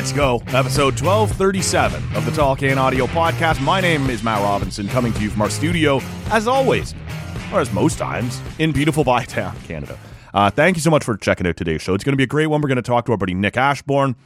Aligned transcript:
Let's 0.00 0.12
go. 0.12 0.36
Episode 0.46 0.98
1237 0.98 2.16
of 2.16 2.24
the 2.24 2.30
Tall 2.30 2.56
Can 2.56 2.78
Audio 2.78 3.04
Podcast. 3.04 3.60
My 3.60 3.82
name 3.82 4.08
is 4.08 4.22
Matt 4.22 4.40
Robinson, 4.40 4.88
coming 4.88 5.12
to 5.12 5.20
you 5.20 5.28
from 5.28 5.42
our 5.42 5.50
studio, 5.50 6.00
as 6.30 6.48
always, 6.48 6.94
or 7.52 7.60
as 7.60 7.70
most 7.70 7.98
times, 7.98 8.40
in 8.58 8.72
beautiful 8.72 9.04
Bytown, 9.04 9.54
Canada. 9.66 9.98
Uh, 10.32 10.48
thank 10.48 10.78
you 10.78 10.80
so 10.80 10.88
much 10.88 11.04
for 11.04 11.18
checking 11.18 11.46
out 11.46 11.58
today's 11.58 11.82
show. 11.82 11.92
It's 11.92 12.02
going 12.02 12.14
to 12.14 12.16
be 12.16 12.24
a 12.24 12.26
great 12.26 12.46
one. 12.46 12.62
We're 12.62 12.68
going 12.68 12.76
to 12.76 12.82
talk 12.82 13.04
to 13.04 13.12
our 13.12 13.18
buddy 13.18 13.34
Nick 13.34 13.58
Ashbourne. 13.58 14.16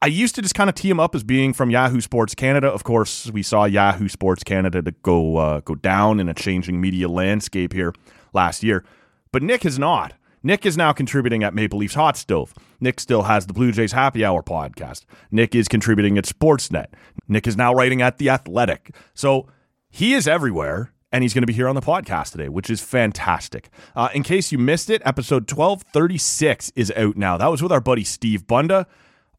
I 0.00 0.06
used 0.06 0.34
to 0.36 0.40
just 0.40 0.54
kind 0.54 0.70
of 0.70 0.76
tee 0.76 0.88
him 0.88 0.98
up 0.98 1.14
as 1.14 1.22
being 1.22 1.52
from 1.52 1.68
Yahoo 1.68 2.00
Sports 2.00 2.34
Canada. 2.34 2.68
Of 2.68 2.82
course, 2.82 3.30
we 3.30 3.42
saw 3.42 3.66
Yahoo 3.66 4.08
Sports 4.08 4.42
Canada 4.42 4.80
to 4.80 4.92
go 5.02 5.36
uh, 5.36 5.60
go 5.60 5.74
down 5.74 6.20
in 6.20 6.30
a 6.30 6.34
changing 6.34 6.80
media 6.80 7.10
landscape 7.10 7.74
here 7.74 7.92
last 8.32 8.62
year, 8.62 8.82
but 9.30 9.42
Nick 9.42 9.64
has 9.64 9.78
not. 9.78 10.14
Nick 10.42 10.66
is 10.66 10.76
now 10.76 10.92
contributing 10.92 11.44
at 11.44 11.54
Maple 11.54 11.78
Leafs 11.78 11.94
Hot 11.94 12.16
Stove. 12.16 12.52
Nick 12.80 12.98
still 12.98 13.22
has 13.22 13.46
the 13.46 13.52
Blue 13.52 13.70
Jays 13.70 13.92
Happy 13.92 14.24
Hour 14.24 14.42
podcast. 14.42 15.04
Nick 15.30 15.54
is 15.54 15.68
contributing 15.68 16.18
at 16.18 16.24
Sportsnet. 16.24 16.86
Nick 17.28 17.46
is 17.46 17.56
now 17.56 17.72
writing 17.72 18.02
at 18.02 18.18
The 18.18 18.28
Athletic. 18.30 18.94
So 19.14 19.48
he 19.88 20.14
is 20.14 20.26
everywhere, 20.26 20.92
and 21.12 21.22
he's 21.22 21.32
going 21.32 21.42
to 21.42 21.46
be 21.46 21.52
here 21.52 21.68
on 21.68 21.74
the 21.76 21.80
podcast 21.80 22.32
today, 22.32 22.48
which 22.48 22.70
is 22.70 22.80
fantastic. 22.80 23.68
Uh, 23.94 24.08
in 24.14 24.22
case 24.24 24.50
you 24.50 24.58
missed 24.58 24.90
it, 24.90 25.00
episode 25.04 25.50
1236 25.50 26.72
is 26.74 26.92
out 26.96 27.16
now. 27.16 27.36
That 27.36 27.50
was 27.50 27.62
with 27.62 27.70
our 27.70 27.80
buddy 27.80 28.04
Steve 28.04 28.46
Bunda. 28.46 28.86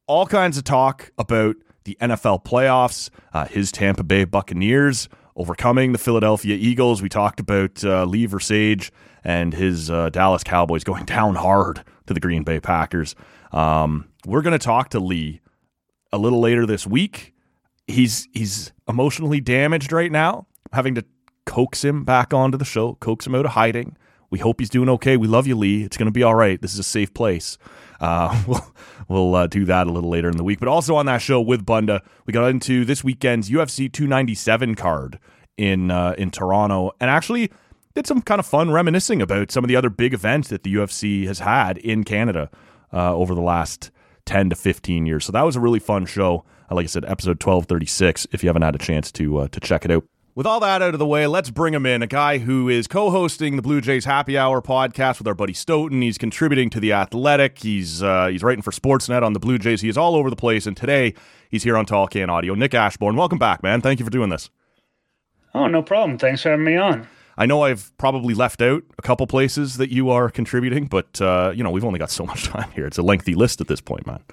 All 0.08 0.26
kinds 0.26 0.58
of 0.58 0.64
talk 0.64 1.12
about 1.18 1.58
the 1.84 1.98
NFL 2.00 2.46
playoffs, 2.46 3.10
uh, 3.34 3.46
his 3.46 3.72
Tampa 3.72 4.04
Bay 4.04 4.24
Buccaneers 4.24 5.10
overcoming 5.36 5.92
the 5.92 5.98
Philadelphia 5.98 6.56
Eagles. 6.56 7.02
We 7.02 7.10
talked 7.10 7.40
about 7.40 7.84
uh, 7.84 8.06
Lee 8.06 8.28
Versage 8.28 8.92
and 9.24 9.54
his 9.54 9.90
uh, 9.90 10.10
Dallas 10.10 10.44
Cowboys 10.44 10.84
going 10.84 11.06
down 11.18 11.36
hard 11.36 11.84
to 12.08 12.14
the 12.14 12.20
Green 12.20 12.44
Bay 12.44 12.60
Packers. 12.60 13.16
Um, 13.52 14.10
we're 14.26 14.42
going 14.42 14.58
to 14.58 14.64
talk 14.64 14.90
to 14.90 15.00
Lee 15.00 15.42
a 16.12 16.18
little 16.18 16.40
later 16.40 16.66
this 16.66 16.88
week. 16.88 17.34
He's 17.88 18.28
he's 18.32 18.72
emotionally 18.88 19.42
damaged 19.42 19.92
right 19.92 20.12
now, 20.12 20.48
having 20.72 20.96
to 20.96 21.06
coax 21.46 21.84
him 21.84 22.04
back 22.04 22.34
onto 22.34 22.58
the 22.58 22.66
show, 22.66 22.96
coax 22.96 23.28
him 23.28 23.36
out 23.36 23.46
of 23.46 23.52
hiding. 23.52 23.98
We 24.30 24.40
hope 24.40 24.60
he's 24.60 24.70
doing 24.70 24.90
okay. 24.90 25.18
We 25.18 25.28
love 25.28 25.46
you, 25.46 25.56
Lee. 25.56 25.84
It's 25.84 25.98
going 25.98 26.08
to 26.08 26.12
be 26.12 26.24
all 26.24 26.34
right. 26.34 26.60
This 26.62 26.74
is 26.74 26.80
a 26.80 26.84
safe 26.84 27.14
place. 27.14 27.58
Uh, 28.04 28.44
we'll 28.48 28.74
we'll 29.08 29.36
uh, 29.36 29.48
do 29.48 29.66
that 29.66 29.88
a 29.88 29.92
little 29.92 30.10
later 30.10 30.30
in 30.30 30.38
the 30.38 30.44
week. 30.44 30.60
But 30.60 30.68
also 30.68 30.96
on 30.96 31.06
that 31.06 31.20
show 31.20 31.40
with 31.40 31.66
Bunda, 31.66 32.04
we 32.26 32.34
got 32.34 32.50
into 32.50 32.84
this 32.84 33.04
weekend's 33.04 33.50
UFC 33.50 33.92
297 33.92 34.76
card 34.76 35.20
in 35.58 35.90
uh, 35.90 36.14
in 36.18 36.30
Toronto, 36.30 36.92
and 37.00 37.10
actually 37.10 37.50
did 37.96 38.06
some 38.06 38.22
kind 38.22 38.40
of 38.40 38.46
fun 38.46 38.72
reminiscing 38.72 39.22
about 39.22 39.52
some 39.52 39.64
of 39.64 39.68
the 39.68 39.76
other 39.76 39.90
big 39.90 40.14
events 40.14 40.50
that 40.50 40.64
the 40.64 40.74
UFC 40.74 41.26
has 41.28 41.40
had 41.40 41.78
in 41.78 42.04
Canada 42.04 42.50
uh, 42.92 43.16
over 43.16 43.36
the 43.36 43.42
last 43.42 43.92
10 44.26 44.50
to 44.50 44.56
15 44.56 45.06
years. 45.06 45.26
So 45.26 45.32
that 45.32 45.44
was 45.44 45.56
a 45.56 45.60
really 45.60 45.80
fun 45.80 46.06
show. 46.06 46.44
Like 46.72 46.86
I 46.86 46.88
said, 46.88 47.06
episode 47.06 47.44
1236, 47.44 48.26
if 48.32 48.42
you 48.42 48.50
haven't 48.50 48.64
had 48.64 48.74
a 48.74 48.80
chance 48.80 49.12
to 49.14 49.38
uh, 49.38 49.48
to 49.50 49.60
check 49.60 49.86
it 49.86 49.92
out. 49.92 50.06
With 50.36 50.48
all 50.48 50.60
that 50.62 50.82
out 50.82 50.96
of 50.96 51.00
the 51.00 51.06
way, 51.06 51.28
let's 51.28 51.52
bring 51.52 51.76
him 51.76 51.86
in. 51.86 52.02
A 52.02 52.08
guy 52.08 52.40
who 52.40 52.68
is 52.68 52.88
co 52.88 53.12
hosting 53.12 53.56
the 53.56 53.62
Blue 53.62 53.82
Jays 53.82 54.06
Happy 54.06 54.36
Hour 54.36 54.64
podcast 54.64 55.20
with 55.20 55.28
our 55.28 55.36
buddy 55.36 55.54
Stoughton. 55.54 56.02
He's 56.02 56.18
contributing 56.18 56.72
to 56.72 56.80
The 56.80 56.92
Athletic. 56.92 57.60
He's, 57.60 58.02
uh, 58.02 58.30
he's 58.32 58.42
writing 58.42 58.64
for 58.64 58.72
Sportsnet 58.72 59.22
on 59.22 59.34
the 59.34 59.40
Blue 59.40 59.60
Jays. 59.60 59.82
He 59.82 59.90
is 59.90 59.98
all 59.98 60.16
over 60.16 60.32
the 60.32 60.36
place. 60.36 60.66
And 60.66 60.76
today, 60.76 61.14
he's 61.52 61.62
here 61.62 61.78
on 61.78 61.86
Tall 61.86 62.08
Can 62.08 62.32
Audio. 62.32 62.56
Nick 62.56 62.74
Ashbourne, 62.74 63.16
welcome 63.16 63.38
back, 63.38 63.62
man. 63.62 63.80
Thank 63.80 64.00
you 64.00 64.06
for 64.06 64.12
doing 64.12 64.30
this. 64.32 64.50
Oh, 65.54 65.68
no 65.68 65.84
problem. 65.84 66.18
Thanks 66.18 66.42
for 66.42 66.50
having 66.50 66.66
me 66.66 66.78
on. 66.78 67.08
I 67.38 67.46
know 67.46 67.62
I've 67.62 67.96
probably 68.00 68.34
left 68.34 68.60
out 68.64 68.82
a 68.98 69.04
couple 69.04 69.28
places 69.28 69.78
that 69.78 69.92
you 69.92 70.10
are 70.10 70.32
contributing, 70.32 70.86
but 70.88 71.22
uh, 71.22 71.52
you 71.56 71.64
know 71.64 71.72
we've 71.72 71.86
only 71.86 72.00
got 72.00 72.12
so 72.12 72.26
much 72.26 72.44
time 72.48 72.72
here. 72.72 72.86
It's 72.88 72.98
a 72.98 73.04
lengthy 73.04 73.36
list 73.36 73.62
at 73.62 73.68
this 73.68 73.82
point, 73.82 74.06
man. 74.08 74.24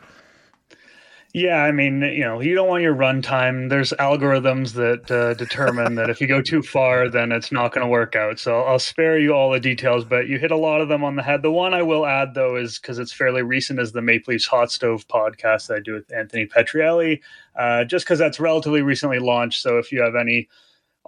Yeah, 1.33 1.63
I 1.63 1.71
mean, 1.71 2.03
you 2.03 2.25
know, 2.25 2.41
you 2.41 2.57
don't 2.57 2.67
want 2.67 2.83
your 2.83 2.95
runtime. 2.95 3.69
There's 3.69 3.93
algorithms 3.93 4.73
that 4.73 5.09
uh, 5.13 5.35
determine 5.35 5.95
that 5.95 6.11
if 6.11 6.21
you 6.21 6.27
go 6.27 6.43
too 6.43 6.61
far, 6.61 7.09
then 7.09 7.31
it's 7.31 7.53
not 7.53 7.73
going 7.73 7.87
to 7.87 7.91
work 7.91 8.17
out. 8.17 8.41
So 8.41 8.63
I'll 8.63 8.81
spare 8.81 9.17
you 9.17 9.33
all 9.33 9.53
the 9.53 9.61
details, 9.61 10.05
but 10.05 10.27
you 10.27 10.41
hit 10.41 10.51
a 10.51 10.57
lot 10.57 10.81
of 10.81 10.89
them 10.89 11.05
on 11.05 11.15
the 11.15 11.23
head. 11.23 11.43
The 11.43 11.51
one 11.53 11.73
I 11.73 11.83
will 11.83 12.05
add, 12.05 12.35
though, 12.35 12.57
is 12.57 12.81
because 12.81 12.99
it's 12.99 13.13
fairly 13.13 13.43
recent, 13.43 13.79
is 13.79 13.93
the 13.93 14.03
Maple 14.03 14.33
Leafs 14.33 14.47
Hot 14.47 14.73
Stove 14.73 15.07
podcast 15.07 15.69
that 15.69 15.77
I 15.77 15.81
do 15.81 15.95
with 15.95 16.13
Anthony 16.13 16.47
Petrielli, 16.47 17.21
uh, 17.55 17.85
just 17.85 18.07
because 18.07 18.19
that's 18.19 18.41
relatively 18.41 18.83
recently 18.83 19.21
launched. 19.21 19.63
So 19.63 19.79
if 19.79 19.93
you 19.93 20.03
have 20.03 20.17
any 20.17 20.49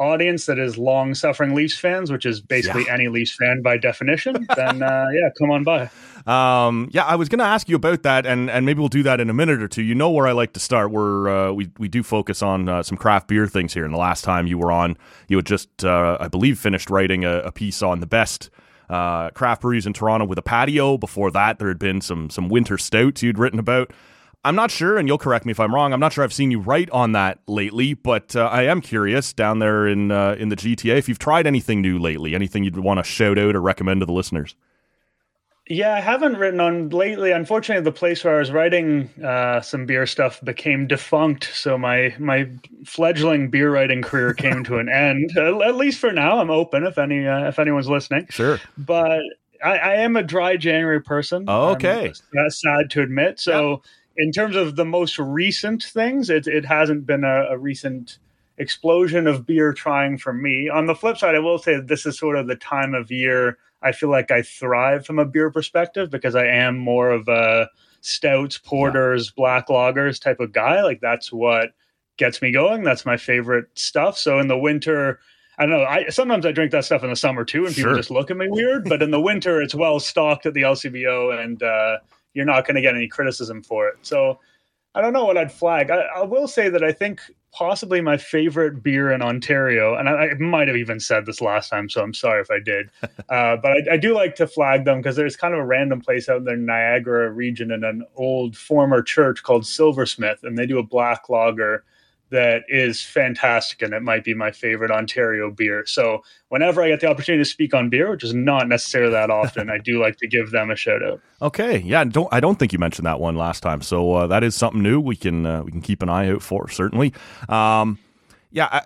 audience 0.03 0.47
that 0.47 0.59
is 0.59 0.77
long 0.77 1.15
suffering 1.15 1.55
Leafs 1.55 1.79
fans, 1.79 2.11
which 2.11 2.27
is 2.27 2.41
basically 2.41 2.85
yeah. 2.87 2.95
any 2.95 3.09
Leafs 3.09 3.35
fan 3.35 3.63
by 3.63 3.77
definition, 3.77 4.47
then 4.57 4.83
uh, 4.83 5.07
yeah, 5.13 5.29
come 5.39 5.51
on 5.51 5.65
by. 5.65 5.91
Um, 6.27 6.89
yeah, 6.93 7.05
I 7.05 7.17
was 7.17 7.29
going 7.29 7.41
to 7.41 7.45
ask 7.45 7.69
you 7.69 7.77
about 7.77 8.03
that, 8.05 8.27
and, 8.27 8.49
and 8.51 8.65
maybe 8.65 8.79
we'll 8.81 8.89
do 8.89 9.03
that 9.03 9.21
in 9.21 9.29
a 9.29 9.35
minute 9.35 9.61
or 9.61 9.69
two. 9.69 9.83
You 9.83 9.95
know 9.95 10.11
where 10.11 10.27
I 10.27 10.33
like 10.33 10.53
to 10.53 10.61
start. 10.61 10.91
We're 10.91 11.29
uh, 11.29 11.53
we 11.53 11.71
we 11.79 11.89
do 11.89 12.03
focus 12.03 12.43
on 12.43 12.69
uh, 12.69 12.83
some 12.83 12.97
craft 12.97 13.29
beer 13.29 13.47
things 13.47 13.75
here. 13.75 13.85
And 13.85 13.93
the 13.93 13.99
last 13.99 14.23
time 14.23 14.47
you 14.47 14.59
were 14.59 14.71
on, 14.71 14.97
you 15.29 15.37
had 15.37 15.47
just 15.47 15.85
uh, 15.85 16.19
I 16.21 16.29
believe 16.29 16.59
finished 16.59 16.91
writing 16.91 17.25
a, 17.25 17.39
a 17.41 17.53
piece 17.53 17.83
on 17.83 18.01
the 18.01 18.07
best. 18.07 18.51
Uh, 18.91 19.31
craft 19.31 19.63
breweries 19.63 19.87
in 19.87 19.93
Toronto 19.95 20.27
with 20.27 20.39
a 20.39 20.43
patio. 20.43 20.99
Before 20.99 21.31
that, 21.31 21.59
there 21.59 21.69
had 21.69 21.79
been 21.79 22.01
some 22.01 22.31
some 22.31 22.49
winter 22.49 22.77
stouts 22.77 23.23
you'd 23.23 23.39
written 23.39 23.59
about. 23.59 23.93
I'm 24.45 24.57
not 24.57 24.73
sure, 24.73 24.99
and 24.99 25.07
you'll 25.07 25.19
correct 25.19 25.47
me 25.47 25.53
if 25.53 25.61
I'm 25.61 25.73
wrong. 25.73 25.93
I'm 25.93 26.01
not 26.01 26.13
sure 26.13 26.25
I've 26.25 26.33
seen 26.33 26.51
you 26.51 26.59
write 26.59 26.91
on 26.91 27.13
that 27.13 27.39
lately, 27.47 27.95
but 27.95 28.35
uh, 28.35 28.47
I 28.47 28.65
am 28.65 28.81
curious 28.81 29.33
down 29.33 29.61
there 29.61 29.87
in 29.87 30.11
uh, 30.11 30.35
in 30.39 30.49
the 30.49 30.57
GTA 30.57 30.97
if 30.97 31.09
you've 31.09 31.21
tried 31.21 31.47
anything 31.47 31.81
new 31.81 31.99
lately, 31.99 32.35
anything 32.35 32.65
you'd 32.65 32.77
want 32.77 32.99
to 32.99 33.05
shout 33.05 33.39
out 33.39 33.55
or 33.55 33.61
recommend 33.61 34.01
to 34.01 34.07
the 34.07 34.13
listeners. 34.13 34.57
Yeah, 35.69 35.95
I 35.95 36.01
haven't 36.01 36.39
written 36.39 36.59
on 36.59 36.89
lately. 36.89 37.31
Unfortunately, 37.31 37.85
the 37.85 37.93
place 37.93 38.25
where 38.25 38.35
I 38.35 38.39
was 38.41 38.51
writing 38.51 39.09
uh, 39.25 39.61
some 39.61 39.87
beer 39.87 40.07
stuff 40.07 40.41
became 40.43 40.89
defunct, 40.89 41.51
so 41.55 41.79
my 41.79 42.13
my 42.19 42.51
fledgling 42.85 43.49
beer 43.49 43.71
writing 43.71 44.03
career 44.03 44.35
came 44.35 44.65
to 44.65 44.79
an 44.79 44.89
end. 44.89 45.39
At 45.39 45.77
least 45.77 46.01
for 46.01 46.11
now, 46.11 46.41
I'm 46.41 46.51
open 46.51 46.85
if 46.85 46.99
any 46.99 47.29
uh, 47.29 47.47
if 47.47 47.61
anyone's 47.61 47.89
listening. 47.89 48.27
Sure, 48.29 48.61
but 48.77 49.21
I, 49.65 49.79
I 49.79 49.95
am 49.99 50.17
a 50.17 50.23
dry 50.25 50.57
January 50.57 51.01
person. 51.01 51.45
Oh, 51.47 51.69
okay, 51.75 52.13
that's 52.33 52.61
sad 52.61 52.91
to 52.91 53.03
admit. 53.03 53.39
So. 53.39 53.71
Yep 53.71 53.81
in 54.17 54.33
terms 54.33 54.57
of 54.57 54.77
the 54.77 54.85
most 54.85 55.19
recent 55.19 55.83
things, 55.83 56.31
it, 56.31 56.47
it 56.47 56.65
hasn't 56.65 57.07
been 57.07 57.25
a, 57.25 57.47
a, 57.51 57.59
recent 57.59 58.19
explosion 58.59 59.27
of 59.27 59.47
beer 59.47 59.73
trying 59.73 60.19
for 60.19 60.33
me. 60.33 60.69
On 60.69 60.87
the 60.87 60.95
flip 60.95 61.17
side, 61.17 61.35
I 61.35 61.41
will 61.41 61.59
say 61.59 61.81
this 61.81 62.07
is 62.07 62.19
sort 62.19 62.37
of 62.37 62.47
the 62.47 62.57
time 62.57 62.95
of 62.95 63.11
year 63.11 63.59
I 63.83 63.93
feel 63.93 64.11
like 64.11 64.31
I 64.31 64.43
thrive 64.43 65.05
from 65.05 65.19
a 65.19 65.25
beer 65.25 65.51
perspective 65.51 66.11
because 66.11 66.35
I 66.35 66.47
am 66.47 66.79
more 66.79 67.11
of 67.11 67.29
a 67.29 67.69
stouts, 68.01 68.59
porters, 68.59 69.31
black 69.31 69.69
lagers 69.69 70.21
type 70.21 70.41
of 70.41 70.53
guy. 70.53 70.83
Like 70.83 71.01
that's 71.01 71.33
what 71.33 71.71
gets 72.17 72.41
me 72.41 72.53
going. 72.53 72.85
That's 72.85 73.05
my 73.05 73.17
favorite 73.17 73.67
stuff. 73.75 74.17
So 74.17 74.39
in 74.39 74.49
the 74.49 74.59
winter, 74.59 75.19
I 75.59 75.67
don't 75.67 75.73
know. 75.73 75.85
I 75.85 76.09
sometimes 76.09 76.47
I 76.47 76.53
drink 76.53 76.71
that 76.73 76.85
stuff 76.85 77.03
in 77.03 77.11
the 77.11 77.17
summer 77.17 77.45
too, 77.45 77.67
and 77.67 77.75
people 77.75 77.91
sure. 77.91 77.97
just 77.97 78.11
look 78.11 78.31
at 78.31 78.37
me 78.37 78.49
weird. 78.49 78.89
But 78.89 79.03
in 79.03 79.11
the 79.11 79.21
winter, 79.21 79.61
it's 79.61 79.75
well 79.75 80.01
stocked 80.01 80.47
at 80.47 80.55
the 80.55 80.63
LCBO, 80.63 81.39
and 81.43 81.63
uh, 81.63 81.99
you're 82.35 82.45
not 82.45 82.67
going 82.67 82.77
to 82.77 82.81
get 82.81 82.95
any 82.95 83.09
criticism 83.09 83.63
for 83.63 83.89
it. 83.89 83.97
So 84.03 84.39
I 84.95 85.01
don't 85.01 85.13
know 85.13 85.25
what 85.25 85.39
I'd 85.39 85.53
flag. 85.53 85.91
I, 85.91 86.03
I, 86.17 86.23
will 86.23 86.47
say 86.47 86.69
that 86.69 86.85
I 86.85 86.93
think 86.93 87.21
possibly 87.51 88.01
my 88.01 88.19
favorite 88.19 88.83
beer 88.83 89.11
in 89.11 89.23
Ontario, 89.23 89.95
and 89.95 90.09
I, 90.09 90.29
I 90.29 90.35
might 90.35 90.69
have 90.69 90.77
even 90.77 91.01
said 91.01 91.25
this 91.25 91.41
last 91.41 91.71
time, 91.71 91.89
so 91.89 92.03
I'm 92.03 92.13
sorry 92.13 92.43
if 92.43 92.51
I 92.51 92.59
did, 92.59 92.91
uh, 93.03 93.57
but 93.57 93.73
I, 93.73 93.93
I, 93.93 93.97
do 93.97 94.15
like 94.15 94.35
to 94.37 94.47
flag 94.47 94.85
them 94.85 94.99
because 94.99 95.17
there's 95.17 95.37
kind 95.37 95.55
of 95.55 95.61
a 95.61 95.65
random 95.65 96.01
place 96.03 96.29
out 96.29 96.39
in 96.39 96.45
the 96.45 96.57
Niagara 96.57 97.31
region 97.31 97.71
in 97.71 97.85
an 97.85 98.05
old 98.17 98.57
former 98.57 99.03
church 99.03 99.43
called 99.43 99.67
Silversmith, 99.67 100.43
and 100.43 100.59
they 100.59 100.67
do 100.67 100.79
a 100.79 100.83
black 100.83 101.31
lager 101.31 101.85
that 102.33 102.65
is 102.69 103.03
fantastic 103.03 103.83
and 103.83 103.93
it 103.93 104.03
might 104.03 104.25
be 104.25 104.35
my 104.35 104.51
favorite 104.51 104.91
Ontario 104.91 105.51
beer. 105.51 105.85
So 105.87 106.23
whenever 106.49 106.83
I 106.83 106.89
get 106.89 107.01
the 107.01 107.09
opportunity 107.09 107.45
to 107.45 107.49
speak 107.49 107.75
on 107.75 107.91
beer, 107.91 108.11
which 108.11 108.25
is 108.25 108.35
not 108.35 108.69
necessarily 108.69 109.13
that 109.13 109.31
often, 109.31 109.71
I 109.71 109.79
do 109.79 110.01
like 110.01 110.17
to 110.17 110.27
give 110.27 110.51
them 110.51 110.71
a 110.71 110.77
shout 110.77 111.03
out. 111.03 111.21
Okay, 111.43 111.79
yeah, 111.79 112.05
don't 112.05 112.29
I 112.31 112.39
don't 112.39 112.57
think 112.57 112.73
you 112.73 112.79
mentioned 112.79 113.05
that 113.05 113.19
one 113.19 113.35
last 113.35 113.65
time, 113.65 113.83
so 113.83 114.15
uh, 114.15 114.27
that 114.29 114.45
is 114.45 114.55
something 114.55 114.81
new. 114.81 115.01
We 115.01 115.17
can 115.17 115.45
uh, 115.45 115.65
we 115.65 115.73
can 115.73 115.81
keep 115.81 116.01
an 116.01 116.09
eye 116.09 116.31
out 116.31 116.41
for 116.41 116.69
certainly. 116.69 117.13
Um, 117.49 117.99
yeah, 118.53 118.69
I, 118.71 118.83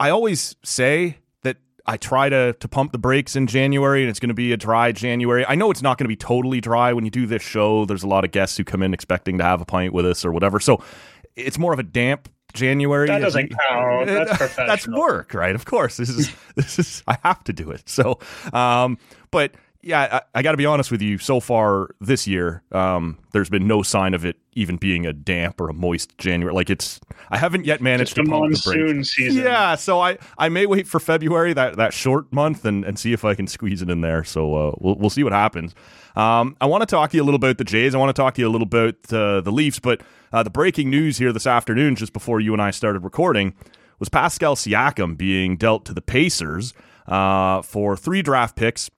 I 0.00 0.10
always 0.10 0.56
say 0.64 1.18
that 1.42 1.58
I 1.86 1.98
try 1.98 2.28
to 2.28 2.52
to 2.54 2.66
pump 2.66 2.90
the 2.90 2.98
brakes 2.98 3.36
in 3.36 3.46
January, 3.46 4.02
and 4.02 4.10
it's 4.10 4.18
going 4.18 4.26
to 4.30 4.34
be 4.34 4.52
a 4.52 4.56
dry 4.56 4.90
January. 4.90 5.46
I 5.46 5.54
know 5.54 5.70
it's 5.70 5.82
not 5.82 5.98
going 5.98 6.06
to 6.06 6.08
be 6.08 6.16
totally 6.16 6.60
dry 6.60 6.92
when 6.92 7.04
you 7.04 7.12
do 7.12 7.26
this 7.26 7.42
show. 7.42 7.84
There's 7.84 8.02
a 8.02 8.08
lot 8.08 8.24
of 8.24 8.32
guests 8.32 8.56
who 8.56 8.64
come 8.64 8.82
in 8.82 8.92
expecting 8.92 9.38
to 9.38 9.44
have 9.44 9.60
a 9.60 9.64
pint 9.64 9.94
with 9.94 10.04
us 10.04 10.24
or 10.24 10.32
whatever, 10.32 10.58
so 10.58 10.82
it's 11.36 11.58
more 11.60 11.72
of 11.72 11.78
a 11.78 11.84
damp 11.84 12.28
January. 12.52 13.06
That 13.06 13.20
doesn't 13.20 13.52
count. 13.68 14.06
That's 14.08 14.30
professional. 14.30 14.66
That's 14.66 14.88
work, 14.88 15.34
right? 15.34 15.54
Of 15.54 15.64
course. 15.64 15.96
This 15.96 16.08
is 16.08 16.32
this 16.54 16.78
is 16.78 17.02
I 17.06 17.18
have 17.22 17.42
to 17.44 17.52
do 17.52 17.70
it. 17.70 17.88
So, 17.88 18.18
um, 18.52 18.98
but 19.30 19.52
Yeah, 19.82 20.20
I, 20.34 20.38
I 20.38 20.42
got 20.42 20.50
to 20.50 20.56
be 20.58 20.66
honest 20.66 20.90
with 20.90 21.00
you. 21.00 21.16
So 21.16 21.40
far 21.40 21.94
this 22.00 22.26
year, 22.26 22.62
um, 22.70 23.18
there's 23.32 23.48
been 23.48 23.66
no 23.66 23.82
sign 23.82 24.12
of 24.12 24.24
it 24.24 24.36
even 24.52 24.76
being 24.76 25.06
a 25.06 25.12
damp 25.12 25.60
or 25.60 25.70
a 25.70 25.72
moist 25.72 26.18
January. 26.18 26.54
Like 26.54 26.68
it's, 26.68 27.00
I 27.30 27.38
haven't 27.38 27.64
yet 27.64 27.80
managed 27.80 28.14
Just 28.14 28.26
to 28.26 28.30
pump 28.30 28.52
the 28.52 28.72
monsoon 28.72 29.04
season. 29.04 29.42
Yeah, 29.42 29.76
so 29.76 30.00
I, 30.00 30.18
I 30.36 30.50
may 30.50 30.66
wait 30.66 30.86
for 30.86 31.00
February 31.00 31.54
that 31.54 31.76
that 31.76 31.94
short 31.94 32.30
month 32.32 32.64
and, 32.64 32.84
and 32.84 32.98
see 32.98 33.12
if 33.12 33.24
I 33.24 33.34
can 33.34 33.46
squeeze 33.46 33.80
it 33.80 33.88
in 33.88 34.02
there. 34.02 34.22
So 34.22 34.54
uh, 34.54 34.72
we'll 34.78 34.96
we'll 34.96 35.10
see 35.10 35.24
what 35.24 35.32
happens. 35.32 35.74
Um, 36.14 36.56
I 36.60 36.66
want 36.66 36.82
to 36.82 36.86
talk 36.86 37.10
to 37.10 37.16
you 37.16 37.22
a 37.22 37.24
little 37.24 37.36
about 37.36 37.56
the 37.56 37.64
Jays. 37.64 37.94
I 37.94 37.98
want 37.98 38.14
to 38.14 38.20
talk 38.20 38.34
to 38.34 38.42
you 38.42 38.48
a 38.48 38.50
little 38.50 38.66
about 38.66 38.96
uh, 39.12 39.40
the 39.40 39.52
Leafs. 39.52 39.78
But 39.78 40.02
uh, 40.32 40.42
the 40.42 40.50
breaking 40.50 40.90
news 40.90 41.18
here 41.18 41.32
this 41.32 41.46
afternoon, 41.46 41.96
just 41.96 42.12
before 42.12 42.40
you 42.40 42.52
and 42.52 42.60
I 42.60 42.70
started 42.70 43.02
recording, 43.04 43.54
was 43.98 44.08
Pascal 44.08 44.56
Siakam 44.56 45.16
being 45.16 45.56
dealt 45.56 45.86
to 45.86 45.94
the 45.94 46.02
Pacers 46.02 46.74
uh, 47.06 47.62
for 47.62 47.96
three 47.96 48.22
draft 48.22 48.56
picks 48.56 48.90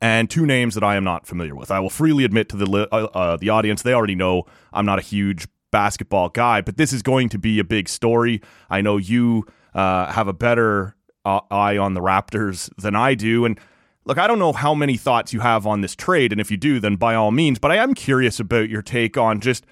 and 0.00 0.30
two 0.30 0.46
names 0.46 0.74
that 0.74 0.84
I 0.84 0.96
am 0.96 1.04
not 1.04 1.26
familiar 1.26 1.54
with. 1.54 1.70
I 1.70 1.80
will 1.80 1.90
freely 1.90 2.24
admit 2.24 2.48
to 2.50 2.56
the 2.56 2.88
uh, 2.92 2.96
uh, 2.96 3.36
the 3.36 3.48
audience 3.48 3.82
they 3.82 3.92
already 3.92 4.14
know 4.14 4.44
I'm 4.72 4.86
not 4.86 4.98
a 4.98 5.02
huge 5.02 5.46
basketball 5.70 6.28
guy, 6.28 6.60
but 6.60 6.76
this 6.76 6.92
is 6.92 7.02
going 7.02 7.28
to 7.30 7.38
be 7.38 7.58
a 7.58 7.64
big 7.64 7.88
story. 7.88 8.40
I 8.68 8.80
know 8.80 8.96
you 8.96 9.46
uh, 9.74 10.12
have 10.12 10.28
a 10.28 10.32
better 10.32 10.96
uh, 11.24 11.40
eye 11.50 11.76
on 11.76 11.94
the 11.94 12.00
Raptors 12.00 12.70
than 12.76 12.96
I 12.96 13.14
do, 13.14 13.44
and 13.44 13.58
look, 14.04 14.18
I 14.18 14.26
don't 14.26 14.38
know 14.38 14.52
how 14.52 14.74
many 14.74 14.96
thoughts 14.96 15.32
you 15.32 15.40
have 15.40 15.66
on 15.66 15.80
this 15.80 15.94
trade, 15.94 16.32
and 16.32 16.40
if 16.40 16.50
you 16.50 16.56
do, 16.56 16.80
then 16.80 16.96
by 16.96 17.14
all 17.14 17.30
means. 17.30 17.58
But 17.58 17.70
I 17.70 17.76
am 17.76 17.94
curious 17.94 18.40
about 18.40 18.68
your 18.68 18.82
take 18.82 19.16
on 19.16 19.40
just 19.40 19.64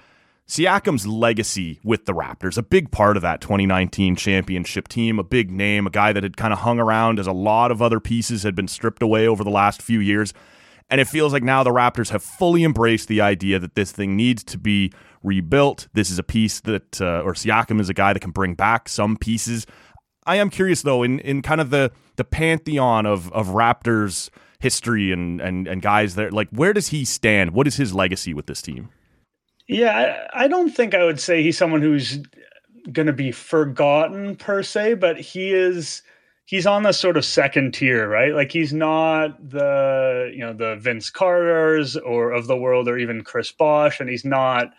Siakam's 0.48 1.06
legacy 1.06 1.78
with 1.84 2.06
the 2.06 2.14
Raptors, 2.14 2.56
a 2.56 2.62
big 2.62 2.90
part 2.90 3.16
of 3.16 3.22
that 3.22 3.42
2019 3.42 4.16
championship 4.16 4.88
team, 4.88 5.18
a 5.18 5.22
big 5.22 5.50
name, 5.50 5.86
a 5.86 5.90
guy 5.90 6.14
that 6.14 6.22
had 6.22 6.38
kind 6.38 6.54
of 6.54 6.60
hung 6.60 6.80
around 6.80 7.18
as 7.18 7.26
a 7.26 7.32
lot 7.32 7.70
of 7.70 7.82
other 7.82 8.00
pieces 8.00 8.44
had 8.44 8.54
been 8.54 8.66
stripped 8.66 9.02
away 9.02 9.28
over 9.28 9.44
the 9.44 9.50
last 9.50 9.82
few 9.82 10.00
years. 10.00 10.32
And 10.88 11.02
it 11.02 11.06
feels 11.06 11.34
like 11.34 11.42
now 11.42 11.62
the 11.62 11.70
Raptors 11.70 12.10
have 12.10 12.22
fully 12.22 12.64
embraced 12.64 13.08
the 13.08 13.20
idea 13.20 13.58
that 13.58 13.74
this 13.74 13.92
thing 13.92 14.16
needs 14.16 14.42
to 14.44 14.56
be 14.56 14.90
rebuilt. 15.22 15.86
This 15.92 16.10
is 16.10 16.18
a 16.18 16.22
piece 16.22 16.60
that, 16.60 16.98
uh, 16.98 17.20
or 17.20 17.34
Siakam 17.34 17.78
is 17.78 17.90
a 17.90 17.94
guy 17.94 18.14
that 18.14 18.20
can 18.20 18.30
bring 18.30 18.54
back 18.54 18.88
some 18.88 19.18
pieces. 19.18 19.66
I 20.24 20.36
am 20.36 20.48
curious 20.48 20.80
though, 20.80 21.02
in, 21.02 21.20
in 21.20 21.42
kind 21.42 21.60
of 21.60 21.68
the 21.68 21.92
the 22.16 22.24
pantheon 22.24 23.04
of 23.04 23.30
of 23.32 23.48
Raptors 23.48 24.30
history 24.60 25.12
and 25.12 25.42
and 25.42 25.66
and 25.68 25.82
guys 25.82 26.14
there, 26.14 26.30
like 26.30 26.48
where 26.50 26.72
does 26.72 26.88
he 26.88 27.04
stand? 27.04 27.50
What 27.50 27.66
is 27.66 27.76
his 27.76 27.94
legacy 27.94 28.32
with 28.32 28.46
this 28.46 28.62
team? 28.62 28.88
Yeah, 29.68 30.26
I, 30.32 30.44
I 30.44 30.48
don't 30.48 30.70
think 30.70 30.94
I 30.94 31.04
would 31.04 31.20
say 31.20 31.42
he's 31.42 31.58
someone 31.58 31.82
who's 31.82 32.20
going 32.90 33.06
to 33.06 33.12
be 33.12 33.30
forgotten 33.32 34.34
per 34.36 34.62
se, 34.62 34.94
but 34.94 35.20
he 35.20 35.52
is 35.52 36.02
he's 36.46 36.66
on 36.66 36.82
the 36.82 36.92
sort 36.92 37.18
of 37.18 37.24
second 37.24 37.74
tier, 37.74 38.08
right? 38.08 38.34
Like 38.34 38.50
he's 38.50 38.72
not 38.72 39.50
the 39.50 40.32
you 40.34 40.40
know 40.40 40.54
the 40.54 40.76
Vince 40.76 41.10
Carters 41.10 41.96
or 41.96 42.32
of 42.32 42.46
the 42.46 42.56
world, 42.56 42.88
or 42.88 42.96
even 42.96 43.22
Chris 43.22 43.52
Bosh, 43.52 44.00
and 44.00 44.08
he's 44.08 44.24
not 44.24 44.72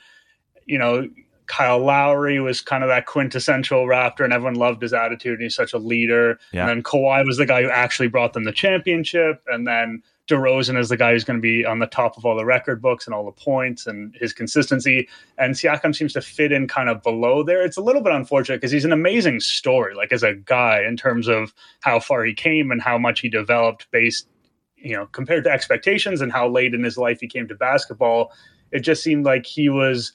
you 0.65 0.79
know 0.79 1.07
Kyle 1.45 1.79
Lowry 1.79 2.39
was 2.39 2.61
kind 2.61 2.83
of 2.83 2.89
that 2.89 3.05
quintessential 3.05 3.85
Raptor, 3.85 4.23
and 4.23 4.33
everyone 4.33 4.55
loved 4.55 4.81
his 4.81 4.93
attitude. 4.93 5.33
And 5.33 5.43
he's 5.43 5.55
such 5.55 5.73
a 5.73 5.79
leader. 5.79 6.39
Yeah. 6.51 6.61
And 6.61 6.69
then 6.69 6.83
Kawhi 6.83 7.25
was 7.25 7.37
the 7.37 7.45
guy 7.45 7.63
who 7.63 7.69
actually 7.69 8.07
brought 8.07 8.33
them 8.33 8.43
the 8.43 8.51
championship, 8.51 9.43
and 9.47 9.67
then 9.67 10.01
DeRozan 10.29 10.77
is 10.77 10.89
the 10.89 10.97
guy 10.97 11.11
who's 11.11 11.23
going 11.23 11.39
to 11.39 11.41
be 11.41 11.65
on 11.65 11.79
the 11.79 11.87
top 11.87 12.17
of 12.17 12.25
all 12.25 12.37
the 12.37 12.45
record 12.45 12.81
books 12.81 13.07
and 13.07 13.13
all 13.13 13.25
the 13.25 13.31
points 13.31 13.87
and 13.87 14.15
his 14.15 14.31
consistency. 14.31 15.09
And 15.37 15.55
Siakam 15.55 15.95
seems 15.95 16.13
to 16.13 16.21
fit 16.21 16.51
in 16.51 16.67
kind 16.67 16.87
of 16.87 17.01
below 17.01 17.43
there. 17.43 17.65
It's 17.65 17.77
a 17.77 17.81
little 17.81 18.01
bit 18.01 18.13
unfortunate 18.13 18.57
because 18.57 18.71
he's 18.71 18.85
an 18.85 18.93
amazing 18.93 19.39
story, 19.39 19.95
like 19.95 20.11
as 20.11 20.23
a 20.23 20.35
guy 20.35 20.83
in 20.87 20.95
terms 20.95 21.27
of 21.27 21.53
how 21.81 21.99
far 21.99 22.23
he 22.23 22.33
came 22.33 22.71
and 22.71 22.81
how 22.81 22.97
much 22.97 23.21
he 23.21 23.29
developed 23.29 23.87
based, 23.91 24.27
you 24.77 24.95
know, 24.95 25.07
compared 25.07 25.43
to 25.45 25.51
expectations 25.51 26.21
and 26.21 26.31
how 26.31 26.47
late 26.47 26.73
in 26.73 26.83
his 26.83 26.97
life 26.97 27.19
he 27.19 27.27
came 27.27 27.47
to 27.47 27.55
basketball. 27.55 28.31
It 28.71 28.81
just 28.81 29.01
seemed 29.01 29.25
like 29.25 29.47
he 29.47 29.67
was, 29.67 30.13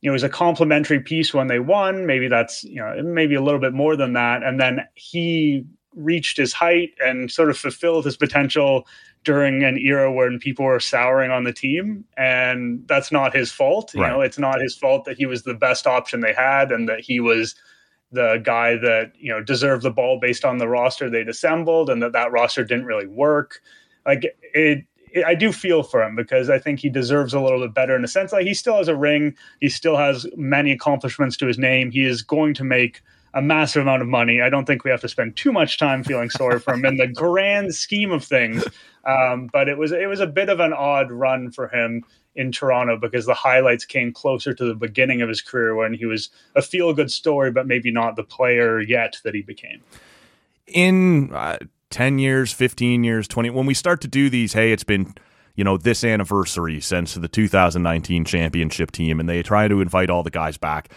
you 0.00 0.08
know, 0.08 0.12
it 0.12 0.14
was 0.14 0.22
a 0.24 0.28
complimentary 0.28 1.00
piece 1.00 1.32
when 1.32 1.46
they 1.46 1.60
won. 1.60 2.04
Maybe 2.04 2.26
that's, 2.26 2.64
you 2.64 2.80
know, 2.80 3.00
maybe 3.02 3.36
a 3.36 3.42
little 3.42 3.60
bit 3.60 3.72
more 3.72 3.96
than 3.96 4.14
that. 4.14 4.42
And 4.42 4.60
then 4.60 4.80
he 4.94 5.64
reached 5.94 6.36
his 6.36 6.52
height 6.52 6.90
and 7.00 7.30
sort 7.30 7.48
of 7.48 7.56
fulfilled 7.56 8.04
his 8.04 8.16
potential 8.16 8.86
during 9.26 9.64
an 9.64 9.76
era 9.76 10.10
when 10.10 10.38
people 10.38 10.64
were 10.64 10.78
souring 10.78 11.32
on 11.32 11.42
the 11.42 11.52
team 11.52 12.04
and 12.16 12.86
that's 12.86 13.10
not 13.10 13.34
his 13.34 13.50
fault 13.50 13.92
you 13.92 14.00
Right. 14.00 14.12
know 14.12 14.20
it's 14.20 14.38
not 14.38 14.60
his 14.62 14.76
fault 14.76 15.04
that 15.04 15.16
he 15.18 15.26
was 15.26 15.42
the 15.42 15.52
best 15.52 15.84
option 15.84 16.20
they 16.20 16.32
had 16.32 16.70
and 16.70 16.88
that 16.88 17.00
he 17.00 17.18
was 17.18 17.56
the 18.12 18.40
guy 18.44 18.76
that 18.76 19.12
you 19.18 19.32
know 19.32 19.42
deserved 19.42 19.82
the 19.82 19.90
ball 19.90 20.20
based 20.20 20.44
on 20.44 20.58
the 20.58 20.68
roster 20.68 21.10
they'd 21.10 21.28
assembled 21.28 21.90
and 21.90 22.00
that 22.02 22.12
that 22.12 22.30
roster 22.30 22.62
didn't 22.62 22.84
really 22.86 23.08
work 23.08 23.60
like 24.06 24.22
it, 24.24 24.36
it 24.54 25.24
I 25.26 25.34
do 25.34 25.50
feel 25.50 25.82
for 25.82 26.02
him 26.04 26.14
because 26.14 26.48
I 26.48 26.58
think 26.60 26.78
he 26.78 26.88
deserves 26.88 27.34
a 27.34 27.40
little 27.40 27.60
bit 27.60 27.72
better 27.72 27.96
in 27.96 28.04
a 28.04 28.08
sense. 28.08 28.32
Like 28.32 28.44
he 28.44 28.52
still 28.52 28.76
has 28.76 28.86
a 28.86 28.94
ring, 28.94 29.34
he 29.60 29.70
still 29.70 29.96
has 29.96 30.26
many 30.36 30.72
accomplishments 30.72 31.38
to 31.38 31.46
his 31.46 31.58
name. 31.58 31.90
He 31.90 32.04
is 32.04 32.20
going 32.20 32.52
to 32.54 32.64
make 32.64 33.00
a 33.32 33.40
massive 33.40 33.82
amount 33.82 34.02
of 34.02 34.08
money. 34.08 34.40
I 34.42 34.50
don't 34.50 34.64
think 34.66 34.84
we 34.84 34.90
have 34.90 35.00
to 35.02 35.08
spend 35.08 35.36
too 35.36 35.52
much 35.52 35.78
time 35.78 36.02
feeling 36.04 36.28
sorry 36.30 36.58
for 36.58 36.74
him 36.74 36.84
in 36.84 36.96
the 36.96 37.06
grand 37.06 37.74
scheme 37.74 38.10
of 38.10 38.24
things. 38.24 38.64
Um, 39.06 39.48
but 39.52 39.68
it 39.68 39.78
was 39.78 39.92
it 39.92 40.08
was 40.08 40.20
a 40.20 40.26
bit 40.26 40.48
of 40.48 40.60
an 40.60 40.72
odd 40.72 41.12
run 41.12 41.50
for 41.52 41.68
him 41.68 42.04
in 42.34 42.52
Toronto 42.52 42.98
because 42.98 43.24
the 43.24 43.34
highlights 43.34 43.84
came 43.84 44.12
closer 44.12 44.52
to 44.52 44.64
the 44.64 44.74
beginning 44.74 45.22
of 45.22 45.28
his 45.28 45.40
career 45.40 45.74
when 45.74 45.94
he 45.94 46.04
was 46.04 46.28
a 46.54 46.60
feel 46.62 46.92
good 46.92 47.10
story, 47.10 47.50
but 47.50 47.66
maybe 47.66 47.90
not 47.90 48.16
the 48.16 48.24
player 48.24 48.80
yet 48.80 49.16
that 49.24 49.34
he 49.34 49.42
became. 49.42 49.80
in 50.66 51.32
uh, 51.32 51.58
10 51.90 52.18
years, 52.18 52.52
15 52.52 53.04
years, 53.04 53.28
20, 53.28 53.50
when 53.50 53.66
we 53.66 53.74
start 53.74 54.00
to 54.02 54.08
do 54.08 54.28
these, 54.28 54.52
hey, 54.52 54.72
it's 54.72 54.84
been, 54.84 55.14
you 55.54 55.64
know, 55.64 55.76
this 55.76 56.04
anniversary 56.04 56.80
since 56.80 57.14
the 57.14 57.28
2019 57.28 58.24
championship 58.24 58.90
team, 58.90 59.20
and 59.20 59.28
they 59.28 59.42
try 59.42 59.68
to 59.68 59.80
invite 59.80 60.10
all 60.10 60.22
the 60.22 60.30
guys 60.30 60.58
back. 60.58 60.90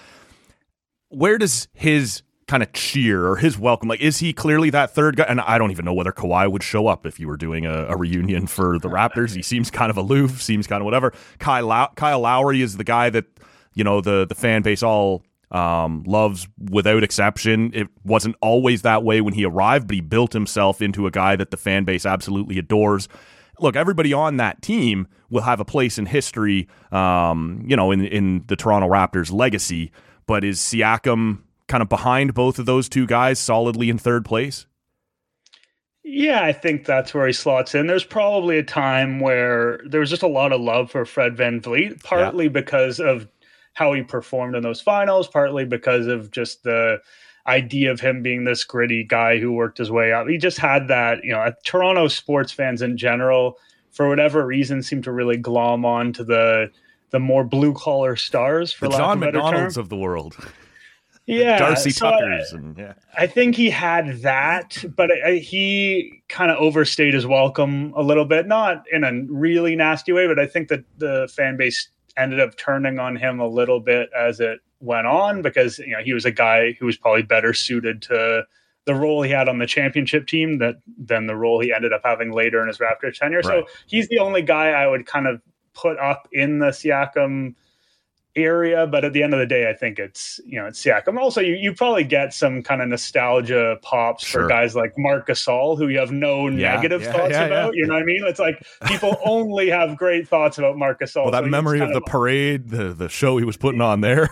Where 1.09 1.37
does 1.37 1.67
his 1.73 2.23
kind 2.49 2.63
of 2.63 2.73
cheer 2.73 3.27
or 3.27 3.35
his 3.35 3.59
welcome, 3.59 3.87
like, 3.87 4.01
is 4.01 4.17
he 4.17 4.33
clearly 4.33 4.71
that 4.71 4.93
third 4.95 5.15
guy? 5.15 5.25
And 5.29 5.39
I 5.39 5.59
don't 5.59 5.69
even 5.69 5.85
know 5.85 5.93
whether 5.93 6.11
Kawhi 6.11 6.51
would 6.51 6.63
show 6.63 6.87
up 6.87 7.05
if 7.05 7.19
you 7.19 7.27
were 7.27 7.37
doing 7.37 7.67
a, 7.67 7.85
a 7.85 7.95
reunion 7.95 8.47
for 8.47 8.79
the 8.79 8.89
Raptors. 8.89 9.35
He 9.35 9.43
seems 9.43 9.69
kind 9.69 9.91
of 9.91 9.97
aloof, 9.97 10.41
seems 10.41 10.65
kind 10.65 10.81
of 10.81 10.85
whatever. 10.85 11.13
Kyle, 11.37 11.67
Low- 11.67 11.89
Kyle 11.95 12.19
Lowry 12.21 12.63
is 12.63 12.75
the 12.75 12.83
guy 12.83 13.11
that, 13.11 13.25
you 13.75 13.83
know, 13.83 14.01
the, 14.01 14.25
the 14.27 14.33
fan 14.33 14.63
base 14.63 14.81
all 14.81 15.23
um, 15.51 16.03
loves 16.07 16.47
without 16.71 17.03
exception. 17.03 17.71
It 17.73 17.87
wasn't 18.03 18.35
always 18.41 18.81
that 18.81 19.03
way 19.03 19.21
when 19.21 19.35
he 19.35 19.45
arrived, 19.45 19.87
but 19.87 19.93
he 19.93 20.01
built 20.01 20.33
himself 20.33 20.81
into 20.81 21.05
a 21.05 21.11
guy 21.11 21.35
that 21.35 21.51
the 21.51 21.57
fan 21.57 21.83
base 21.83 22.03
absolutely 22.03 22.57
adores. 22.57 23.07
Look, 23.59 23.75
everybody 23.75 24.11
on 24.11 24.37
that 24.37 24.63
team 24.63 25.07
will 25.29 25.43
have 25.43 25.59
a 25.59 25.65
place 25.65 25.99
in 25.99 26.07
history, 26.07 26.67
um, 26.91 27.63
you 27.67 27.75
know, 27.75 27.91
in 27.91 28.05
in 28.05 28.45
the 28.47 28.55
Toronto 28.55 28.87
Raptors' 28.87 29.31
legacy. 29.31 29.91
But 30.25 30.43
is 30.43 30.59
Siakam 30.59 31.39
kind 31.69 31.81
of 31.81 31.87
behind 31.87 32.33
both 32.33 32.59
of 32.59 32.65
those 32.65 32.89
two 32.89 33.05
guys, 33.07 33.39
solidly 33.39 33.89
in 33.89 33.97
third 33.97 34.25
place? 34.25 34.65
Yeah, 36.03 36.43
I 36.43 36.53
think 36.53 36.85
that's 36.85 37.13
where 37.13 37.27
he 37.27 37.33
slots 37.33 37.75
in. 37.75 37.87
There's 37.87 38.03
probably 38.03 38.57
a 38.57 38.63
time 38.63 39.19
where 39.19 39.79
there 39.85 39.99
was 39.99 40.09
just 40.09 40.23
a 40.23 40.27
lot 40.27 40.51
of 40.51 40.59
love 40.59 40.89
for 40.91 41.05
Fred 41.05 41.37
VanVleet, 41.37 42.03
partly 42.03 42.47
because 42.49 42.99
of 42.99 43.27
how 43.73 43.93
he 43.93 44.01
performed 44.01 44.55
in 44.55 44.63
those 44.63 44.81
finals, 44.81 45.27
partly 45.27 45.65
because 45.65 46.07
of 46.07 46.31
just 46.31 46.63
the 46.63 46.99
idea 47.45 47.91
of 47.91 47.99
him 47.99 48.23
being 48.23 48.43
this 48.43 48.63
gritty 48.63 49.03
guy 49.03 49.37
who 49.39 49.51
worked 49.51 49.77
his 49.77 49.91
way 49.91 50.11
up. 50.11 50.27
He 50.27 50.37
just 50.37 50.57
had 50.57 50.87
that, 50.87 51.23
you 51.23 51.31
know, 51.31 51.51
Toronto 51.63 52.07
sports 52.07 52.51
fans 52.51 52.81
in 52.81 52.97
general, 52.97 53.57
for 53.91 54.09
whatever 54.09 54.45
reason, 54.45 54.81
seem 54.81 55.01
to 55.03 55.11
really 55.11 55.37
glom 55.37 55.85
on 55.85 56.13
to 56.13 56.23
the 56.23 56.71
the 57.11 57.19
more 57.19 57.43
blue 57.43 57.73
collar 57.73 58.15
stars, 58.15 58.71
for 58.71 58.85
The 58.85 58.91
lack 58.91 58.99
John 58.99 59.17
of 59.17 59.23
a 59.23 59.25
better 59.27 59.37
McDonald's 59.39 59.75
term. 59.75 59.81
of 59.81 59.89
the 59.89 59.97
world, 59.97 60.37
Yeah, 61.29 61.59
Darcy 61.59 61.91
so 61.91 62.07
I- 62.07 62.11
Tuckers, 62.11 62.53
and 62.53 62.77
yeah, 62.77 62.93
I 63.17 63.27
think 63.27 63.55
he 63.55 63.69
had 63.69 64.21
that, 64.21 64.83
but 64.95 65.11
I, 65.11 65.29
I- 65.31 65.37
he 65.37 66.23
kind 66.27 66.49
of 66.51 66.57
overstayed 66.57 67.13
his 67.13 67.27
welcome 67.27 67.93
a 67.95 68.01
little 68.01 68.25
bit. 68.25 68.47
Not 68.47 68.83
in 68.91 69.03
a 69.03 69.11
really 69.31 69.75
nasty 69.75 70.11
way, 70.11 70.27
but 70.27 70.39
I 70.39 70.47
think 70.47 70.69
that 70.69 70.83
the 70.97 71.29
fan 71.35 71.57
base 71.57 71.89
ended 72.17 72.39
up 72.39 72.57
turning 72.57 72.99
on 72.99 73.15
him 73.15 73.39
a 73.39 73.47
little 73.47 73.79
bit 73.79 74.09
as 74.17 74.39
it 74.39 74.59
went 74.81 75.07
on 75.07 75.41
because 75.41 75.77
you 75.79 75.91
know 75.91 76.01
he 76.01 76.13
was 76.13 76.25
a 76.25 76.31
guy 76.31 76.71
who 76.79 76.85
was 76.85 76.97
probably 76.97 77.21
better 77.21 77.53
suited 77.53 78.01
to 78.01 78.43
the 78.85 78.95
role 78.95 79.21
he 79.21 79.29
had 79.29 79.47
on 79.47 79.59
the 79.59 79.67
championship 79.67 80.25
team 80.25 80.57
that 80.57 80.77
than 80.97 81.27
the 81.27 81.35
role 81.35 81.59
he 81.59 81.71
ended 81.71 81.93
up 81.93 82.01
having 82.03 82.31
later 82.31 82.61
in 82.61 82.67
his 82.67 82.79
Raptor 82.79 83.13
tenure. 83.13 83.41
Right. 83.41 83.65
So 83.65 83.67
he's 83.87 84.07
the 84.07 84.19
only 84.19 84.41
guy 84.41 84.69
I 84.69 84.87
would 84.87 85.05
kind 85.05 85.27
of 85.27 85.41
put 85.73 85.99
up 85.99 86.27
in 86.31 86.59
the 86.59 86.67
Siakam 86.67 87.53
area, 88.45 88.87
but 88.87 89.05
at 89.05 89.13
the 89.13 89.23
end 89.23 89.33
of 89.33 89.39
the 89.39 89.45
day, 89.45 89.69
I 89.69 89.73
think 89.73 89.99
it's 89.99 90.39
you 90.45 90.59
know 90.59 90.67
it's 90.67 90.81
Siakam. 90.83 91.17
Also, 91.17 91.41
you, 91.41 91.55
you 91.55 91.73
probably 91.73 92.03
get 92.03 92.33
some 92.33 92.63
kind 92.63 92.81
of 92.81 92.87
nostalgia 92.87 93.77
pops 93.81 94.25
sure. 94.25 94.43
for 94.43 94.47
guys 94.47 94.75
like 94.75 94.93
Marc 94.97 95.27
Gasol, 95.27 95.77
who 95.77 95.87
you 95.87 95.99
have 95.99 96.11
no 96.11 96.47
yeah, 96.47 96.75
negative 96.75 97.01
yeah, 97.01 97.11
thoughts 97.11 97.31
yeah, 97.31 97.45
about. 97.45 97.75
You 97.75 97.85
know 97.87 97.93
what 97.93 98.03
I 98.03 98.05
mean? 98.05 98.23
It's 98.25 98.39
like 98.39 98.65
people 98.85 99.17
only 99.25 99.69
have 99.69 99.97
great 99.97 100.27
thoughts 100.27 100.57
about 100.57 100.77
Marc 100.77 100.99
Gasol. 100.99 101.23
Well, 101.23 101.31
that 101.31 101.43
so 101.43 101.49
memory 101.49 101.79
of 101.79 101.93
the 101.93 102.01
parade, 102.01 102.69
the 102.69 102.93
the 102.93 103.09
show 103.09 103.37
he 103.37 103.45
was 103.45 103.57
putting 103.57 103.81
on 103.81 104.01
there. 104.01 104.29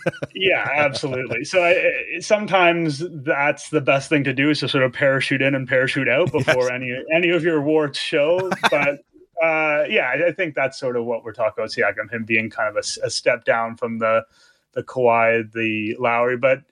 yeah, 0.34 0.68
absolutely. 0.76 1.44
So 1.44 1.62
I, 1.62 2.20
sometimes 2.20 3.02
that's 3.24 3.70
the 3.70 3.80
best 3.80 4.08
thing 4.08 4.24
to 4.24 4.32
do 4.32 4.50
is 4.50 4.60
to 4.60 4.68
sort 4.68 4.84
of 4.84 4.92
parachute 4.92 5.42
in 5.42 5.54
and 5.54 5.68
parachute 5.68 6.08
out 6.08 6.32
before 6.32 6.64
yes. 6.64 6.70
any 6.72 7.04
any 7.14 7.30
of 7.30 7.44
your 7.44 7.60
warts 7.60 7.98
show. 7.98 8.50
But 8.70 9.00
uh, 9.40 9.84
yeah, 9.88 10.12
I 10.26 10.32
think 10.32 10.54
that's 10.54 10.78
sort 10.78 10.96
of 10.96 11.06
what 11.06 11.24
we're 11.24 11.32
talking 11.32 11.54
about 11.62 11.70
Siakam, 11.70 12.12
him 12.12 12.24
being 12.24 12.50
kind 12.50 12.68
of 12.68 12.76
a, 12.76 13.06
a, 13.06 13.10
step 13.10 13.44
down 13.44 13.76
from 13.76 13.98
the 13.98 14.24
the 14.72 14.82
Kawhi, 14.82 15.50
the 15.52 15.96
Lowry, 15.98 16.36
but 16.36 16.62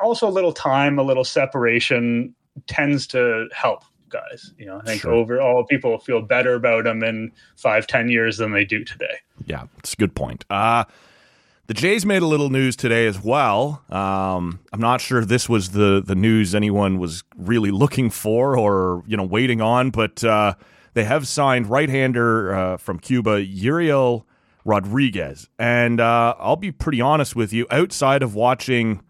also 0.00 0.28
a 0.28 0.30
little 0.30 0.52
time, 0.52 0.98
a 0.98 1.02
little 1.02 1.24
separation 1.24 2.34
tends 2.68 3.06
to 3.08 3.48
help 3.52 3.82
guys. 4.08 4.52
You 4.56 4.66
know, 4.66 4.78
I 4.78 4.84
think 4.84 5.02
sure. 5.02 5.12
overall 5.12 5.64
people 5.64 5.98
feel 5.98 6.22
better 6.22 6.54
about 6.54 6.86
him 6.86 7.02
in 7.02 7.32
five, 7.56 7.88
ten 7.88 8.08
years 8.08 8.38
than 8.38 8.52
they 8.52 8.64
do 8.64 8.84
today. 8.84 9.18
Yeah, 9.44 9.64
it's 9.78 9.94
a 9.94 9.96
good 9.96 10.14
point. 10.14 10.44
Uh, 10.48 10.84
the 11.66 11.74
Jays 11.74 12.06
made 12.06 12.22
a 12.22 12.26
little 12.26 12.50
news 12.50 12.76
today 12.76 13.08
as 13.08 13.20
well. 13.20 13.82
Um, 13.90 14.60
I'm 14.72 14.80
not 14.80 15.00
sure 15.00 15.24
this 15.24 15.48
was 15.48 15.70
the 15.70 16.00
the 16.04 16.14
news 16.14 16.54
anyone 16.54 16.98
was 16.98 17.24
really 17.36 17.72
looking 17.72 18.10
for 18.10 18.56
or 18.56 19.02
you 19.08 19.16
know 19.16 19.24
waiting 19.24 19.60
on, 19.60 19.90
but. 19.90 20.22
Uh, 20.22 20.54
they 20.96 21.04
have 21.04 21.28
signed 21.28 21.68
right-hander 21.68 22.54
uh, 22.54 22.76
from 22.78 22.98
Cuba, 22.98 23.44
Yariel 23.44 24.24
Rodriguez, 24.64 25.46
and 25.58 26.00
uh, 26.00 26.34
I'll 26.38 26.56
be 26.56 26.72
pretty 26.72 27.02
honest 27.02 27.36
with 27.36 27.52
you. 27.52 27.66
Outside 27.70 28.22
of 28.22 28.34
watching, 28.34 29.02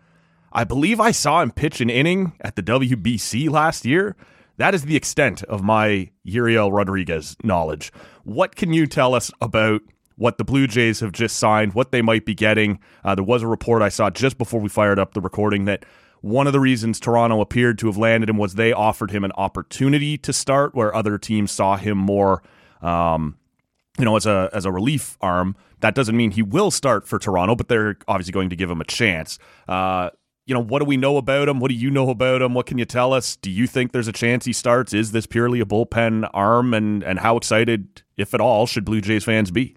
I 0.52 0.64
believe 0.64 0.98
I 0.98 1.12
saw 1.12 1.42
him 1.42 1.52
pitch 1.52 1.80
an 1.80 1.88
inning 1.88 2.32
at 2.40 2.56
the 2.56 2.62
WBC 2.64 3.48
last 3.48 3.86
year. 3.86 4.16
That 4.56 4.74
is 4.74 4.82
the 4.82 4.96
extent 4.96 5.44
of 5.44 5.62
my 5.62 6.10
Yariel 6.26 6.72
Rodriguez 6.72 7.36
knowledge. 7.44 7.92
What 8.24 8.56
can 8.56 8.72
you 8.72 8.88
tell 8.88 9.14
us 9.14 9.30
about 9.40 9.80
what 10.16 10.38
the 10.38 10.44
Blue 10.44 10.66
Jays 10.66 10.98
have 10.98 11.12
just 11.12 11.36
signed, 11.36 11.74
what 11.74 11.92
they 11.92 12.02
might 12.02 12.26
be 12.26 12.34
getting? 12.34 12.80
Uh, 13.04 13.14
there 13.14 13.22
was 13.22 13.44
a 13.44 13.46
report 13.46 13.80
I 13.80 13.90
saw 13.90 14.10
just 14.10 14.38
before 14.38 14.60
we 14.60 14.68
fired 14.68 14.98
up 14.98 15.14
the 15.14 15.20
recording 15.20 15.66
that 15.66 15.84
one 16.26 16.48
of 16.48 16.52
the 16.52 16.60
reasons 16.60 16.98
Toronto 16.98 17.40
appeared 17.40 17.78
to 17.78 17.86
have 17.86 17.96
landed 17.96 18.28
him 18.28 18.36
was 18.36 18.54
they 18.54 18.72
offered 18.72 19.12
him 19.12 19.22
an 19.22 19.30
opportunity 19.36 20.18
to 20.18 20.32
start, 20.32 20.74
where 20.74 20.94
other 20.94 21.18
teams 21.18 21.52
saw 21.52 21.76
him 21.76 21.96
more, 21.96 22.42
um, 22.82 23.36
you 23.96 24.04
know, 24.04 24.16
as 24.16 24.26
a 24.26 24.50
as 24.52 24.64
a 24.64 24.72
relief 24.72 25.16
arm. 25.20 25.54
That 25.80 25.94
doesn't 25.94 26.16
mean 26.16 26.32
he 26.32 26.42
will 26.42 26.72
start 26.72 27.06
for 27.06 27.18
Toronto, 27.20 27.54
but 27.54 27.68
they're 27.68 27.96
obviously 28.08 28.32
going 28.32 28.50
to 28.50 28.56
give 28.56 28.68
him 28.68 28.80
a 28.80 28.84
chance. 28.84 29.38
Uh, 29.68 30.10
you 30.46 30.54
know, 30.54 30.60
what 30.60 30.80
do 30.80 30.84
we 30.84 30.96
know 30.96 31.16
about 31.16 31.48
him? 31.48 31.60
What 31.60 31.68
do 31.68 31.74
you 31.74 31.90
know 31.90 32.10
about 32.10 32.42
him? 32.42 32.54
What 32.54 32.66
can 32.66 32.78
you 32.78 32.84
tell 32.84 33.12
us? 33.12 33.36
Do 33.36 33.50
you 33.50 33.66
think 33.66 33.92
there's 33.92 34.08
a 34.08 34.12
chance 34.12 34.44
he 34.44 34.52
starts? 34.52 34.92
Is 34.92 35.12
this 35.12 35.26
purely 35.26 35.60
a 35.60 35.64
bullpen 35.64 36.28
arm? 36.34 36.74
And 36.74 37.04
and 37.04 37.20
how 37.20 37.36
excited, 37.36 38.02
if 38.16 38.34
at 38.34 38.40
all, 38.40 38.66
should 38.66 38.84
Blue 38.84 39.00
Jays 39.00 39.24
fans 39.24 39.52
be? 39.52 39.76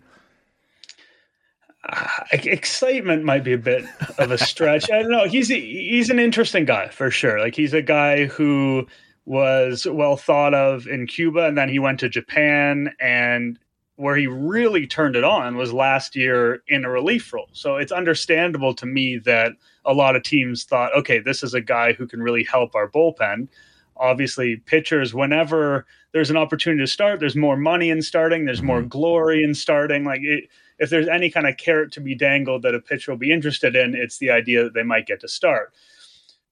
Excitement 2.31 3.23
might 3.23 3.43
be 3.43 3.53
a 3.53 3.57
bit 3.57 3.83
of 4.17 4.31
a 4.31 4.37
stretch. 4.37 4.89
I 4.91 5.01
don't 5.01 5.11
know. 5.11 5.27
He's 5.27 5.47
he's 5.47 6.09
an 6.09 6.19
interesting 6.19 6.65
guy 6.65 6.89
for 6.89 7.11
sure. 7.11 7.39
Like 7.39 7.55
he's 7.55 7.73
a 7.73 7.81
guy 7.81 8.25
who 8.25 8.87
was 9.25 9.85
well 9.89 10.17
thought 10.17 10.53
of 10.53 10.87
in 10.87 11.07
Cuba, 11.07 11.45
and 11.45 11.57
then 11.57 11.69
he 11.69 11.79
went 11.79 11.99
to 11.99 12.09
Japan, 12.09 12.93
and 12.99 13.59
where 13.99 14.15
he 14.15 14.27
really 14.27 14.87
turned 14.87 15.17
it 15.17 15.25
on 15.25 15.57
was 15.57 15.73
last 15.73 16.15
year 16.15 16.63
in 16.69 16.85
a 16.85 16.89
relief 16.89 17.33
role. 17.33 17.49
So 17.51 17.75
it's 17.75 17.91
understandable 17.91 18.73
to 18.75 18.85
me 18.85 19.17
that 19.25 19.51
a 19.83 19.93
lot 19.93 20.15
of 20.15 20.23
teams 20.23 20.63
thought, 20.63 20.95
okay, 20.95 21.19
this 21.19 21.43
is 21.43 21.53
a 21.53 21.59
guy 21.59 21.91
who 21.91 22.07
can 22.07 22.23
really 22.23 22.45
help 22.45 22.75
our 22.75 22.89
bullpen. 22.89 23.49
Obviously, 23.97 24.55
pitchers, 24.65 25.13
whenever 25.13 25.85
there's 26.13 26.29
an 26.29 26.37
opportunity 26.37 26.81
to 26.81 26.87
start, 26.87 27.19
there's 27.19 27.35
more 27.35 27.57
money 27.57 27.89
in 27.89 28.01
starting, 28.01 28.45
there's 28.45 28.61
more 28.61 28.79
mm-hmm. 28.79 28.87
glory 28.87 29.43
in 29.43 29.53
starting. 29.53 30.05
Like 30.05 30.21
it 30.23 30.45
if 30.79 30.89
there's 30.89 31.07
any 31.07 31.29
kind 31.29 31.47
of 31.47 31.57
carrot 31.57 31.91
to 31.93 32.01
be 32.01 32.15
dangled 32.15 32.63
that 32.63 32.73
a 32.73 32.79
pitcher 32.79 33.11
will 33.11 33.17
be 33.17 33.31
interested 33.31 33.75
in, 33.75 33.95
it's 33.95 34.17
the 34.17 34.31
idea 34.31 34.63
that 34.63 34.73
they 34.73 34.83
might 34.83 35.05
get 35.05 35.19
to 35.21 35.27
start. 35.27 35.73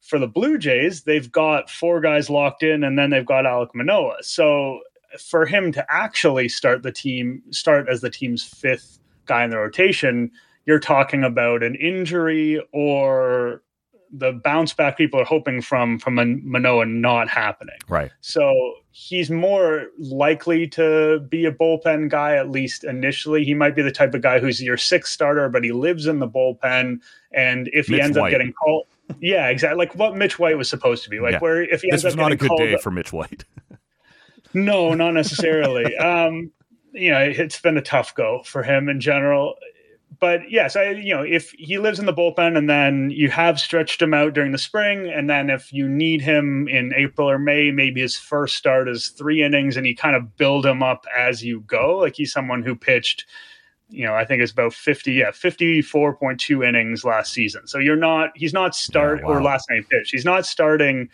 For 0.01 0.19
the 0.19 0.27
Blue 0.27 0.57
Jays, 0.57 1.03
they've 1.03 1.31
got 1.31 1.69
four 1.69 1.99
guys 2.01 2.29
locked 2.29 2.63
in, 2.63 2.83
and 2.83 2.97
then 2.97 3.09
they've 3.09 3.25
got 3.25 3.45
Alek 3.45 3.73
Manoah. 3.73 4.17
So 4.21 4.81
for 5.19 5.45
him 5.45 5.71
to 5.71 5.85
actually 5.89 6.49
start 6.49 6.83
the 6.83 6.91
team, 6.91 7.41
start 7.51 7.87
as 7.89 8.01
the 8.01 8.09
team's 8.09 8.43
fifth 8.43 8.99
guy 9.25 9.43
in 9.43 9.49
the 9.49 9.57
rotation, 9.57 10.31
you're 10.65 10.79
talking 10.79 11.23
about 11.23 11.63
an 11.63 11.75
injury 11.75 12.61
or 12.73 13.63
the 14.11 14.33
bounce 14.43 14.73
back 14.73 14.97
people 14.97 15.19
are 15.19 15.25
hoping 15.25 15.61
from 15.61 15.99
from 15.99 16.15
Manoah 16.43 16.85
not 16.85 17.29
happening. 17.29 17.77
Right. 17.87 18.11
So 18.21 18.73
he's 18.91 19.29
more 19.29 19.87
likely 19.99 20.67
to 20.69 21.19
be 21.29 21.45
a 21.45 21.51
bullpen 21.51 22.09
guy 22.09 22.35
at 22.35 22.49
least 22.49 22.83
initially. 22.83 23.43
He 23.43 23.53
might 23.53 23.75
be 23.75 23.81
the 23.81 23.91
type 23.91 24.13
of 24.13 24.21
guy 24.21 24.39
who's 24.39 24.61
your 24.61 24.77
sixth 24.77 25.13
starter, 25.13 25.49
but 25.49 25.63
he 25.63 25.71
lives 25.71 26.07
in 26.07 26.19
the 26.19 26.27
bullpen. 26.27 26.99
And 27.31 27.69
if 27.73 27.89
Mitch 27.89 27.97
he 27.97 28.01
ends 28.01 28.17
White. 28.17 28.33
up 28.33 28.39
getting 28.39 28.53
called, 28.53 28.87
yeah, 29.19 29.47
exactly, 29.47 29.77
like 29.77 29.95
what 29.95 30.15
Mitch 30.15 30.39
White 30.39 30.57
was 30.57 30.69
supposed 30.69 31.03
to 31.03 31.09
be. 31.09 31.19
Like 31.19 31.33
yeah. 31.33 31.39
where 31.39 31.61
if 31.61 31.81
he 31.81 31.91
ends 31.91 32.03
up, 32.03 32.09
this 32.09 32.13
was 32.13 32.13
up 32.13 32.19
not 32.19 32.31
a 32.31 32.35
good 32.35 32.51
day 32.57 32.75
up, 32.75 32.81
for 32.81 32.91
Mitch 32.91 33.13
White. 33.13 33.45
no, 34.53 34.93
not 34.93 35.13
necessarily. 35.13 35.95
um, 35.97 36.51
you 36.93 37.11
know, 37.11 37.19
it's 37.19 37.59
been 37.61 37.77
a 37.77 37.81
tough 37.81 38.15
go 38.15 38.41
for 38.43 38.63
him 38.63 38.89
in 38.89 38.99
general 38.99 39.55
but 40.19 40.49
yes, 40.49 40.75
I 40.75 40.91
you 40.91 41.13
know 41.13 41.21
if 41.21 41.51
he 41.51 41.77
lives 41.77 41.99
in 41.99 42.05
the 42.05 42.13
bullpen 42.13 42.57
and 42.57 42.69
then 42.69 43.11
you 43.11 43.29
have 43.29 43.59
stretched 43.59 44.01
him 44.01 44.13
out 44.13 44.33
during 44.33 44.51
the 44.51 44.57
spring, 44.57 45.09
and 45.09 45.29
then 45.29 45.49
if 45.49 45.71
you 45.71 45.87
need 45.87 46.21
him 46.21 46.67
in 46.67 46.93
April 46.95 47.29
or 47.29 47.37
May, 47.37 47.71
maybe 47.71 48.01
his 48.01 48.15
first 48.15 48.55
start 48.55 48.89
is 48.89 49.09
three 49.09 49.43
innings, 49.43 49.77
and 49.77 49.85
you 49.85 49.95
kind 49.95 50.15
of 50.15 50.37
build 50.37 50.65
him 50.65 50.81
up 50.81 51.05
as 51.15 51.43
you 51.43 51.61
go. 51.61 51.97
Like 51.97 52.15
he's 52.15 52.31
someone 52.31 52.63
who 52.63 52.75
pitched, 52.75 53.25
you 53.89 54.05
know, 54.05 54.15
I 54.15 54.25
think 54.25 54.41
it's 54.41 54.51
about 54.51 54.73
fifty, 54.73 55.13
yeah, 55.13 55.31
fifty 55.31 55.81
four 55.81 56.15
point 56.15 56.39
two 56.39 56.63
innings 56.63 57.03
last 57.03 57.33
season. 57.33 57.67
So 57.67 57.77
you're 57.77 57.95
not, 57.95 58.31
he's 58.35 58.53
not 58.53 58.75
start 58.75 59.23
wow. 59.23 59.29
or 59.29 59.43
last 59.43 59.69
name 59.69 59.83
pitch. 59.83 60.09
He's 60.11 60.25
not 60.25 60.45
starting 60.45 61.09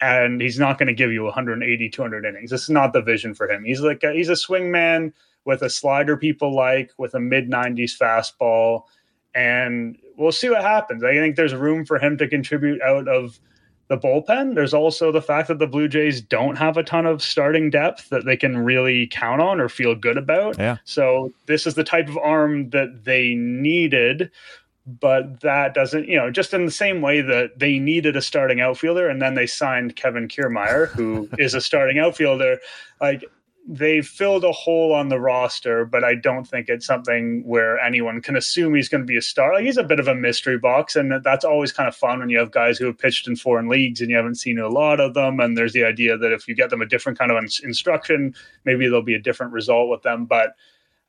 and 0.00 0.40
he's 0.40 0.58
not 0.58 0.78
going 0.78 0.86
to 0.86 0.94
give 0.94 1.12
you 1.12 1.24
180 1.24 1.90
200 1.90 2.24
innings 2.24 2.50
this 2.50 2.62
is 2.62 2.70
not 2.70 2.94
the 2.94 3.02
vision 3.02 3.34
for 3.34 3.50
him 3.50 3.64
he's 3.64 3.82
like 3.82 4.02
a, 4.02 4.14
he's 4.14 4.30
a 4.30 4.36
swing 4.36 4.70
man 4.70 5.12
with 5.44 5.62
a 5.62 5.70
slider 5.70 6.16
people 6.16 6.54
like, 6.54 6.92
with 6.98 7.14
a 7.14 7.20
mid 7.20 7.50
90s 7.50 7.96
fastball. 7.96 8.82
And 9.34 9.96
we'll 10.16 10.32
see 10.32 10.50
what 10.50 10.62
happens. 10.62 11.04
I 11.04 11.14
think 11.14 11.36
there's 11.36 11.54
room 11.54 11.84
for 11.84 11.98
him 11.98 12.18
to 12.18 12.28
contribute 12.28 12.82
out 12.82 13.08
of 13.08 13.40
the 13.90 13.98
bullpen. 13.98 14.54
There's 14.54 14.72
also 14.72 15.10
the 15.10 15.20
fact 15.20 15.48
that 15.48 15.58
the 15.58 15.66
Blue 15.66 15.88
Jays 15.88 16.20
don't 16.20 16.56
have 16.56 16.76
a 16.76 16.84
ton 16.84 17.06
of 17.06 17.20
starting 17.20 17.70
depth 17.70 18.08
that 18.10 18.24
they 18.24 18.36
can 18.36 18.56
really 18.58 19.08
count 19.08 19.42
on 19.42 19.60
or 19.60 19.68
feel 19.68 19.96
good 19.96 20.16
about. 20.16 20.56
Yeah. 20.58 20.76
So 20.84 21.32
this 21.46 21.66
is 21.66 21.74
the 21.74 21.82
type 21.82 22.08
of 22.08 22.16
arm 22.16 22.70
that 22.70 23.04
they 23.04 23.34
needed, 23.34 24.30
but 24.86 25.40
that 25.40 25.74
doesn't, 25.74 26.06
you 26.06 26.16
know, 26.16 26.30
just 26.30 26.54
in 26.54 26.66
the 26.66 26.70
same 26.70 27.02
way 27.02 27.20
that 27.20 27.58
they 27.58 27.80
needed 27.80 28.16
a 28.16 28.22
starting 28.22 28.60
outfielder 28.60 29.08
and 29.08 29.20
then 29.20 29.34
they 29.34 29.46
signed 29.46 29.96
Kevin 29.96 30.28
Kiermaier, 30.28 30.88
who 30.90 31.28
is 31.38 31.54
a 31.54 31.60
starting 31.60 31.98
outfielder. 31.98 32.58
Like 33.00 33.24
they've 33.68 34.06
filled 34.06 34.44
a 34.44 34.52
hole 34.52 34.92
on 34.92 35.08
the 35.08 35.20
roster, 35.20 35.84
but 35.84 36.02
I 36.02 36.14
don't 36.14 36.44
think 36.44 36.68
it's 36.68 36.86
something 36.86 37.42
where 37.46 37.78
anyone 37.78 38.20
can 38.20 38.36
assume 38.36 38.74
he's 38.74 38.88
going 38.88 39.02
to 39.02 39.06
be 39.06 39.16
a 39.16 39.22
star. 39.22 39.54
Like 39.54 39.64
he's 39.64 39.76
a 39.76 39.84
bit 39.84 40.00
of 40.00 40.08
a 40.08 40.14
mystery 40.14 40.58
box, 40.58 40.96
and 40.96 41.22
that's 41.22 41.44
always 41.44 41.72
kind 41.72 41.88
of 41.88 41.94
fun 41.94 42.20
when 42.20 42.30
you 42.30 42.38
have 42.38 42.50
guys 42.50 42.78
who 42.78 42.86
have 42.86 42.98
pitched 42.98 43.28
in 43.28 43.36
foreign 43.36 43.68
leagues 43.68 44.00
and 44.00 44.10
you 44.10 44.16
haven't 44.16 44.36
seen 44.36 44.58
a 44.58 44.68
lot 44.68 45.00
of 45.00 45.14
them. 45.14 45.40
And 45.40 45.56
there's 45.56 45.72
the 45.72 45.84
idea 45.84 46.16
that 46.16 46.32
if 46.32 46.48
you 46.48 46.54
get 46.54 46.70
them 46.70 46.82
a 46.82 46.86
different 46.86 47.18
kind 47.18 47.30
of 47.30 47.42
instruction, 47.62 48.34
maybe 48.64 48.86
there'll 48.86 49.02
be 49.02 49.14
a 49.14 49.20
different 49.20 49.52
result 49.52 49.88
with 49.88 50.02
them. 50.02 50.26
But 50.26 50.54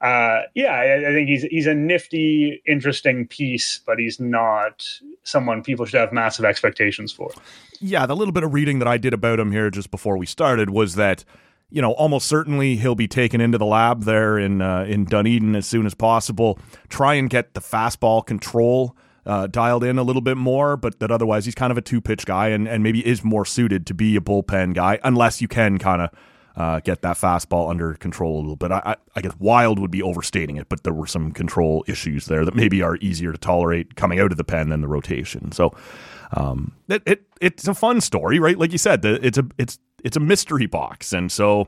uh, 0.01 0.41
yeah, 0.55 0.73
I, 0.73 1.09
I, 1.09 1.13
think 1.13 1.29
he's 1.29 1.43
he's 1.43 1.67
a 1.67 1.75
nifty, 1.75 2.61
interesting 2.65 3.27
piece, 3.27 3.79
but 3.85 3.99
he's 3.99 4.19
not 4.19 4.85
someone 5.23 5.61
people 5.61 5.85
should 5.85 5.99
have 5.99 6.11
massive 6.11 6.43
expectations 6.43 7.11
for. 7.11 7.31
Yeah, 7.79 8.05
the 8.07 8.15
little 8.15 8.31
bit 8.31 8.43
of 8.43 8.53
reading 8.53 8.79
that 8.79 8.87
I 8.87 8.97
did 8.97 9.13
about 9.13 9.39
him 9.39 9.51
here 9.51 9.69
just 9.69 9.91
before 9.91 10.17
we 10.17 10.25
started 10.25 10.71
was 10.71 10.95
that 10.95 11.23
you 11.71 11.81
know, 11.81 11.93
almost 11.93 12.27
certainly 12.27 12.75
he'll 12.75 12.95
be 12.95 13.07
taken 13.07 13.41
into 13.41 13.57
the 13.57 13.65
lab 13.65 14.03
there 14.03 14.37
in 14.37 14.61
uh, 14.61 14.83
in 14.83 15.05
Dunedin 15.05 15.55
as 15.55 15.65
soon 15.65 15.85
as 15.85 15.93
possible. 15.95 16.59
Try 16.89 17.15
and 17.15 17.29
get 17.29 17.53
the 17.53 17.61
fastball 17.61 18.25
control 18.25 18.95
uh, 19.25 19.47
dialed 19.47 19.83
in 19.83 19.97
a 19.97 20.03
little 20.03 20.21
bit 20.21 20.37
more, 20.37 20.77
but 20.77 20.99
that 20.99 21.11
otherwise 21.11 21.45
he's 21.45 21.55
kind 21.55 21.71
of 21.71 21.77
a 21.77 21.81
two 21.81 22.01
pitch 22.01 22.25
guy 22.25 22.49
and, 22.49 22.67
and 22.67 22.83
maybe 22.83 23.05
is 23.05 23.23
more 23.23 23.45
suited 23.45 23.87
to 23.87 23.93
be 23.93 24.15
a 24.15 24.21
bullpen 24.21 24.73
guy, 24.73 24.99
unless 25.03 25.41
you 25.41 25.47
can 25.47 25.77
kind 25.77 26.01
of 26.01 26.09
uh, 26.55 26.79
get 26.81 27.01
that 27.01 27.17
fastball 27.17 27.69
under 27.69 27.93
control 27.93 28.37
a 28.37 28.41
little 28.41 28.55
bit. 28.55 28.71
I, 28.71 28.81
I, 28.85 28.95
I, 29.15 29.21
guess 29.21 29.33
wild 29.39 29.79
would 29.79 29.91
be 29.91 30.01
overstating 30.01 30.57
it, 30.57 30.67
but 30.67 30.83
there 30.83 30.93
were 30.93 31.07
some 31.07 31.31
control 31.31 31.85
issues 31.87 32.25
there 32.25 32.43
that 32.43 32.55
maybe 32.55 32.81
are 32.81 32.97
easier 32.97 33.31
to 33.31 33.37
tolerate 33.37 33.95
coming 33.95 34.19
out 34.19 34.31
of 34.31 34.37
the 34.37 34.43
pen 34.43 34.69
than 34.69 34.81
the 34.81 34.87
rotation. 34.89 35.53
So 35.53 35.73
um, 36.33 36.73
it, 36.89 37.03
it 37.05 37.23
it's 37.39 37.67
a 37.67 37.73
fun 37.73 38.01
story, 38.01 38.39
right? 38.39 38.57
Like 38.57 38.71
you 38.71 38.77
said, 38.77 39.01
the, 39.01 39.25
it's 39.25 39.37
a 39.37 39.45
it's 39.57 39.79
it's 40.03 40.17
a 40.17 40.19
mystery 40.19 40.65
box, 40.65 41.13
and 41.13 41.31
so 41.31 41.67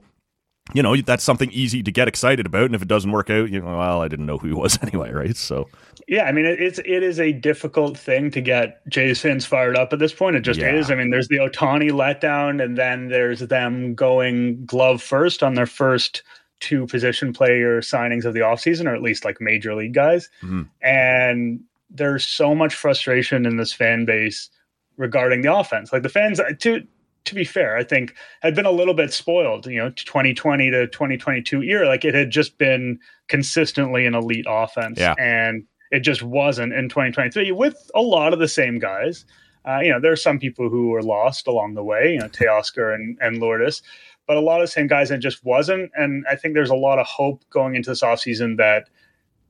you 0.74 0.82
know, 0.82 0.96
that's 0.96 1.24
something 1.24 1.52
easy 1.52 1.84
to 1.84 1.92
get 1.92 2.08
excited 2.08 2.46
about. 2.46 2.66
And 2.66 2.76
if 2.76 2.82
it 2.82 2.88
doesn't 2.88 3.12
work 3.12 3.30
out, 3.30 3.50
you 3.50 3.60
know, 3.60 3.78
well, 3.78 4.02
I 4.02 4.08
didn't 4.08 4.26
know 4.26 4.38
who 4.38 4.48
he 4.48 4.54
was 4.54 4.80
anyway, 4.82 5.12
right? 5.12 5.36
So, 5.36 5.68
yeah, 6.08 6.24
I 6.24 6.32
mean, 6.32 6.46
it's 6.46 6.80
it 6.80 7.04
is 7.04 7.20
a 7.20 7.34
difficult 7.34 7.98
thing 7.98 8.32
to 8.32 8.42
get 8.42 8.88
Jays 8.88 9.20
fans 9.20 9.46
fired 9.46 9.78
up 9.78 9.92
at 9.92 10.00
this 10.00 10.14
point. 10.14 10.36
It 10.38 10.42
just 10.42 10.60
yeah. 10.60 10.74
is. 10.74 10.90
I 10.90 10.96
mean, 10.96 11.10
there's 11.10 11.28
the 11.28 11.38
Ohtani 11.38 11.92
letdown, 11.92 12.64
and 12.64 12.78
then 12.78 13.10
there's 13.10 13.42
them 13.42 13.94
going 13.94 14.66
glove 14.66 15.02
first 15.02 15.44
on 15.44 15.56
their 15.56 15.66
first 15.66 16.24
two 16.62 16.88
position 16.88 17.34
player 17.34 17.82
signings 17.82 18.24
of 18.24 18.34
the 18.34 18.40
offseason, 18.40 18.88
or 18.88 18.96
at 18.96 19.02
least 19.02 19.26
like 19.26 19.42
major 19.42 19.76
league 19.76 19.94
guys. 19.94 20.30
Mm-hmm. 20.42 20.64
And 20.82 21.60
there's 21.90 22.26
so 22.26 22.56
much 22.56 22.74
frustration 22.74 23.46
in 23.46 23.58
this 23.58 23.74
fan 23.74 24.06
base 24.06 24.50
regarding 24.96 25.42
the 25.42 25.54
offense. 25.54 25.92
Like 25.92 26.04
the 26.04 26.10
fans, 26.10 26.40
to 26.60 26.88
to 27.26 27.36
be 27.36 27.44
fair, 27.44 27.78
I 27.78 27.84
think 27.84 28.16
had 28.42 28.56
been 28.56 28.66
a 28.66 28.72
little 28.72 28.94
bit 28.94 29.14
spoiled, 29.14 29.66
you 29.68 29.78
know, 29.78 29.90
2020 29.92 30.70
to 30.72 30.88
2022 30.88 31.62
year. 31.62 31.86
Like 31.86 32.04
it 32.04 32.14
had 32.14 32.32
just 32.32 32.58
been 32.58 33.00
consistently 33.28 34.06
an 34.06 34.16
elite 34.16 34.46
offense. 34.48 35.00
Yeah. 35.00 35.16
And 35.18 35.66
it 35.92 36.02
just 36.02 36.24
wasn't 36.24 36.74
in 36.74 36.90
2023 36.90 37.52
with 37.52 37.92
a 37.96 38.02
lot 38.02 38.34
of 38.34 38.40
the 38.40 38.48
same 38.48 38.80
guys. 38.80 39.26
Uh, 39.66 39.80
you 39.80 39.92
know, 39.92 40.00
there 40.00 40.12
are 40.12 40.18
some 40.18 40.40
people 40.40 40.70
who 40.70 40.90
were 40.90 41.02
lost 41.02 41.48
along 41.48 41.76
the 41.76 41.84
way, 41.84 42.14
you 42.14 42.20
know, 42.20 42.28
Teoscar 42.28 42.94
and, 42.94 43.18
and 43.22 43.38
Lourdes, 43.38 43.82
but 44.28 44.36
a 44.36 44.42
lot 44.42 44.60
of 44.60 44.68
the 44.68 44.72
same 44.72 44.88
guys, 44.88 45.12
and 45.12 45.22
just 45.22 45.44
wasn't. 45.46 45.92
And 45.96 46.26
I 46.30 46.36
think 46.36 46.54
there's 46.54 46.70
a 46.70 46.76
lot 46.76 47.00
of 47.00 47.06
hope 47.06 47.44
going 47.50 47.76
into 47.76 47.92
this 47.92 48.02
offseason 48.02 48.58
that 48.58 48.90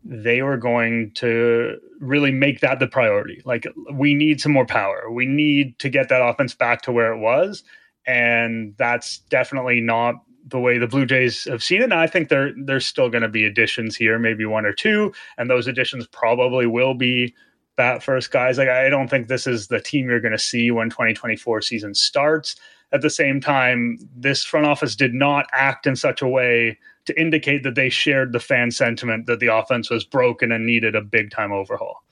they 0.06 0.42
were 0.42 0.58
going 0.58 1.12
to 1.16 1.78
really 2.00 2.32
make 2.32 2.60
that 2.60 2.80
the 2.80 2.88
priority. 2.88 3.42
Like, 3.46 3.66
we 3.94 4.14
need 4.14 4.42
some 4.42 4.52
more 4.52 4.66
power. 4.66 5.10
We 5.12 5.26
need 5.26 5.80
to 5.80 5.90
get 5.90 6.10
that 6.10 6.22
offense 6.22 6.54
back 6.54 6.82
to 6.84 6.92
where 6.92 7.14
it 7.14 7.20
was. 7.20 7.64
And 8.06 8.76
that's 8.78 9.20
definitely 9.30 9.80
not 9.80 10.16
the 10.48 10.60
way 10.60 10.78
the 10.78 10.88
Blue 10.88 11.06
Jays 11.06 11.46
have 11.46 11.64
seen 11.64 11.82
it. 11.82 11.86
And 11.86 11.94
I 11.94 12.08
think 12.08 12.30
there 12.30 12.52
there's 12.58 12.86
still 12.86 13.10
going 13.10 13.22
to 13.22 13.30
be 13.30 13.46
additions 13.46 13.96
here, 13.96 14.20
maybe 14.20 14.46
one 14.46 14.66
or 14.66 14.74
two, 14.74 15.14
and 15.38 15.50
those 15.50 15.68
additions 15.68 16.08
probably 16.08 16.66
will 16.66 16.94
be 16.94 17.34
bat 17.76 18.04
first 18.04 18.32
guys. 18.32 18.58
Like 18.58 18.70
I 18.70 18.90
don't 18.90 19.10
think 19.10 19.28
this 19.28 19.48
is 19.48 19.68
the 19.68 19.80
team 19.80 20.08
you're 20.08 20.20
going 20.20 20.34
to 20.34 20.40
see 20.40 20.72
when 20.72 20.90
2024 20.90 21.62
season 21.62 21.94
starts. 21.94 22.56
At 22.92 23.02
the 23.02 23.10
same 23.10 23.42
time, 23.42 23.98
this 24.16 24.44
front 24.44 24.68
office 24.68 24.96
did 24.96 25.14
not 25.14 25.48
act 25.52 25.88
in 25.88 25.96
such 25.96 26.22
a 26.22 26.28
way 26.28 26.78
to 27.06 27.20
indicate 27.20 27.64
that 27.64 27.76
they 27.76 27.90
shared 27.90 28.32
the 28.34 28.40
fan 28.40 28.72
sentiment 28.72 29.26
that 29.28 29.40
the 29.40 29.54
offense 29.54 29.90
was 29.90 30.04
broken 30.04 30.52
and 30.52 30.66
needed 30.66 30.96
a 30.96 31.02
big 31.02 31.32
time 31.32 31.52
overhaul. 31.52 32.04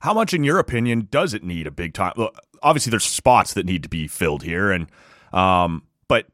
How 0.00 0.12
much, 0.12 0.34
in 0.34 0.44
your 0.44 0.58
opinion, 0.58 1.08
does 1.10 1.34
it 1.34 1.42
need 1.42 1.66
a 1.66 1.70
big 1.70 1.94
time? 1.94 2.12
Well, 2.16 2.32
obviously, 2.62 2.90
there's 2.90 3.04
spots 3.04 3.54
that 3.54 3.64
need 3.64 3.82
to 3.84 3.88
be 3.88 4.06
filled 4.06 4.42
here, 4.42 4.70
and 4.70 4.86
um, 5.32 5.82
but 6.08 6.26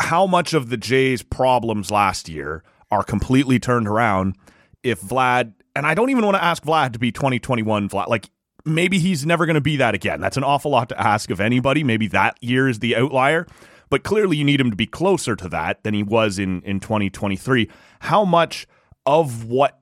how 0.00 0.26
much 0.26 0.52
of 0.52 0.68
the 0.68 0.76
Jays' 0.76 1.22
problems 1.22 1.90
last 1.90 2.28
year 2.28 2.62
are 2.90 3.02
completely 3.02 3.58
turned 3.58 3.88
around 3.88 4.36
if 4.82 5.00
Vlad, 5.00 5.54
and 5.74 5.86
I 5.86 5.94
don't 5.94 6.10
even 6.10 6.24
want 6.24 6.36
to 6.36 6.44
ask 6.44 6.62
Vlad 6.64 6.92
to 6.92 6.98
be 6.98 7.12
2021 7.12 7.88
Vlad, 7.88 8.08
like 8.08 8.28
maybe 8.64 8.98
he's 8.98 9.24
never 9.24 9.46
going 9.46 9.54
to 9.54 9.60
be 9.60 9.76
that 9.76 9.94
again. 9.94 10.20
That's 10.20 10.36
an 10.36 10.44
awful 10.44 10.70
lot 10.70 10.88
to 10.90 11.00
ask 11.00 11.30
of 11.30 11.40
anybody. 11.40 11.84
Maybe 11.84 12.08
that 12.08 12.36
year 12.42 12.68
is 12.68 12.80
the 12.80 12.96
outlier, 12.96 13.46
but 13.90 14.04
clearly 14.04 14.36
you 14.36 14.44
need 14.44 14.60
him 14.60 14.70
to 14.70 14.76
be 14.76 14.86
closer 14.86 15.36
to 15.36 15.48
that 15.48 15.82
than 15.84 15.94
he 15.94 16.02
was 16.02 16.38
in, 16.38 16.62
in 16.62 16.80
2023. 16.80 17.68
How 18.00 18.24
much 18.24 18.66
of 19.04 19.44
what 19.44 19.80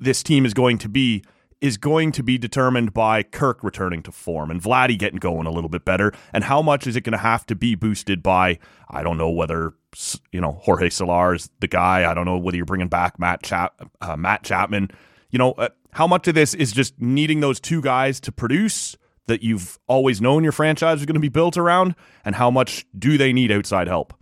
this 0.00 0.22
team 0.22 0.44
is 0.44 0.54
going 0.54 0.78
to 0.78 0.88
be 0.88 1.22
is 1.60 1.78
going 1.78 2.12
to 2.12 2.22
be 2.22 2.36
determined 2.36 2.92
by 2.92 3.22
Kirk 3.22 3.64
returning 3.64 4.02
to 4.02 4.12
form 4.12 4.50
and 4.50 4.60
Vladdy 4.60 4.98
getting 4.98 5.18
going 5.18 5.46
a 5.46 5.50
little 5.50 5.70
bit 5.70 5.82
better. 5.82 6.12
And 6.30 6.44
how 6.44 6.60
much 6.60 6.86
is 6.86 6.94
it 6.94 7.02
going 7.02 7.12
to 7.12 7.18
have 7.18 7.46
to 7.46 7.54
be 7.54 7.74
boosted 7.74 8.22
by, 8.22 8.58
I 8.90 9.02
don't 9.02 9.16
know 9.16 9.30
whether, 9.30 9.72
you 10.30 10.42
know, 10.42 10.52
Jorge 10.62 10.90
Soler 10.90 11.34
is 11.34 11.48
the 11.60 11.66
guy. 11.66 12.10
I 12.10 12.12
don't 12.12 12.26
know 12.26 12.36
whether 12.36 12.58
you're 12.58 12.66
bringing 12.66 12.88
back 12.88 13.18
Matt, 13.18 13.42
Chap, 13.42 13.80
uh, 14.02 14.14
Matt 14.14 14.42
Chapman. 14.42 14.90
You 15.30 15.38
know, 15.38 15.52
uh, 15.52 15.70
how 15.92 16.06
much 16.06 16.28
of 16.28 16.34
this 16.34 16.52
is 16.52 16.70
just 16.70 17.00
needing 17.00 17.40
those 17.40 17.60
two 17.60 17.80
guys 17.80 18.20
to 18.20 18.32
produce 18.32 18.98
that 19.26 19.42
you've 19.42 19.78
always 19.86 20.20
known 20.20 20.42
your 20.42 20.52
franchise 20.52 21.00
is 21.00 21.06
going 21.06 21.14
to 21.14 21.20
be 21.20 21.28
built 21.28 21.56
around? 21.56 21.94
And 22.24 22.34
how 22.34 22.50
much 22.50 22.86
do 22.98 23.16
they 23.18 23.32
need 23.32 23.50
outside 23.50 23.88
help? 23.88 24.14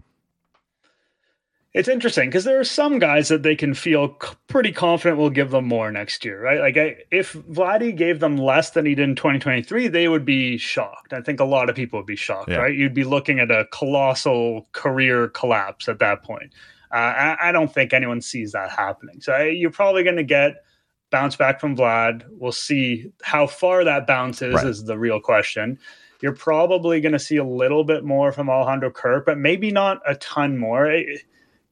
It's 1.75 1.89
interesting 1.89 2.29
because 2.29 2.45
there 2.45 2.61
are 2.61 2.65
some 2.65 2.99
guys 2.99 3.29
that 3.29 3.43
they 3.43 3.57
can 3.57 3.73
feel 3.73 4.15
c- 4.23 4.35
pretty 4.47 4.73
confident 4.73 5.17
will 5.17 5.31
give 5.31 5.51
them 5.51 5.67
more 5.67 5.91
next 5.91 6.23
year, 6.23 6.39
right? 6.39 6.61
Like, 6.61 6.77
I, 6.77 6.97
if 7.11 7.33
Vladdy 7.33 7.97
gave 7.97 8.21
them 8.21 8.37
less 8.37 8.71
than 8.71 8.85
he 8.85 8.95
did 8.95 9.09
in 9.09 9.17
2023, 9.17 9.89
they 9.89 10.07
would 10.07 10.27
be 10.27 10.59
shocked. 10.59 11.15
I 11.15 11.23
think 11.23 11.41
a 11.41 11.47
lot 11.47 11.71
of 11.71 11.77
people 11.77 11.99
would 11.99 12.07
be 12.07 12.17
shocked, 12.17 12.51
yeah. 12.51 12.59
right? 12.59 12.75
You'd 12.75 12.93
be 12.93 13.05
looking 13.05 13.41
at 13.41 13.51
a 13.51 13.67
colossal 13.73 14.69
career 14.73 15.29
collapse 15.29 15.89
at 15.89 15.99
that 16.01 16.23
point. 16.23 16.53
Uh, 16.93 16.97
I, 16.97 17.49
I, 17.49 17.53
don't 17.53 17.73
think 17.73 17.95
anyone 17.95 18.21
sees 18.21 18.53
that 18.53 18.71
happening. 18.71 19.23
So 19.23 19.33
I, 19.33 19.45
you're 19.45 19.71
probably 19.71 20.05
going 20.05 20.17
to 20.17 20.25
get 20.25 20.57
bounce 21.13 21.37
back 21.37 21.61
from 21.61 21.77
Vlad. 21.77 22.25
We'll 22.31 22.51
see 22.51 23.13
how 23.23 23.47
far 23.47 23.85
that 23.85 24.09
bounces 24.09 24.55
right. 24.55 24.67
is 24.67 24.85
the 24.85 24.99
real 24.99 25.21
question. 25.21 25.79
You're 26.21 26.35
probably 26.35 27.01
going 27.01 27.13
to 27.13 27.19
see 27.19 27.37
a 27.37 27.45
little 27.45 27.85
bit 27.85 28.03
more 28.03 28.33
from 28.33 28.51
Alejandro 28.51 28.91
Kirk, 28.91 29.27
but 29.27 29.39
maybe 29.39 29.71
not 29.71 30.01
a 30.07 30.17
ton 30.17 30.59
more. 30.59 30.87
It, 30.87 31.23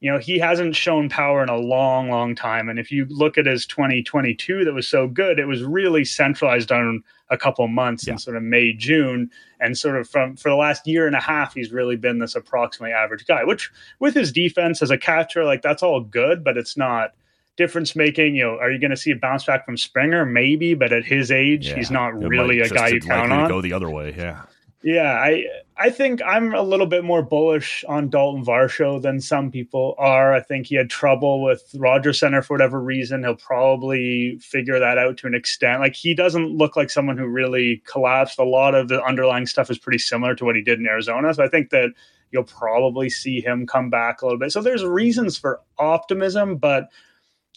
you 0.01 0.11
know, 0.11 0.17
he 0.17 0.39
hasn't 0.39 0.75
shown 0.75 1.09
power 1.09 1.43
in 1.43 1.49
a 1.49 1.57
long, 1.57 2.09
long 2.09 2.33
time. 2.35 2.69
And 2.69 2.79
if 2.79 2.91
you 2.91 3.05
look 3.09 3.37
at 3.37 3.45
his 3.45 3.65
2022 3.67 4.65
that 4.65 4.73
was 4.73 4.87
so 4.87 5.07
good, 5.07 5.37
it 5.37 5.45
was 5.45 5.63
really 5.63 6.03
centralized 6.03 6.71
on 6.71 7.03
a 7.29 7.37
couple 7.37 7.67
months 7.67 8.07
yeah. 8.07 8.13
in 8.13 8.19
sort 8.19 8.35
of 8.35 8.43
May, 8.43 8.73
June. 8.73 9.29
And 9.59 9.77
sort 9.77 9.97
of 9.97 10.09
from 10.09 10.35
for 10.37 10.49
the 10.49 10.55
last 10.55 10.87
year 10.87 11.05
and 11.05 11.15
a 11.15 11.21
half, 11.21 11.53
he's 11.53 11.71
really 11.71 11.95
been 11.95 12.17
this 12.17 12.35
approximately 12.35 12.93
average 12.93 13.27
guy, 13.27 13.43
which 13.43 13.71
with 13.99 14.15
his 14.15 14.31
defense 14.31 14.81
as 14.81 14.89
a 14.89 14.97
catcher, 14.97 15.45
like 15.45 15.61
that's 15.61 15.83
all 15.83 16.01
good, 16.01 16.43
but 16.43 16.57
it's 16.57 16.75
not 16.75 17.11
difference 17.57 17.95
making. 17.95 18.35
You 18.35 18.43
know, 18.43 18.57
are 18.57 18.71
you 18.71 18.79
going 18.79 18.91
to 18.91 18.97
see 18.97 19.11
a 19.11 19.15
bounce 19.15 19.45
back 19.45 19.65
from 19.65 19.77
Springer? 19.77 20.25
Maybe, 20.25 20.73
but 20.73 20.93
at 20.93 21.05
his 21.05 21.31
age, 21.31 21.69
yeah. 21.69 21.75
he's 21.75 21.91
not 21.91 22.13
really 22.17 22.59
a 22.59 22.69
guy 22.69 22.89
you 22.89 22.99
count 22.99 23.31
on. 23.31 23.49
Go 23.49 23.61
the 23.61 23.73
other 23.73 23.89
way, 23.89 24.13
yeah. 24.17 24.43
Yeah, 24.83 25.13
I 25.13 25.45
I 25.77 25.91
think 25.91 26.21
I'm 26.25 26.55
a 26.55 26.61
little 26.61 26.87
bit 26.87 27.03
more 27.03 27.21
bullish 27.21 27.85
on 27.87 28.09
Dalton 28.09 28.43
Varsho 28.43 28.99
than 28.99 29.21
some 29.21 29.51
people 29.51 29.93
are. 29.99 30.33
I 30.33 30.41
think 30.41 30.67
he 30.67 30.75
had 30.75 30.89
trouble 30.89 31.43
with 31.43 31.63
Rogers 31.75 32.19
Centre 32.19 32.41
for 32.41 32.55
whatever 32.55 32.81
reason. 32.81 33.23
He'll 33.23 33.35
probably 33.35 34.39
figure 34.39 34.79
that 34.79 34.97
out 34.97 35.17
to 35.17 35.27
an 35.27 35.35
extent. 35.35 35.81
Like 35.81 35.95
he 35.95 36.15
doesn't 36.15 36.57
look 36.57 36.75
like 36.75 36.89
someone 36.89 37.17
who 37.17 37.27
really 37.27 37.83
collapsed. 37.85 38.39
A 38.39 38.43
lot 38.43 38.73
of 38.73 38.87
the 38.87 39.03
underlying 39.03 39.45
stuff 39.45 39.69
is 39.69 39.77
pretty 39.77 39.99
similar 39.99 40.33
to 40.35 40.45
what 40.45 40.55
he 40.55 40.63
did 40.63 40.79
in 40.79 40.87
Arizona. 40.87 41.31
So 41.33 41.43
I 41.43 41.47
think 41.47 41.69
that 41.69 41.91
you'll 42.31 42.43
probably 42.43 43.09
see 43.09 43.39
him 43.39 43.67
come 43.67 43.91
back 43.91 44.21
a 44.21 44.25
little 44.25 44.39
bit. 44.39 44.51
So 44.51 44.61
there's 44.61 44.83
reasons 44.83 45.37
for 45.37 45.61
optimism, 45.77 46.57
but 46.57 46.89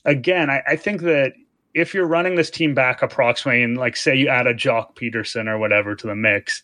again, 0.05 0.51
I, 0.51 0.63
I 0.67 0.77
think 0.77 1.03
that 1.03 1.35
if 1.75 1.93
you're 1.93 2.07
running 2.07 2.37
this 2.37 2.51
team 2.51 2.75
back 2.75 3.03
approximately, 3.03 3.63
and 3.63 3.77
like 3.77 3.97
say 3.97 4.15
you 4.15 4.29
add 4.29 4.47
a 4.47 4.55
Joc 4.55 4.97
Pederson 4.97 5.49
or 5.49 5.59
whatever 5.59 5.95
to 5.95 6.07
the 6.07 6.15
mix 6.15 6.63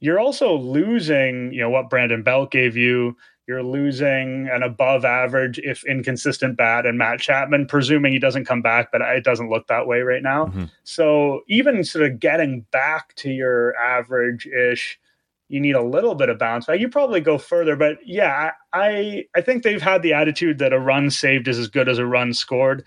you're 0.00 0.20
also 0.20 0.56
losing, 0.56 1.52
you 1.52 1.60
know, 1.60 1.70
what 1.70 1.90
Brandon 1.90 2.22
Belt 2.22 2.50
gave 2.50 2.76
you. 2.76 3.16
You're 3.46 3.62
losing 3.62 4.48
an 4.52 4.62
above 4.62 5.06
average, 5.06 5.58
if 5.60 5.84
inconsistent 5.86 6.56
bat 6.56 6.84
and 6.84 6.98
Matt 6.98 7.20
Chapman, 7.20 7.66
presuming 7.66 8.12
he 8.12 8.18
doesn't 8.18 8.44
come 8.44 8.60
back, 8.60 8.92
but 8.92 9.00
it 9.00 9.24
doesn't 9.24 9.48
look 9.48 9.66
that 9.68 9.86
way 9.86 10.00
right 10.00 10.22
now. 10.22 10.46
Mm-hmm. 10.46 10.64
So 10.84 11.40
even 11.48 11.82
sort 11.82 12.04
of 12.04 12.20
getting 12.20 12.66
back 12.70 13.14
to 13.16 13.30
your 13.30 13.74
average 13.76 14.46
ish, 14.46 15.00
you 15.48 15.60
need 15.60 15.74
a 15.74 15.82
little 15.82 16.14
bit 16.14 16.28
of 16.28 16.38
bounce 16.38 16.66
back. 16.66 16.80
You 16.80 16.88
probably 16.88 17.20
go 17.20 17.38
further, 17.38 17.76
but 17.76 17.98
yeah, 18.04 18.52
I 18.72 19.24
I 19.36 19.40
think 19.40 19.62
they've 19.62 19.82
had 19.82 20.02
the 20.02 20.12
attitude 20.12 20.58
that 20.58 20.72
a 20.72 20.78
run 20.78 21.10
saved 21.10 21.48
is 21.48 21.58
as 21.58 21.68
good 21.68 21.88
as 21.88 21.98
a 21.98 22.06
run 22.06 22.32
scored 22.32 22.84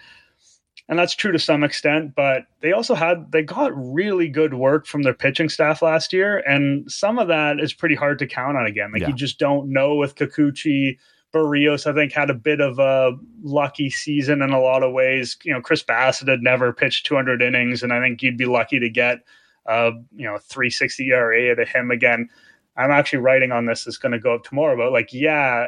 and 0.90 1.00
that's 1.00 1.16
true 1.16 1.32
to 1.32 1.40
some 1.40 1.64
extent 1.64 2.14
but 2.16 2.46
they 2.62 2.72
also 2.72 2.94
had 2.94 3.32
they 3.32 3.42
got 3.42 3.72
really 3.76 4.28
good 4.28 4.56
work 4.56 4.86
from 4.86 5.04
their 5.04 5.14
pitching 5.14 5.48
staff 5.48 5.82
last 5.82 6.12
year 6.12 6.40
and 6.40 6.92
some 6.92 7.18
of 7.18 7.28
that 7.28 7.60
is 7.60 7.74
pretty 7.74 7.96
hard 7.96 8.20
to 8.20 8.28
count 8.28 8.58
on 8.58 8.66
again 8.66 8.92
like 8.92 9.02
yeah. 9.02 9.08
you 9.08 9.14
just 9.14 9.40
don't 9.40 9.72
know 9.72 9.96
with 9.96 10.16
Kikuchi 10.16 10.98
Berrios, 11.34 11.90
I 11.90 11.94
think, 11.94 12.12
had 12.12 12.30
a 12.30 12.34
bit 12.34 12.60
of 12.60 12.78
a 12.78 13.14
lucky 13.42 13.90
season 13.90 14.42
in 14.42 14.52
a 14.52 14.60
lot 14.60 14.84
of 14.84 14.92
ways. 14.92 15.38
You 15.44 15.54
know, 15.54 15.62
Chris 15.62 15.84
Bassitt 15.84 16.28
had 16.28 16.42
never 16.42 16.74
pitched 16.74 17.06
200 17.06 17.42
innings, 17.42 17.84
and 17.84 17.94
I 17.94 18.02
think 18.02 18.22
you'd 18.22 18.38
be 18.38 18.46
lucky 18.46 18.80
to 18.80 18.90
get, 18.90 19.20
uh, 19.66 19.92
you 20.14 20.26
know, 20.26 20.38
360 20.40 21.10
ERA 21.10 21.56
to 21.56 21.66
him 21.66 21.90
again. 21.90 22.30
I'm 22.78 22.92
actually 22.92 23.20
writing 23.20 23.52
on 23.52 23.66
this. 23.66 23.86
It's 23.88 23.98
going 23.98 24.14
to 24.14 24.20
go 24.20 24.36
up 24.36 24.44
tomorrow, 24.44 24.78
but 24.78 24.92
like, 24.92 25.14
yeah, 25.14 25.68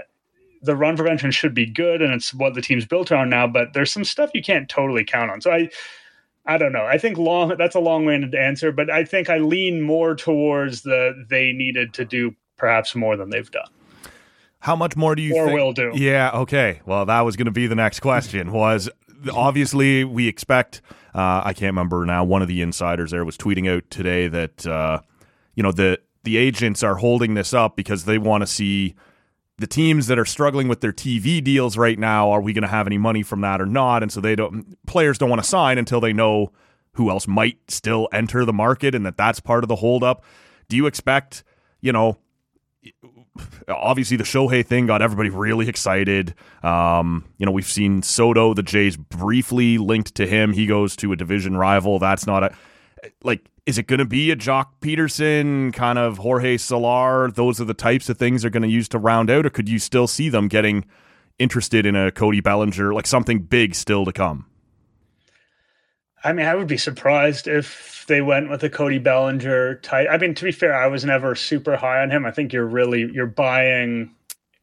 the 0.61 0.75
run 0.75 0.95
prevention 0.95 1.31
should 1.31 1.53
be 1.53 1.65
good 1.65 2.01
and 2.01 2.13
it's 2.13 2.33
what 2.33 2.53
the 2.53 2.61
team's 2.61 2.85
built 2.85 3.11
around 3.11 3.29
now, 3.29 3.45
but 3.45 3.73
there's 3.73 3.91
some 3.91 4.05
stuff 4.05 4.31
you 4.33 4.41
can't 4.41 4.69
totally 4.69 5.03
count 5.03 5.29
on. 5.29 5.41
So 5.41 5.51
I 5.51 5.69
I 6.45 6.57
don't 6.57 6.73
know. 6.73 6.85
I 6.85 6.97
think 6.97 7.17
long 7.17 7.55
that's 7.57 7.75
a 7.75 7.79
long-winded 7.79 8.35
answer, 8.35 8.71
but 8.71 8.89
I 8.89 9.05
think 9.05 9.29
I 9.29 9.37
lean 9.37 9.81
more 9.81 10.15
towards 10.15 10.81
the 10.81 11.25
they 11.29 11.53
needed 11.53 11.93
to 11.95 12.05
do 12.05 12.35
perhaps 12.57 12.95
more 12.95 13.15
than 13.15 13.29
they've 13.29 13.49
done. 13.49 13.67
How 14.59 14.75
much 14.75 14.95
more 14.95 15.15
do 15.15 15.21
you 15.21 15.35
or 15.35 15.47
think? 15.47 15.57
will 15.57 15.73
do? 15.73 15.91
Yeah, 15.93 16.31
okay. 16.33 16.81
Well, 16.85 17.05
that 17.05 17.21
was 17.21 17.35
going 17.35 17.45
to 17.45 17.51
be 17.51 17.67
the 17.67 17.75
next 17.75 17.99
question. 17.99 18.53
Was 18.53 18.89
obviously 19.33 20.05
we 20.05 20.27
expect 20.27 20.81
uh, 21.13 21.41
I 21.43 21.53
can't 21.53 21.71
remember 21.71 22.05
now. 22.05 22.23
One 22.23 22.41
of 22.41 22.47
the 22.47 22.61
insiders 22.61 23.11
there 23.11 23.25
was 23.25 23.37
tweeting 23.37 23.69
out 23.69 23.83
today 23.89 24.27
that 24.29 24.65
uh, 24.65 25.01
you 25.55 25.63
know 25.63 25.71
the 25.71 25.99
the 26.23 26.37
agents 26.37 26.83
are 26.83 26.95
holding 26.95 27.33
this 27.33 27.53
up 27.53 27.75
because 27.75 28.05
they 28.05 28.17
want 28.17 28.41
to 28.41 28.47
see 28.47 28.95
the 29.57 29.67
teams 29.67 30.07
that 30.07 30.17
are 30.17 30.25
struggling 30.25 30.67
with 30.67 30.81
their 30.81 30.93
TV 30.93 31.43
deals 31.43 31.77
right 31.77 31.99
now, 31.99 32.31
are 32.31 32.41
we 32.41 32.53
going 32.53 32.63
to 32.63 32.67
have 32.67 32.87
any 32.87 32.97
money 32.97 33.23
from 33.23 33.41
that 33.41 33.61
or 33.61 33.65
not? 33.65 34.01
And 34.01 34.11
so 34.11 34.19
they 34.19 34.35
don't 34.35 34.83
players 34.85 35.17
don't 35.17 35.29
want 35.29 35.41
to 35.41 35.47
sign 35.47 35.77
until 35.77 36.01
they 36.01 36.13
know 36.13 36.51
who 36.93 37.09
else 37.09 37.27
might 37.27 37.57
still 37.69 38.07
enter 38.11 38.45
the 38.45 38.53
market 38.53 38.95
and 38.95 39.05
that 39.05 39.17
that's 39.17 39.39
part 39.39 39.63
of 39.63 39.67
the 39.67 39.77
holdup. 39.77 40.23
Do 40.69 40.75
you 40.75 40.85
expect, 40.85 41.43
you 41.81 41.91
know, 41.91 42.17
obviously 43.67 44.17
the 44.17 44.23
Shohei 44.23 44.65
thing 44.65 44.85
got 44.87 45.01
everybody 45.01 45.29
really 45.29 45.67
excited. 45.67 46.35
Um, 46.61 47.25
you 47.37 47.45
know, 47.45 47.51
we've 47.51 47.65
seen 47.65 48.01
Soto, 48.01 48.53
the 48.53 48.63
Jays 48.63 48.97
briefly 48.97 49.77
linked 49.77 50.15
to 50.15 50.27
him. 50.27 50.53
He 50.53 50.65
goes 50.65 50.95
to 50.97 51.11
a 51.11 51.15
division 51.15 51.57
rival. 51.57 51.99
That's 51.99 52.27
not 52.27 52.43
a 52.43 52.55
like 53.23 53.49
is 53.65 53.77
it 53.77 53.87
going 53.87 53.99
to 53.99 54.05
be 54.05 54.29
a 54.31 54.35
Joc 54.35 54.67
Pederson 54.81 55.73
kind 55.73 55.97
of 55.97 56.17
Jorge 56.17 56.57
Soler? 56.57 57.31
Those 57.31 57.61
are 57.61 57.65
the 57.65 57.73
types 57.73 58.09
of 58.09 58.17
things 58.17 58.41
they're 58.41 58.51
going 58.51 58.63
to 58.63 58.69
use 58.69 58.89
to 58.89 58.99
round 58.99 59.29
out, 59.29 59.45
or 59.45 59.49
could 59.49 59.69
you 59.69 59.79
still 59.79 60.07
see 60.07 60.29
them 60.29 60.47
getting 60.47 60.85
interested 61.39 61.85
in 61.85 61.95
a 61.95 62.11
Cody 62.11 62.41
Bellinger, 62.41 62.93
like 62.93 63.07
something 63.07 63.39
big 63.39 63.75
still 63.75 64.05
to 64.05 64.11
come? 64.11 64.45
I 66.25 66.33
mean, 66.33 66.45
I 66.45 66.55
would 66.55 66.67
be 66.67 66.77
surprised 66.77 67.47
if 67.47 68.05
they 68.07 68.21
went 68.21 68.49
with 68.49 68.63
a 68.63 68.69
Cody 68.69 68.99
Bellinger 68.99 69.75
type. 69.75 70.07
I 70.09 70.17
mean, 70.17 70.33
to 70.35 70.45
be 70.45 70.51
fair, 70.51 70.73
I 70.73 70.87
was 70.87 71.03
never 71.03 71.35
super 71.35 71.75
high 71.75 72.01
on 72.01 72.11
him. 72.11 72.25
I 72.25 72.31
think 72.31 72.53
you're 72.53 72.65
really 72.65 73.09
you're 73.13 73.25
buying 73.25 74.13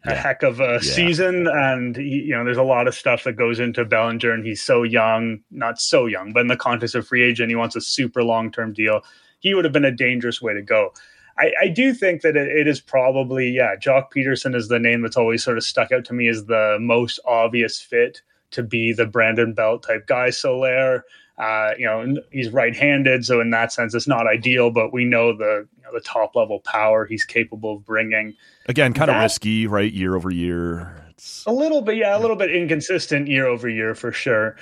a 0.04 0.14
heck 0.14 0.42
of 0.42 0.60
a 0.60 0.74
yeah. 0.74 0.78
season, 0.80 1.46
and 1.46 1.96
he, 1.96 2.22
you 2.26 2.34
know, 2.34 2.44
there's 2.44 2.56
a 2.56 2.62
lot 2.62 2.88
of 2.88 2.94
stuff 2.94 3.24
that 3.24 3.34
goes 3.34 3.60
into 3.60 3.84
Bellinger, 3.84 4.30
and 4.30 4.44
he's 4.44 4.62
so 4.62 4.82
young, 4.82 5.40
not 5.50 5.80
so 5.80 6.06
young, 6.06 6.32
but 6.32 6.40
in 6.40 6.46
the 6.46 6.56
context 6.56 6.94
of 6.94 7.06
free 7.06 7.22
agent, 7.22 7.50
he 7.50 7.56
wants 7.56 7.76
a 7.76 7.80
super 7.80 8.22
long 8.22 8.50
term 8.50 8.72
deal. 8.72 9.02
He 9.40 9.54
would 9.54 9.64
have 9.64 9.72
been 9.72 9.84
a 9.84 9.94
dangerous 9.94 10.40
way 10.40 10.54
to 10.54 10.62
go. 10.62 10.92
I, 11.38 11.52
I 11.62 11.68
do 11.68 11.94
think 11.94 12.22
that 12.22 12.36
it, 12.36 12.48
it 12.48 12.66
is 12.66 12.80
probably, 12.80 13.50
yeah, 13.50 13.74
Joc 13.76 14.06
Pederson 14.14 14.54
is 14.54 14.68
the 14.68 14.78
name 14.78 15.02
that's 15.02 15.16
always 15.16 15.42
sort 15.42 15.56
of 15.56 15.64
stuck 15.64 15.92
out 15.92 16.04
to 16.06 16.12
me 16.12 16.28
as 16.28 16.46
the 16.46 16.76
most 16.80 17.18
obvious 17.26 17.80
fit 17.80 18.20
to 18.50 18.62
be 18.62 18.92
the 18.92 19.06
Brandon 19.06 19.54
Belt 19.54 19.82
type 19.84 20.06
guy. 20.06 20.30
Soler, 20.30 21.04
uh, 21.40 21.72
you 21.78 21.86
know, 21.86 22.16
he's 22.30 22.50
right-handed, 22.50 23.24
so 23.24 23.40
in 23.40 23.48
that 23.50 23.72
sense, 23.72 23.94
it's 23.94 24.06
not 24.06 24.26
ideal. 24.26 24.70
But 24.70 24.92
we 24.92 25.06
know 25.06 25.34
the 25.34 25.66
you 25.76 25.82
know, 25.82 25.92
the 25.92 26.00
top 26.00 26.36
level 26.36 26.60
power 26.60 27.06
he's 27.06 27.24
capable 27.24 27.76
of 27.76 27.86
bringing. 27.86 28.34
Again, 28.66 28.92
kind 28.92 29.08
that, 29.08 29.16
of 29.16 29.22
risky, 29.22 29.66
right? 29.66 29.90
Year 29.90 30.14
over 30.16 30.30
year, 30.30 30.94
it's 31.08 31.44
a 31.46 31.52
little 31.52 31.80
bit, 31.80 31.96
yeah, 31.96 32.16
a 32.16 32.20
little 32.20 32.36
bit 32.36 32.54
inconsistent 32.54 33.28
year 33.28 33.46
over 33.46 33.68
year 33.70 33.94
for 33.94 34.12
sure. 34.12 34.56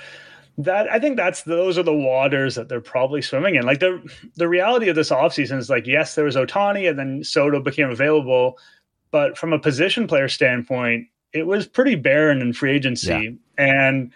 That 0.57 0.89
I 0.89 0.99
think 0.99 1.17
that's 1.17 1.43
those 1.43 1.77
are 1.77 1.83
the 1.83 1.93
waters 1.93 2.55
that 2.55 2.69
they're 2.69 2.79
probably 2.79 3.21
swimming 3.21 3.55
in. 3.55 3.65
Like 3.65 3.79
the 3.79 4.01
the 4.35 4.47
reality 4.47 4.87
of 4.87 4.95
this 4.95 5.09
offseason 5.09 5.57
is 5.57 5.69
like, 5.69 5.85
yes, 5.85 6.15
there 6.15 6.25
was 6.25 6.37
Ohtani, 6.37 6.89
and 6.89 6.97
then 6.97 7.23
Soto 7.25 7.61
became 7.61 7.89
available, 7.89 8.57
but 9.11 9.37
from 9.37 9.51
a 9.51 9.59
position 9.59 10.07
player 10.07 10.29
standpoint, 10.29 11.07
it 11.33 11.45
was 11.45 11.67
pretty 11.67 11.95
barren 11.95 12.41
in 12.41 12.53
free 12.53 12.71
agency, 12.71 13.37
yeah. 13.57 13.65
and 13.65 14.13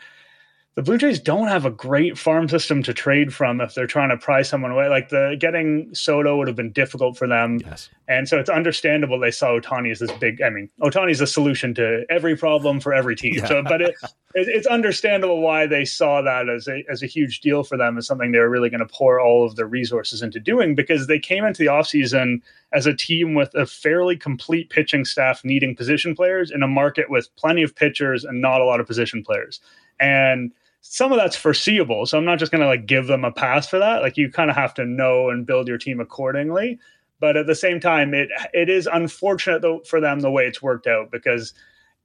the 0.75 0.81
Blue 0.81 0.97
Jays 0.97 1.19
don't 1.19 1.49
have 1.49 1.65
a 1.65 1.69
great 1.69 2.17
farm 2.17 2.49
system 2.49 2.81
to 2.81 2.95
trade 2.95 3.31
from 3.31 3.62
if 3.62 3.75
they're 3.75 3.86
trying 3.86 4.09
to 4.09 4.17
pry 4.17 4.41
someone 4.41 4.71
away. 4.71 4.89
Like 4.89 5.09
the 5.09 5.38
getting 5.39 5.93
Soto 5.93 6.36
would 6.38 6.47
have 6.47 6.55
been 6.55 6.71
difficult 6.71 7.15
for 7.15 7.27
them. 7.27 7.59
Yes. 7.63 7.89
And 8.07 8.27
so 8.27 8.39
it's 8.39 8.49
understandable 8.49 9.19
they 9.19 9.29
saw 9.29 9.59
Ohtani 9.59 9.91
as 9.91 9.99
this 9.99 10.12
big. 10.13 10.41
I 10.41 10.49
mean, 10.49 10.69
Ohtani's 10.81 11.21
a 11.21 11.27
solution 11.27 11.75
to 11.75 12.05
every 12.09 12.36
problem 12.36 12.79
for 12.79 12.91
every 12.91 13.15
team. 13.15 13.36
Yeah. 13.36 13.45
So, 13.45 13.62
but 13.62 13.83
it, 13.83 13.95
it, 14.33 14.47
it's 14.47 14.65
understandable 14.65 15.41
why 15.41 15.67
they 15.67 15.86
saw 15.86 16.23
that 16.23 16.49
as 16.49 16.67
a 16.67 16.83
as 16.89 17.03
a 17.03 17.07
huge 17.07 17.41
deal 17.41 17.63
for 17.63 17.77
them 17.77 17.95
as 17.99 18.07
something 18.07 18.31
they 18.31 18.39
were 18.39 18.49
really 18.49 18.71
going 18.71 18.79
to 18.79 18.91
pour 18.91 19.19
all 19.19 19.45
of 19.45 19.55
their 19.55 19.67
resources 19.67 20.23
into 20.23 20.39
doing 20.39 20.73
because 20.73 21.05
they 21.05 21.19
came 21.19 21.45
into 21.45 21.59
the 21.59 21.69
offseason 21.69 22.41
as 22.71 22.88
a 22.88 22.95
team 22.95 23.36
with 23.36 23.53
a 23.53 23.67
fairly 23.67 24.17
complete 24.17 24.71
pitching 24.71 25.05
staff 25.05 25.45
needing 25.45 25.75
position 25.75 26.15
players 26.15 26.49
in 26.49 26.63
a 26.63 26.67
market 26.67 27.12
with 27.12 27.29
plenty 27.36 27.62
of 27.62 27.75
pitchers 27.75 28.23
and 28.23 28.41
not 28.41 28.59
a 28.59 28.65
lot 28.65 28.79
of 28.79 28.88
position 28.88 29.23
players. 29.23 29.59
And 29.99 30.51
some 30.86 31.13
of 31.13 31.17
that's 31.17 31.38
foreseeable. 31.38 32.06
So 32.06 32.17
I'm 32.17 32.26
not 32.26 32.39
just 32.39 32.52
going 32.52 32.62
to 32.62 32.67
like 32.67 32.86
give 32.86 33.08
them 33.08 33.24
a 33.24 33.32
pass 33.32 33.67
for 33.67 33.80
that. 33.80 34.02
Like 34.02 34.17
you 34.17 34.30
kind 34.30 34.50
of 34.50 34.56
have 34.58 34.74
to 34.76 34.86
know 34.86 35.30
and 35.30 35.46
build 35.46 35.67
your 35.67 35.78
team 35.78 36.02
accordingly. 36.02 36.78
But 37.22 37.38
at 37.38 37.48
the 37.48 37.56
same 37.56 37.80
time, 37.80 38.13
it 38.13 38.30
it 38.54 38.69
is 38.69 38.88
unfortunate 38.91 39.62
though 39.62 39.80
for 39.80 40.02
them 40.02 40.19
the 40.19 40.30
way 40.30 40.46
it's 40.46 40.62
worked 40.62 40.86
out 40.86 41.10
because 41.10 41.54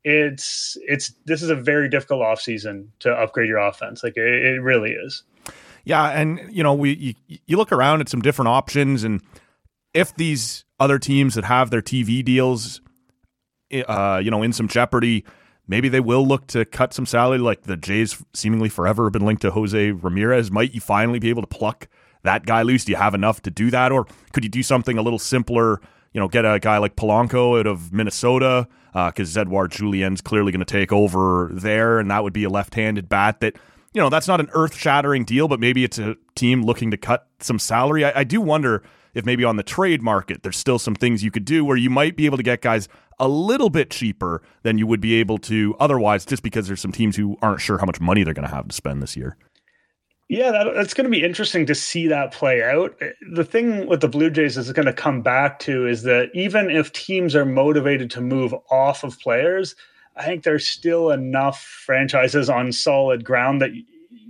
it's 0.05 0.79
it's 0.83 1.13
this 1.25 1.43
is 1.43 1.51
a 1.51 1.57
very 1.57 1.89
difficult 1.89 2.23
offseason 2.23 2.87
to 3.01 3.11
upgrade 3.11 3.49
your 3.49 3.59
offense. 3.59 4.05
Like 4.05 4.17
it, 4.17 4.45
it 4.45 4.63
really 4.63 4.93
is. 4.93 5.25
Yeah, 5.83 6.09
and 6.11 6.41
you 6.49 6.63
know 6.63 6.73
we 6.73 6.93
you, 7.27 7.39
you 7.47 7.57
look 7.57 7.73
around 7.73 8.01
at 8.01 8.09
some 8.09 8.23
different 8.23 8.49
options, 8.49 9.03
and 9.03 9.21
if 9.93 10.15
these 10.15 10.65
other 10.79 11.01
teams 11.01 11.35
that 11.35 11.45
have 11.45 11.71
their 11.71 11.83
TV 11.83 12.25
deals, 12.25 12.81
uh, 13.89 14.21
you 14.23 14.31
know, 14.31 14.45
in 14.45 14.53
some 14.53 14.69
jeopardy, 14.69 15.25
Maybe 15.69 15.91
they 15.91 16.01
will 16.01 16.27
look 16.27 16.47
to 16.49 16.65
cut 16.65 16.95
some 16.95 17.05
salary, 17.05 17.39
like 17.39 17.63
the 17.63 17.77
Jays 17.77 18.25
seemingly 18.33 18.71
forever 18.71 19.05
have 19.05 19.13
been 19.13 19.27
linked 19.27 19.43
to 19.43 19.51
Jose 19.51 19.91
Ramirez. 19.93 20.51
Might 20.51 20.73
you 20.73 20.81
finally 20.81 21.19
be 21.19 21.29
able 21.29 21.43
to 21.43 21.49
pluck 21.49 21.89
that 22.23 22.47
guy 22.47 22.63
loose? 22.63 22.87
Do 22.87 22.93
you 22.93 22.97
have 22.97 23.15
enough 23.15 23.43
to 23.43 23.51
do 23.51 23.71
that, 23.71 23.93
or 23.93 24.07
could 24.33 24.45
you 24.45 24.51
do 24.51 24.63
something 24.63 24.97
a 24.97 25.03
little 25.03 25.19
simpler? 25.19 25.81
You 26.15 26.21
know, 26.21 26.29
get 26.29 26.47
a 26.47 26.59
guy 26.59 26.79
like 26.79 26.97
Polanco 26.97 27.61
out 27.61 27.67
of 27.67 27.93
Minnesota 27.93 28.67
because 28.93 29.37
uh, 29.37 29.43
Edouard 29.43 29.71
Julien's 29.71 30.23
clearly 30.23 30.51
going 30.51 30.65
to 30.65 30.65
take 30.65 30.91
over 30.91 31.51
there, 31.53 31.99
and 31.99 32.11
that 32.11 32.25
would 32.25 32.33
be 32.33 32.45
a 32.45 32.51
left-handed 32.51 33.11
bat 33.11 33.41
that 33.41 33.57
you 33.93 34.01
know 34.01 34.09
that's 34.09 34.27
not 34.27 34.41
an 34.41 34.49
earth-shattering 34.55 35.25
deal, 35.25 35.49
but 35.49 35.61
maybe 35.61 35.85
it's 35.85 35.99
a 35.99 36.17
team 36.35 36.63
looking 36.63 36.91
to 36.91 36.97
cut 36.97 37.29
some 37.41 37.59
salary. 37.59 38.07
I, 38.07 38.21
I 38.21 38.25
do 38.25 38.41
wonder 38.41 38.83
if 39.15 39.25
maybe 39.25 39.45
on 39.45 39.57
the 39.57 39.63
trade 39.63 40.03
market 40.03 40.43
there's 40.43 40.57
still 40.57 40.79
some 40.79 40.95
things 40.95 41.23
you 41.23 41.31
could 41.31 41.45
do 41.45 41.65
where 41.65 41.77
you 41.77 41.91
might 41.91 42.17
be 42.17 42.27
able 42.27 42.37
to 42.37 42.43
get 42.43 42.61
guys 42.61 42.89
a 43.19 43.29
little 43.29 43.71
bit 43.71 43.91
cheaper 43.91 44.43
than 44.63 44.79
you 44.79 44.87
would 44.87 45.01
be 45.01 45.15
able 45.15 45.39
to 45.39 45.75
otherwise, 45.81 46.25
just 46.25 46.43
because 46.43 46.67
there's 46.67 46.81
some 46.81 46.93
teams 46.93 47.17
who 47.17 47.37
aren't 47.43 47.61
sure 47.61 47.79
how 47.79 47.87
much 47.87 48.01
money 48.01 48.23
they're 48.23 48.35
going 48.35 48.49
to 48.49 48.55
have 48.55 48.69
to 48.69 48.75
spend 48.75 49.03
this 49.03 49.17
year. 49.17 49.37
Yeah, 50.29 50.53
that, 50.53 50.75
that's 50.75 50.93
going 50.93 51.07
to 51.07 51.11
be 51.11 51.25
interesting 51.25 51.65
to 51.67 51.75
see 51.75 52.07
that 52.09 52.33
play 52.33 52.63
out. 52.63 52.95
The 53.33 53.45
thing 53.45 53.87
with 53.87 54.03
the 54.03 54.09
Blue 54.09 54.31
Jays 54.31 54.59
is 54.59 54.71
going 54.73 54.87
to 54.87 54.93
come 54.93 55.23
back 55.23 55.59
to 55.61 55.87
is 55.87 56.03
that 56.03 56.31
even 56.35 56.71
if 56.71 56.93
teams 56.93 57.35
are 57.35 57.47
motivated 57.47 58.11
to 58.13 58.21
move 58.21 58.55
off 58.71 59.05
of 59.05 59.19
players, 59.21 59.75
I 60.17 60.25
think 60.25 60.43
there's 60.43 60.69
still 60.69 61.11
enough 61.11 61.63
franchises 61.63 62.51
on 62.51 62.73
solid 62.73 63.25
ground 63.25 63.63
that 63.63 63.71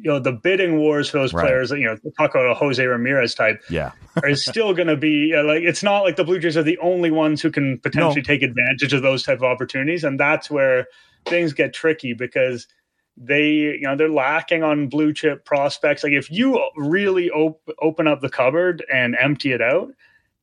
you 0.00 0.10
know 0.10 0.18
the 0.18 0.32
bidding 0.32 0.78
wars 0.78 1.10
for 1.10 1.18
those 1.18 1.32
right. 1.32 1.46
players. 1.46 1.70
You 1.70 1.84
know, 1.84 1.96
talk 2.16 2.30
about 2.30 2.50
a 2.50 2.54
Jose 2.54 2.84
Ramirez 2.84 3.34
type. 3.34 3.60
Yeah, 3.68 3.92
is 4.24 4.44
still 4.44 4.74
going 4.74 4.88
to 4.88 4.96
be 4.96 5.34
uh, 5.34 5.44
like 5.44 5.62
it's 5.62 5.82
not 5.82 6.00
like 6.00 6.16
the 6.16 6.24
Blue 6.24 6.38
Jays 6.38 6.56
are 6.56 6.62
the 6.62 6.78
only 6.78 7.10
ones 7.10 7.42
who 7.42 7.50
can 7.50 7.78
potentially 7.78 8.22
no. 8.22 8.26
take 8.26 8.42
advantage 8.42 8.92
of 8.92 9.02
those 9.02 9.22
type 9.22 9.38
of 9.38 9.44
opportunities, 9.44 10.04
and 10.04 10.18
that's 10.18 10.50
where 10.50 10.86
things 11.26 11.52
get 11.52 11.72
tricky 11.72 12.14
because 12.14 12.66
they 13.16 13.50
you 13.50 13.82
know 13.82 13.96
they're 13.96 14.08
lacking 14.08 14.62
on 14.62 14.88
blue 14.88 15.12
chip 15.12 15.44
prospects. 15.44 16.04
Like 16.04 16.12
if 16.12 16.30
you 16.30 16.62
really 16.76 17.30
op- 17.30 17.68
open 17.80 18.06
up 18.06 18.20
the 18.20 18.30
cupboard 18.30 18.84
and 18.92 19.16
empty 19.18 19.52
it 19.52 19.60
out, 19.60 19.90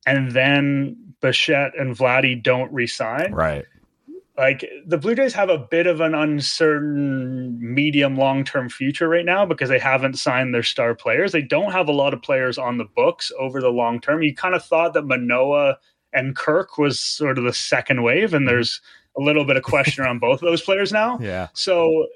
and 0.06 0.32
then 0.32 1.14
Bichette 1.22 1.78
and 1.78 1.96
Vladdy 1.96 2.42
don't 2.42 2.72
resign, 2.74 3.34
right? 3.34 3.66
Like 4.38 4.70
the 4.86 4.98
Blue 4.98 5.16
Jays 5.16 5.34
have 5.34 5.50
a 5.50 5.58
bit 5.58 5.88
of 5.88 6.02
an 6.02 6.14
uncertain 6.14 7.58
medium 7.62 8.18
long 8.18 8.44
term 8.44 8.68
future 8.68 9.08
right 9.08 9.24
now 9.26 9.46
because 9.46 9.70
they 9.70 9.80
haven't 9.80 10.18
signed 10.18 10.54
their 10.54 10.64
star 10.64 10.94
players. 10.94 11.32
They 11.32 11.42
don't 11.42 11.72
have 11.72 11.88
a 11.88 11.94
lot 11.94 12.14
of 12.14 12.22
players 12.22 12.58
on 12.58 12.78
the 12.78 12.84
books 12.84 13.32
over 13.40 13.62
the 13.62 13.70
long 13.70 14.02
term. 14.02 14.22
You 14.22 14.36
kind 14.36 14.54
of 14.54 14.64
thought 14.64 14.94
that 14.94 15.06
Manoah 15.06 15.78
and 16.12 16.36
Kirk 16.36 16.78
was 16.78 17.00
sort 17.00 17.38
of 17.38 17.46
the 17.46 17.54
second 17.54 18.04
wave, 18.04 18.34
and 18.34 18.46
mm-hmm. 18.46 18.56
there's 18.56 18.82
a 19.18 19.22
little 19.22 19.46
bit 19.46 19.56
of 19.56 19.64
question 19.64 20.04
around 20.04 20.20
both 20.20 20.42
of 20.42 20.50
those 20.50 20.62
players 20.62 20.92
now. 20.92 21.18
Yeah. 21.26 21.48
So 21.54 22.08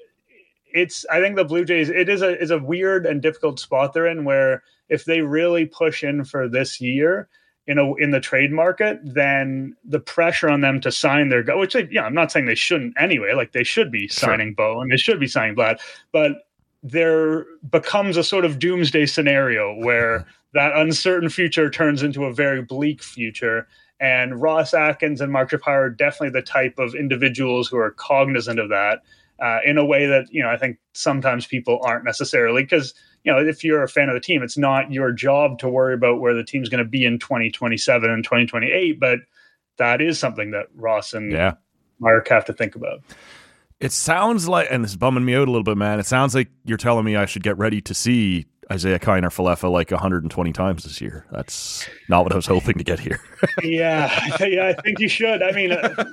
it's 0.72 1.06
I 1.10 1.20
think 1.20 1.36
the 1.36 1.44
Blue 1.44 1.64
Jays 1.64 1.88
it 1.88 2.08
is 2.08 2.22
a 2.22 2.40
is 2.40 2.50
a 2.50 2.58
weird 2.58 3.06
and 3.06 3.22
difficult 3.22 3.58
spot 3.58 3.92
they're 3.92 4.06
in 4.06 4.24
where 4.24 4.62
if 4.88 5.04
they 5.04 5.22
really 5.22 5.64
push 5.64 6.04
in 6.04 6.24
for 6.24 6.48
this 6.48 6.80
year, 6.80 7.28
in 7.66 7.78
a 7.78 7.94
in 7.96 8.10
the 8.10 8.20
trade 8.20 8.52
market, 8.52 8.98
then 9.02 9.76
the 9.84 10.00
pressure 10.00 10.48
on 10.48 10.60
them 10.60 10.80
to 10.80 10.90
sign 10.90 11.28
their 11.28 11.42
guy, 11.42 11.54
which 11.54 11.74
they, 11.74 11.88
yeah, 11.90 12.04
I'm 12.04 12.14
not 12.14 12.32
saying 12.32 12.46
they 12.46 12.54
shouldn't 12.54 12.94
anyway. 12.98 13.32
Like 13.34 13.52
they 13.52 13.64
should 13.64 13.92
be 13.92 14.08
signing 14.08 14.48
sure. 14.48 14.54
Bo 14.54 14.80
and 14.80 14.90
they 14.90 14.96
should 14.96 15.20
be 15.20 15.26
signing 15.26 15.56
Vlad, 15.56 15.78
but 16.12 16.32
there 16.82 17.44
becomes 17.70 18.16
a 18.16 18.24
sort 18.24 18.44
of 18.44 18.58
doomsday 18.58 19.06
scenario 19.06 19.74
where 19.74 20.26
that 20.54 20.74
uncertain 20.76 21.28
future 21.28 21.70
turns 21.70 22.02
into 22.02 22.24
a 22.24 22.32
very 22.32 22.62
bleak 22.62 23.02
future. 23.02 23.68
And 24.00 24.40
Ross 24.40 24.72
Atkins 24.72 25.20
and 25.20 25.30
Mark 25.30 25.50
Shapiro 25.50 25.84
are 25.84 25.90
definitely 25.90 26.30
the 26.30 26.44
type 26.44 26.78
of 26.78 26.94
individuals 26.94 27.68
who 27.68 27.76
are 27.76 27.90
cognizant 27.90 28.58
of 28.58 28.70
that 28.70 29.02
uh, 29.40 29.58
in 29.64 29.78
a 29.78 29.84
way 29.84 30.06
that 30.06 30.26
you 30.30 30.42
know 30.42 30.50
I 30.50 30.56
think 30.56 30.78
sometimes 30.92 31.46
people 31.46 31.80
aren't 31.82 32.04
necessarily 32.04 32.62
because 32.62 32.94
you 33.24 33.32
know 33.32 33.38
if 33.38 33.64
you're 33.64 33.82
a 33.82 33.88
fan 33.88 34.08
of 34.08 34.14
the 34.14 34.20
team, 34.20 34.42
it's 34.42 34.58
not 34.58 34.92
your 34.92 35.12
job 35.12 35.58
to 35.60 35.68
worry 35.68 35.94
about 35.94 36.20
where 36.20 36.34
the 36.34 36.44
team's 36.44 36.68
going 36.68 36.84
to 36.84 36.88
be 36.88 37.04
in 37.04 37.18
2027 37.18 38.10
and 38.10 38.24
2028, 38.24 39.00
but 39.00 39.18
that 39.78 40.00
is 40.00 40.18
something 40.18 40.50
that 40.50 40.66
Ross 40.74 41.14
and 41.14 41.32
yeah. 41.32 41.54
Mark 41.98 42.28
have 42.28 42.44
to 42.46 42.52
think 42.52 42.74
about. 42.74 43.00
It 43.80 43.92
sounds 43.92 44.46
like, 44.46 44.68
and 44.70 44.84
this 44.84 44.90
is 44.90 44.96
bumming 44.98 45.24
me 45.24 45.34
out 45.34 45.48
a 45.48 45.50
little 45.50 45.64
bit, 45.64 45.78
man. 45.78 45.98
It 45.98 46.06
sounds 46.06 46.34
like 46.34 46.48
you're 46.64 46.76
telling 46.76 47.06
me 47.06 47.16
I 47.16 47.24
should 47.24 47.42
get 47.42 47.56
ready 47.56 47.80
to 47.80 47.94
see 47.94 48.46
Isiah 48.72 48.98
Kiner-Falefa 48.98 49.70
like 49.70 49.90
120 49.90 50.52
times 50.52 50.84
this 50.84 51.00
year. 51.00 51.24
That's 51.32 51.88
not 52.08 52.22
what 52.22 52.32
I 52.32 52.36
was 52.36 52.46
hoping 52.46 52.78
to 52.78 52.84
get 52.84 53.00
here. 53.00 53.20
yeah, 53.62 54.36
yeah, 54.40 54.68
I 54.68 54.80
think 54.80 55.00
you 55.00 55.08
should. 55.08 55.42
I 55.42 55.52
mean, 55.52 55.72
uh, 55.72 56.04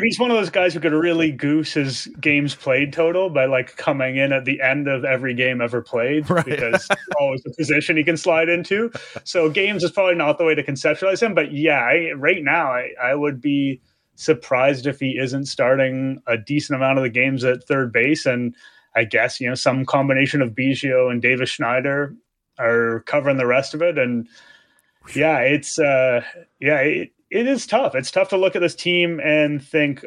he's 0.00 0.18
one 0.18 0.30
of 0.30 0.36
those 0.36 0.50
guys 0.50 0.74
who 0.74 0.80
could 0.80 0.92
really 0.92 1.30
goose 1.30 1.72
his 1.74 2.08
games 2.20 2.54
played 2.54 2.92
total 2.92 3.30
by 3.30 3.46
like 3.46 3.76
coming 3.76 4.16
in 4.16 4.32
at 4.32 4.44
the 4.44 4.60
end 4.60 4.88
of 4.88 5.04
every 5.04 5.34
game 5.34 5.60
ever 5.60 5.80
played 5.80 6.28
right. 6.28 6.44
because 6.44 6.88
always 7.20 7.42
a 7.46 7.50
position 7.56 7.96
he 7.96 8.02
can 8.02 8.16
slide 8.16 8.48
into. 8.48 8.90
So 9.24 9.48
games 9.48 9.84
is 9.84 9.92
probably 9.92 10.16
not 10.16 10.38
the 10.38 10.44
way 10.44 10.54
to 10.54 10.62
conceptualize 10.62 11.22
him. 11.22 11.34
But 11.34 11.52
yeah, 11.52 11.78
I, 11.78 12.12
right 12.16 12.42
now 12.42 12.72
I, 12.72 12.90
I 13.00 13.14
would 13.14 13.40
be 13.40 13.80
surprised 14.16 14.86
if 14.86 15.00
he 15.00 15.16
isn't 15.18 15.46
starting 15.46 16.20
a 16.26 16.36
decent 16.36 16.76
amount 16.76 16.98
of 16.98 17.04
the 17.04 17.10
games 17.10 17.44
at 17.44 17.64
third 17.64 17.92
base 17.92 18.26
and 18.26 18.54
I 18.94 19.04
guess 19.04 19.40
you 19.40 19.48
know 19.48 19.54
some 19.54 19.84
combination 19.84 20.42
of 20.42 20.50
Biggio 20.50 21.10
and 21.10 21.22
Davis 21.22 21.50
Schneider 21.50 22.14
are 22.58 23.00
covering 23.06 23.36
the 23.36 23.46
rest 23.46 23.74
of 23.74 23.82
it, 23.82 23.98
and 23.98 24.28
yeah, 25.14 25.38
it's 25.38 25.78
uh, 25.78 26.22
yeah, 26.60 26.80
it, 26.80 27.12
it 27.30 27.46
is 27.46 27.66
tough. 27.66 27.94
It's 27.94 28.10
tough 28.10 28.28
to 28.30 28.36
look 28.36 28.56
at 28.56 28.62
this 28.62 28.74
team 28.74 29.20
and 29.20 29.62
think 29.62 30.04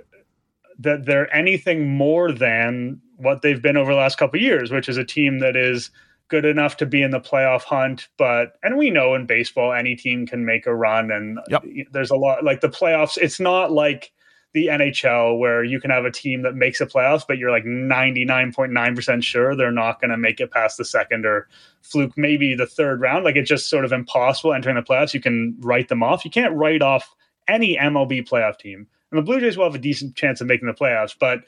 that 0.80 1.06
they're 1.06 1.34
anything 1.34 1.88
more 1.89 2.32
than 2.32 3.02
what 3.17 3.41
they've 3.41 3.62
been 3.62 3.78
over 3.78 3.93
the 3.93 4.00
last 4.00 4.17
couple 4.17 4.39
years, 4.39 4.72
which 4.72 4.89
is 4.89 4.98
a 4.98 5.06
team 5.06 5.39
that 5.39 5.56
is 5.56 5.91
good 6.28 6.46
enough 6.46 6.78
to 6.78 6.86
be 6.86 7.02
in 7.02 7.12
the 7.12 7.19
playoff 7.19 7.63
hunt. 7.63 8.08
But 8.17 8.54
and 8.63 8.78
we 8.78 8.89
know 8.89 9.15
in 9.15 9.26
baseball, 9.26 9.74
any 9.74 9.96
team 9.96 10.26
can 10.26 10.46
make 10.46 10.65
a 10.65 10.76
run, 10.76 11.12
and 11.12 11.39
yep. 11.50 11.63
there's 11.91 12.12
a 12.12 12.15
lot 12.15 12.43
like 12.43 12.62
the 12.62 12.69
playoffs. 12.69 13.17
It's 13.17 13.39
not 13.39 13.72
like 13.72 14.12
the 14.54 14.68
NHL 14.68 15.39
where 15.39 15.63
you 15.63 15.82
can 15.82 15.89
have 15.89 16.06
a 16.06 16.12
team 16.12 16.44
that 16.44 16.56
makes 16.56 16.80
the 16.80 16.86
playoffs, 16.86 17.24
but 17.28 17.38
you're 17.38 17.52
like 17.52 17.66
99.9% 17.66 19.24
sure 19.24 19.56
they're 19.56 19.72
not 19.72 20.00
going 20.00 20.12
to 20.12 20.18
make 20.18 20.39
it 20.39 20.52
past 20.52 20.78
the 20.78 20.86
second 20.86 21.26
or 21.26 21.48
fluke 21.82 22.16
maybe 22.16 22.56
the 22.56 22.68
third 22.68 23.02
round. 23.02 23.26
Like 23.26 23.36
it's 23.36 23.50
just 23.50 23.70
sort 23.70 23.84
of 23.84 23.92
impossible 23.92 24.54
entering 24.54 24.76
the 24.76 24.84
playoffs. 24.84 25.13
You 25.13 25.22
can 25.22 25.58
write 25.60 25.89
them 25.89 26.04
off. 26.04 26.24
You 26.24 26.32
can't 26.32 26.56
write 26.56 26.84
off 26.84 27.16
any 27.48 27.78
MLB 27.78 28.28
playoff 28.28 28.60
team. 28.60 28.88
And 29.12 29.18
the 29.18 29.24
Blue 29.24 29.39
Jays 29.39 29.58
will 29.58 29.66
have 29.66 29.76
a 29.76 29.80
decent 29.80 30.16
chance 30.16 30.39
of 30.39 30.48
making 30.48 30.68
the 30.68 30.74
playoffs, 30.74 31.16
but 31.20 31.42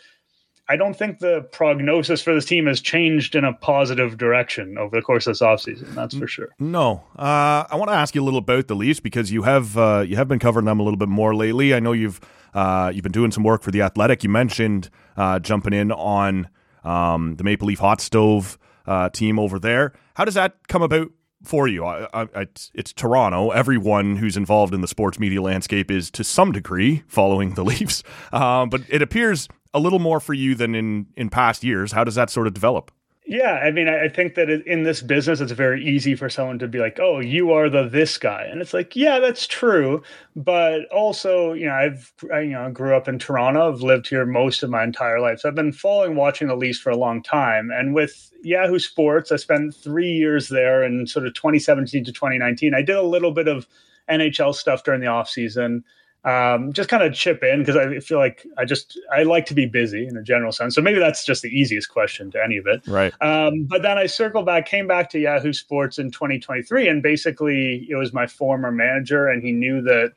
I 0.68 0.78
don't 0.78 0.96
think 0.96 1.20
the 1.20 1.42
prognosis 1.52 2.24
for 2.24 2.34
this 2.34 2.46
team 2.46 2.66
has 2.66 2.82
changed 2.82 3.36
in 3.36 3.44
a 3.44 3.54
positive 3.54 4.18
direction 4.18 4.80
over 4.80 4.96
the 4.96 5.02
course 5.04 5.28
of 5.28 5.32
this 5.32 5.42
offseason. 5.42 5.94
That's 5.94 6.18
for 6.18 6.28
sure. 6.28 6.56
No, 6.58 7.04
uh, 7.16 7.66
I 7.70 7.76
want 7.76 7.90
to 7.90 7.96
ask 7.96 8.16
you 8.16 8.24
a 8.24 8.26
little 8.26 8.40
about 8.40 8.68
the 8.68 8.76
Leafs 8.76 9.00
because 9.00 9.32
you 9.32 9.44
have 9.44 9.78
uh, 9.78 10.04
you 10.08 10.16
have 10.16 10.28
been 10.28 10.40
covering 10.40 10.66
them 10.66 10.80
a 10.80 10.84
little 10.84 10.98
bit 10.98 11.10
more 11.10 11.36
lately. 11.36 11.76
I 11.76 11.80
know 11.80 11.92
you've 11.92 12.20
uh, 12.56 12.92
you've 12.94 13.04
been 13.04 13.12
doing 13.12 13.32
some 13.32 13.44
work 13.44 13.62
for 13.62 13.70
the 13.70 13.82
Athletic. 13.82 14.24
You 14.24 14.30
mentioned 14.30 14.90
uh, 15.18 15.40
jumping 15.40 15.74
in 15.74 15.92
on 15.92 16.50
um, 16.84 17.36
the 17.36 17.44
Maple 17.44 17.68
Leaf 17.68 17.80
Hot 17.80 18.02
Stove 18.02 18.58
uh, 18.88 19.10
team 19.10 19.38
over 19.38 19.60
there. 19.60 19.94
How 20.16 20.26
does 20.26 20.36
that 20.36 20.68
come 20.68 20.82
about 20.82 21.10
for 21.44 21.68
you. 21.68 21.86
I, 21.86 22.08
I, 22.14 22.48
it's, 22.74 22.94
Toronto. 22.94 23.52
Everyone 23.52 24.16
who's 24.16 24.36
involved 24.36 24.74
in 24.74 24.82
the 24.82 24.88
sports 24.88 25.20
media 25.20 25.42
landscape 25.42 25.92
is 25.92 26.10
to 26.12 26.24
some 26.24 26.52
degree 26.52 27.04
following 27.08 27.54
the 27.54 27.64
Leafs, 27.66 28.04
uh, 28.34 28.66
but 28.66 28.82
it 28.90 29.02
appears 29.02 29.48
a 29.74 29.80
little 29.80 30.00
more 30.00 30.20
for 30.20 30.34
you 30.34 30.56
than 30.56 30.74
in 30.74 31.08
in 31.16 31.30
past 31.30 31.64
years. 31.64 31.92
How 31.92 32.04
does 32.04 32.16
that 32.16 32.30
sort 32.30 32.48
of 32.48 32.54
develop? 32.54 32.92
Yeah, 33.28 33.54
I 33.54 33.72
mean, 33.72 33.90
I 33.90 34.08
think 34.08 34.36
that 34.36 34.52
in 34.52 34.84
this 34.84 35.02
business, 35.02 35.42
it's 35.42 35.52
very 35.52 35.84
easy 35.84 36.14
for 36.14 36.30
someone 36.30 36.60
to 36.60 36.68
be 36.68 36.78
like, 36.78 37.00
"Oh, 37.00 37.20
you 37.20 37.54
are 37.54 37.70
the 37.72 37.88
this 37.90 38.20
guy," 38.20 38.44
and 38.44 38.62
it's 38.62 38.72
like, 38.74 38.96
yeah, 38.96 39.18
that's 39.20 39.48
true. 39.48 40.04
But 40.36 40.86
also, 40.92 41.54
you 41.54 41.66
know, 41.66 41.74
I've 41.74 42.14
I, 42.32 42.42
you 42.42 42.52
know 42.52 42.70
grew 42.70 42.96
up 42.96 43.08
in 43.08 43.18
Toronto. 43.18 43.72
I've 43.72 43.82
lived 43.82 44.08
here 44.10 44.28
most 44.28 44.62
of 44.62 44.70
my 44.70 44.84
entire 44.84 45.20
life, 45.20 45.40
so 45.40 45.50
I've 45.50 45.56
been 45.56 45.72
following 45.72 46.16
watching 46.16 46.48
the 46.50 46.56
Leafs 46.56 46.78
for 46.80 46.92
a 46.92 46.98
long 46.98 47.24
time. 47.24 47.72
And 47.72 47.96
with 47.96 48.32
Yahoo 48.44 48.78
Sports, 48.78 49.32
I 49.32 49.38
spent 49.38 49.74
three 49.74 50.12
years 50.12 50.50
there 50.50 50.84
in 50.84 51.08
sort 51.08 51.26
of 51.26 51.34
2017 51.34 52.04
to 52.04 52.12
2019. 52.12 52.76
I 52.76 52.84
did 52.84 52.96
a 52.96 53.02
little 53.02 53.32
bit 53.32 53.48
of 53.48 53.66
NHL 54.08 54.54
stuff 54.54 54.84
during 54.84 55.02
the 55.02 55.08
off 55.08 55.30
season 55.30 55.84
um, 56.26 56.74
just 56.74 56.90
kind 56.90 57.04
of 57.04 57.14
chip 57.14 57.44
in 57.44 57.60
because 57.60 57.76
I 57.76 58.00
feel 58.00 58.18
like 58.18 58.46
I 58.58 58.66
just 58.66 59.00
I 59.16 59.24
like 59.24 59.46
to 59.46 59.54
be 59.54 59.68
busy 59.68 60.08
in 60.08 60.18
a 60.18 60.24
general 60.24 60.52
sense. 60.52 60.74
So 60.74 60.82
maybe 60.82 60.98
that's 60.98 61.24
just 61.24 61.44
the 61.44 61.50
easiest 61.50 61.90
question 61.90 62.32
to 62.32 62.44
any 62.44 62.58
of 62.58 62.66
it. 62.66 62.86
Right. 62.88 63.14
Um, 63.22 63.66
but 63.66 63.84
then 63.84 64.00
I 64.00 64.08
circled 64.08 64.48
back, 64.48 64.66
came 64.66 64.88
back 64.88 65.12
to 65.12 65.20
Yahoo 65.20 65.54
Sports 65.54 66.00
in 66.00 66.10
2023, 66.10 66.88
and 66.88 67.04
basically 67.04 67.88
it 67.90 67.96
was 67.96 68.12
my 68.12 68.26
former 68.26 68.72
manager, 68.72 69.28
and 69.28 69.44
he 69.44 69.52
knew 69.52 69.82
that 69.84 70.14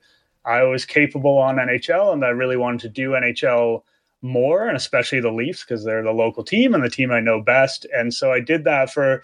I 0.47 0.62
was 0.62 0.87
capable 0.87 1.37
on 1.37 1.57
NHL, 1.57 2.14
and 2.14 2.25
I 2.25 2.31
really 2.31 2.57
wanted 2.57 2.81
to 2.81 2.88
do 2.88 3.11
NHL 3.11 3.83
more, 4.23 4.66
and 4.66 4.79
especially 4.79 5.21
the 5.21 5.31
Leafs 5.31 5.62
because 5.62 5.85
they're 5.85 6.03
the 6.03 6.11
local 6.12 6.42
team 6.42 6.75
and 6.75 6.83
the 6.83 6.90
team 6.90 7.12
I 7.12 7.21
know 7.21 7.40
best. 7.40 7.87
And 7.94 8.14
so 8.14 8.33
I 8.33 8.40
did 8.40 8.64
that 8.64 8.90
for 8.90 9.23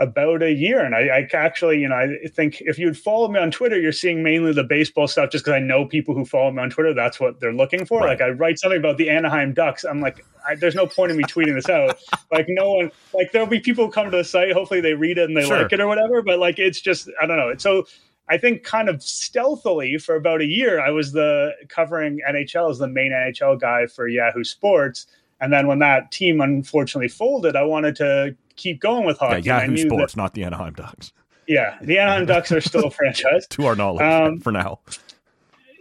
about 0.00 0.42
a 0.42 0.50
year. 0.50 0.82
And 0.82 0.94
I, 0.94 1.00
I, 1.08 1.28
actually, 1.34 1.78
you 1.78 1.88
know, 1.88 1.94
I 1.94 2.26
think 2.28 2.62
if 2.62 2.78
you'd 2.78 2.96
follow 2.96 3.28
me 3.28 3.38
on 3.38 3.50
Twitter, 3.50 3.78
you're 3.78 3.92
seeing 3.92 4.22
mainly 4.22 4.52
the 4.52 4.64
baseball 4.64 5.06
stuff 5.06 5.30
just 5.30 5.44
because 5.44 5.56
I 5.56 5.60
know 5.60 5.84
people 5.84 6.14
who 6.14 6.24
follow 6.24 6.50
me 6.50 6.62
on 6.62 6.70
Twitter. 6.70 6.94
That's 6.94 7.20
what 7.20 7.38
they're 7.38 7.52
looking 7.52 7.84
for. 7.84 8.00
Right. 8.00 8.18
Like 8.18 8.22
I 8.22 8.30
write 8.30 8.58
something 8.58 8.78
about 8.78 8.96
the 8.96 9.10
Anaheim 9.10 9.52
Ducks. 9.52 9.84
I'm 9.84 10.00
like, 10.00 10.24
I, 10.48 10.54
there's 10.54 10.74
no 10.74 10.86
point 10.86 11.10
in 11.10 11.18
me 11.18 11.24
tweeting 11.24 11.54
this 11.54 11.68
out. 11.68 11.98
like 12.32 12.46
no 12.48 12.72
one, 12.72 12.90
like 13.12 13.30
there'll 13.32 13.46
be 13.46 13.60
people 13.60 13.86
who 13.86 13.92
come 13.92 14.10
to 14.10 14.16
the 14.16 14.24
site. 14.24 14.52
Hopefully 14.52 14.80
they 14.80 14.94
read 14.94 15.18
it 15.18 15.28
and 15.28 15.36
they 15.36 15.44
sure. 15.44 15.62
like 15.62 15.72
it 15.72 15.80
or 15.80 15.86
whatever. 15.86 16.22
But 16.22 16.38
like, 16.38 16.58
it's 16.58 16.80
just, 16.80 17.10
I 17.20 17.26
don't 17.26 17.36
know. 17.36 17.50
It's 17.50 17.62
So 17.62 17.84
I 18.30 18.38
think 18.38 18.62
kind 18.62 18.88
of 18.88 19.02
stealthily 19.02 19.98
for 19.98 20.14
about 20.14 20.40
a 20.40 20.46
year, 20.46 20.80
I 20.80 20.90
was 20.90 21.12
the 21.12 21.52
covering 21.68 22.20
NHL 22.26 22.70
as 22.70 22.78
the 22.78 22.88
main 22.88 23.12
NHL 23.12 23.60
guy 23.60 23.86
for 23.86 24.08
Yahoo 24.08 24.44
Sports. 24.44 25.06
And 25.40 25.52
then 25.52 25.66
when 25.66 25.78
that 25.78 26.10
team 26.10 26.40
unfortunately 26.40 27.08
folded, 27.08 27.56
I 27.56 27.62
wanted 27.62 27.96
to 27.96 28.36
keep 28.56 28.80
going 28.80 29.06
with 29.06 29.18
hockey. 29.18 29.42
Yeah, 29.42 29.62
Yahoo 29.62 29.76
Sports, 29.76 30.14
that, 30.14 30.20
not 30.20 30.34
the 30.34 30.44
Anaheim 30.44 30.74
Ducks. 30.74 31.12
Yeah, 31.46 31.78
the 31.80 31.98
Anaheim 31.98 32.26
Ducks 32.26 32.52
are 32.52 32.60
still 32.60 32.84
a 32.86 32.90
franchise. 32.90 33.46
to 33.48 33.66
our 33.66 33.74
knowledge, 33.74 34.02
um, 34.02 34.38
for 34.40 34.52
now. 34.52 34.80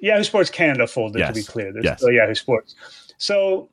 Yahoo 0.02 0.24
Sports 0.24 0.50
Canada 0.50 0.88
folded, 0.88 1.20
yes. 1.20 1.30
to 1.30 1.34
be 1.34 1.44
clear. 1.44 1.74
There's 1.74 1.86
yes. 1.86 2.00
still 2.00 2.12
Yahoo 2.12 2.36
Sports. 2.36 2.76
So 3.18 3.70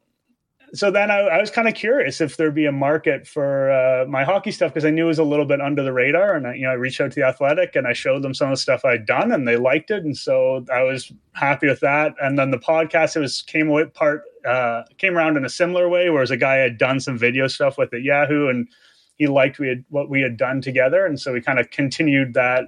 so 0.77 0.91
then 0.91 1.11
I, 1.11 1.19
I 1.21 1.41
was 1.41 1.51
kind 1.51 1.69
of 1.69 1.75
curious 1.75 2.21
if 2.21 2.37
there'd 2.37 2.55
be 2.55 2.67
a 2.67 2.73
market 2.73 3.27
for 3.27 3.71
uh, 3.71 4.07
my 4.07 4.25
hockey 4.25 4.51
stuff 4.51 4.73
because 4.73 4.85
I 4.85 4.91
knew 4.91 5.05
it 5.05 5.09
was 5.09 5.19
a 5.19 5.25
little 5.25 5.45
bit 5.45 5.61
under 5.61 5.83
the 5.83 5.93
radar, 5.93 6.35
and 6.35 6.47
I, 6.47 6.55
you 6.55 6.62
know 6.62 6.71
I 6.71 6.75
reached 6.75 7.01
out 7.01 7.12
to 7.12 7.21
the 7.21 7.27
Athletic 7.27 7.77
and 7.77 7.87
I 7.87 7.93
showed 7.93 8.23
them 8.23 8.35
some 8.35 8.49
of 8.49 8.53
the 8.53 8.61
stuff 8.61 8.85
I'd 8.85 9.07
done, 9.07 9.33
and 9.33 9.47
they 9.47 9.57
liked 9.57 9.91
it, 9.91 10.05
and 10.05 10.17
so 10.17 10.65
I 10.73 10.83
was 10.83 11.12
happy 11.33 11.67
with 11.69 11.81
that. 11.81 12.15
And 12.21 12.39
then 12.39 12.51
the 12.51 12.59
podcast 12.59 13.17
it 13.17 13.21
was 13.21 13.43
came 13.43 13.69
away 13.69 13.87
part 13.87 14.23
uh, 14.47 14.83
came 14.99 15.17
around 15.17 15.37
in 15.37 15.45
a 15.45 15.49
similar 15.49 15.89
way, 15.89 16.11
whereas 16.11 16.31
a 16.31 16.37
guy 16.37 16.57
had 16.57 16.79
done 16.79 17.01
some 17.01 17.19
video 17.19 17.47
stuff 17.49 17.79
with 17.79 17.93
it 17.93 18.03
Yahoo, 18.03 18.49
and 18.49 18.69
he 19.17 19.27
liked 19.27 19.59
we 19.59 19.69
had 19.69 19.85
what 19.89 20.11
we 20.11 20.21
had 20.21 20.37
done 20.37 20.61
together, 20.61 21.07
and 21.07 21.21
so 21.21 21.33
we 21.33 21.41
kind 21.41 21.59
of 21.59 21.71
continued 21.71 22.35
that 22.35 22.65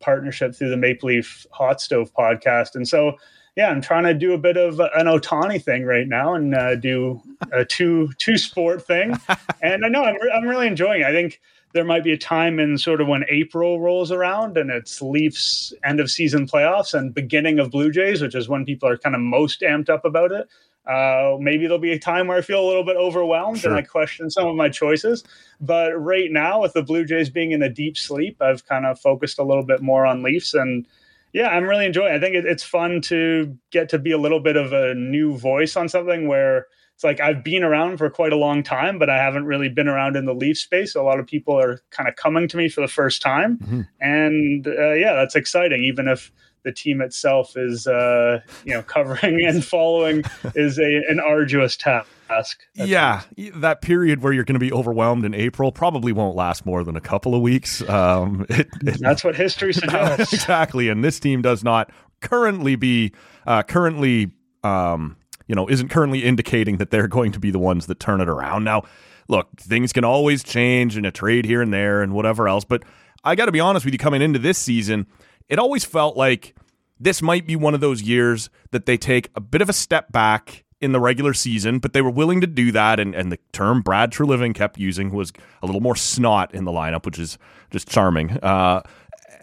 partnership 0.00 0.54
through 0.54 0.70
the 0.70 0.76
Maple 0.76 1.08
Leaf 1.08 1.46
Hot 1.52 1.80
Stove 1.80 2.12
podcast, 2.14 2.74
and 2.74 2.88
so 2.88 3.16
yeah, 3.56 3.68
I'm 3.68 3.82
trying 3.82 4.04
to 4.04 4.14
do 4.14 4.32
a 4.32 4.38
bit 4.38 4.56
of 4.56 4.80
an 4.80 5.06
Ohtani 5.06 5.62
thing 5.62 5.84
right 5.84 6.08
now 6.08 6.34
and 6.34 6.54
uh, 6.54 6.74
do 6.76 7.20
a 7.52 7.64
two 7.64 8.10
two 8.18 8.38
sport 8.38 8.86
thing, 8.86 9.18
and 9.62 9.84
I 9.84 9.88
know 9.88 10.04
I'm 10.04 10.16
I'm 10.34 10.48
really 10.48 10.66
enjoying. 10.66 11.02
it. 11.02 11.06
I 11.06 11.12
think 11.12 11.40
there 11.72 11.84
might 11.84 12.04
be 12.04 12.12
a 12.12 12.18
time 12.18 12.58
in 12.58 12.78
sort 12.78 13.00
of 13.00 13.08
when 13.08 13.24
April 13.28 13.80
rolls 13.80 14.12
around 14.12 14.56
and 14.56 14.70
it's 14.70 15.00
Leafs 15.00 15.72
end 15.84 16.00
of 16.00 16.10
season 16.10 16.46
playoffs 16.46 16.92
and 16.94 17.14
beginning 17.14 17.58
of 17.58 17.70
Blue 17.70 17.90
Jays, 17.90 18.20
which 18.20 18.34
is 18.34 18.48
when 18.48 18.64
people 18.64 18.88
are 18.88 18.98
kind 18.98 19.14
of 19.14 19.22
most 19.22 19.62
amped 19.62 19.88
up 19.88 20.04
about 20.04 20.32
it. 20.32 20.48
Uh, 20.86 21.36
maybe 21.38 21.62
there'll 21.62 21.78
be 21.78 21.92
a 21.92 21.98
time 21.98 22.26
where 22.26 22.36
I 22.36 22.40
feel 22.40 22.62
a 22.62 22.66
little 22.66 22.84
bit 22.84 22.96
overwhelmed 22.96 23.60
sure. 23.60 23.70
and 23.70 23.78
I 23.78 23.82
question 23.82 24.30
some 24.30 24.48
of 24.48 24.56
my 24.56 24.68
choices. 24.68 25.22
But 25.60 25.92
right 25.92 26.30
now, 26.30 26.60
with 26.60 26.72
the 26.72 26.82
Blue 26.82 27.04
Jays 27.04 27.30
being 27.30 27.52
in 27.52 27.62
a 27.62 27.68
deep 27.68 27.96
sleep, 27.96 28.42
I've 28.42 28.66
kind 28.66 28.84
of 28.84 28.98
focused 28.98 29.38
a 29.38 29.44
little 29.44 29.64
bit 29.64 29.80
more 29.80 30.04
on 30.04 30.22
Leafs 30.22 30.54
and 30.54 30.86
yeah, 31.32 31.48
I'm 31.48 31.64
really 31.64 31.86
enjoying. 31.86 32.12
It. 32.12 32.16
I 32.16 32.20
think 32.20 32.34
it, 32.34 32.44
it's 32.44 32.62
fun 32.62 33.00
to 33.02 33.56
get 33.70 33.88
to 33.90 33.98
be 33.98 34.12
a 34.12 34.18
little 34.18 34.40
bit 34.40 34.56
of 34.56 34.72
a 34.72 34.94
new 34.94 35.36
voice 35.36 35.76
on 35.76 35.88
something 35.88 36.28
where 36.28 36.66
it's 36.94 37.04
like 37.04 37.20
I've 37.20 37.42
been 37.42 37.64
around 37.64 37.96
for 37.96 38.10
quite 38.10 38.32
a 38.32 38.36
long 38.36 38.62
time, 38.62 38.98
but 38.98 39.08
I 39.08 39.16
haven't 39.16 39.46
really 39.46 39.68
been 39.68 39.88
around 39.88 40.16
in 40.16 40.26
the 40.26 40.34
Leaf 40.34 40.58
space. 40.58 40.92
So 40.92 41.02
a 41.02 41.06
lot 41.06 41.18
of 41.18 41.26
people 41.26 41.58
are 41.58 41.80
kind 41.90 42.08
of 42.08 42.16
coming 42.16 42.48
to 42.48 42.56
me 42.56 42.68
for 42.68 42.80
the 42.80 42.88
first 42.88 43.22
time, 43.22 43.58
mm-hmm. 43.58 43.80
and 44.00 44.66
uh, 44.66 44.92
yeah, 44.92 45.14
that's 45.14 45.34
exciting. 45.34 45.84
Even 45.84 46.06
if 46.06 46.30
the 46.64 46.72
team 46.72 47.00
itself 47.00 47.56
is, 47.56 47.86
uh, 47.86 48.40
you 48.64 48.72
know, 48.72 48.82
covering 48.82 49.44
and 49.46 49.64
following 49.64 50.22
is 50.54 50.78
a, 50.78 51.02
an 51.08 51.18
arduous 51.18 51.76
task 51.76 52.08
ask. 52.30 52.60
Yeah, 52.74 53.22
that 53.56 53.82
period 53.82 54.22
where 54.22 54.32
you're 54.32 54.44
going 54.44 54.54
to 54.54 54.60
be 54.60 54.72
overwhelmed 54.72 55.24
in 55.24 55.34
April 55.34 55.72
probably 55.72 56.12
won't 56.12 56.36
last 56.36 56.66
more 56.66 56.84
than 56.84 56.96
a 56.96 57.00
couple 57.00 57.34
of 57.34 57.42
weeks. 57.42 57.86
Um, 57.88 58.46
it, 58.50 58.68
it, 58.82 59.00
That's 59.00 59.24
what 59.24 59.36
history 59.36 59.72
suggests. 59.74 60.32
exactly, 60.32 60.88
and 60.88 61.04
this 61.04 61.20
team 61.20 61.42
does 61.42 61.62
not 61.62 61.90
currently 62.20 62.76
be 62.76 63.12
uh, 63.46 63.62
currently. 63.62 64.32
Um, 64.64 65.16
you 65.48 65.56
know, 65.56 65.68
isn't 65.68 65.88
currently 65.88 66.22
indicating 66.22 66.76
that 66.78 66.90
they're 66.90 67.08
going 67.08 67.32
to 67.32 67.40
be 67.40 67.50
the 67.50 67.58
ones 67.58 67.86
that 67.86 67.98
turn 67.98 68.20
it 68.20 68.28
around. 68.28 68.62
Now, 68.62 68.84
look, 69.28 69.48
things 69.58 69.92
can 69.92 70.04
always 70.04 70.44
change 70.44 70.96
in 70.96 71.04
a 71.04 71.10
trade 71.10 71.44
here 71.44 71.60
and 71.60 71.72
there 71.74 72.00
and 72.00 72.14
whatever 72.14 72.48
else, 72.48 72.64
but 72.64 72.84
I 73.24 73.34
got 73.34 73.46
to 73.46 73.52
be 73.52 73.60
honest 73.60 73.84
with 73.84 73.92
you 73.92 73.98
coming 73.98 74.22
into 74.22 74.38
this 74.38 74.56
season, 74.56 75.06
it 75.48 75.58
always 75.58 75.84
felt 75.84 76.16
like 76.16 76.54
this 76.98 77.20
might 77.20 77.46
be 77.46 77.56
one 77.56 77.74
of 77.74 77.80
those 77.80 78.02
years 78.02 78.50
that 78.70 78.86
they 78.86 78.96
take 78.96 79.30
a 79.34 79.40
bit 79.40 79.60
of 79.60 79.68
a 79.68 79.72
step 79.72 80.12
back 80.12 80.64
in 80.82 80.92
the 80.92 81.00
regular 81.00 81.32
season, 81.32 81.78
but 81.78 81.92
they 81.92 82.02
were 82.02 82.10
willing 82.10 82.40
to 82.40 82.46
do 82.46 82.72
that. 82.72 82.98
And, 82.98 83.14
and 83.14 83.30
the 83.30 83.38
term 83.52 83.80
Brad 83.80 84.10
Treliving 84.10 84.54
kept 84.54 84.78
using 84.78 85.12
was 85.12 85.32
a 85.62 85.66
little 85.66 85.80
more 85.80 85.96
snot 85.96 86.52
in 86.52 86.64
the 86.64 86.72
lineup, 86.72 87.06
which 87.06 87.18
is 87.18 87.38
just 87.70 87.88
charming. 87.88 88.32
Uh, 88.42 88.82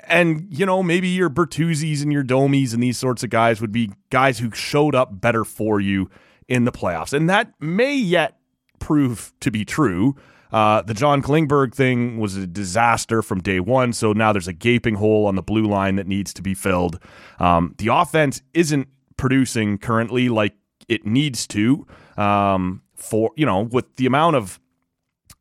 and, 0.07 0.47
you 0.49 0.65
know, 0.65 0.83
maybe 0.83 1.07
your 1.07 1.29
Bertuzzis 1.29 2.03
and 2.03 2.11
your 2.11 2.23
Domis 2.23 2.73
and 2.73 2.83
these 2.83 2.97
sorts 2.97 3.23
of 3.23 3.29
guys 3.29 3.61
would 3.61 3.71
be 3.71 3.91
guys 4.09 4.39
who 4.39 4.51
showed 4.51 4.95
up 4.95 5.21
better 5.21 5.45
for 5.45 5.79
you 5.79 6.09
in 6.47 6.65
the 6.65 6.71
playoffs. 6.71 7.13
And 7.13 7.29
that 7.29 7.53
may 7.59 7.95
yet 7.95 8.37
prove 8.79 9.31
to 9.39 9.49
be 9.49 9.63
true. 9.63 10.15
Uh, 10.51 10.81
the 10.81 10.95
John 10.95 11.21
Klingberg 11.21 11.73
thing 11.75 12.17
was 12.17 12.35
a 12.35 12.47
disaster 12.47 13.21
from 13.21 13.39
day 13.39 13.59
one, 13.59 13.93
so 13.93 14.13
now 14.13 14.33
there's 14.33 14.47
a 14.47 14.53
gaping 14.53 14.95
hole 14.95 15.27
on 15.27 15.35
the 15.35 15.43
blue 15.43 15.67
line 15.67 15.95
that 15.97 16.07
needs 16.07 16.33
to 16.33 16.41
be 16.41 16.55
filled. 16.55 16.99
Um, 17.39 17.75
the 17.77 17.89
offense 17.89 18.41
isn't 18.53 18.87
producing 19.15 19.77
currently 19.77 20.27
like 20.27 20.55
it 20.89 21.05
needs 21.05 21.47
to. 21.47 21.87
Um, 22.17 22.81
for 22.95 23.31
you 23.35 23.45
know, 23.45 23.61
with 23.61 23.95
the 23.95 24.05
amount 24.05 24.35
of 24.35 24.59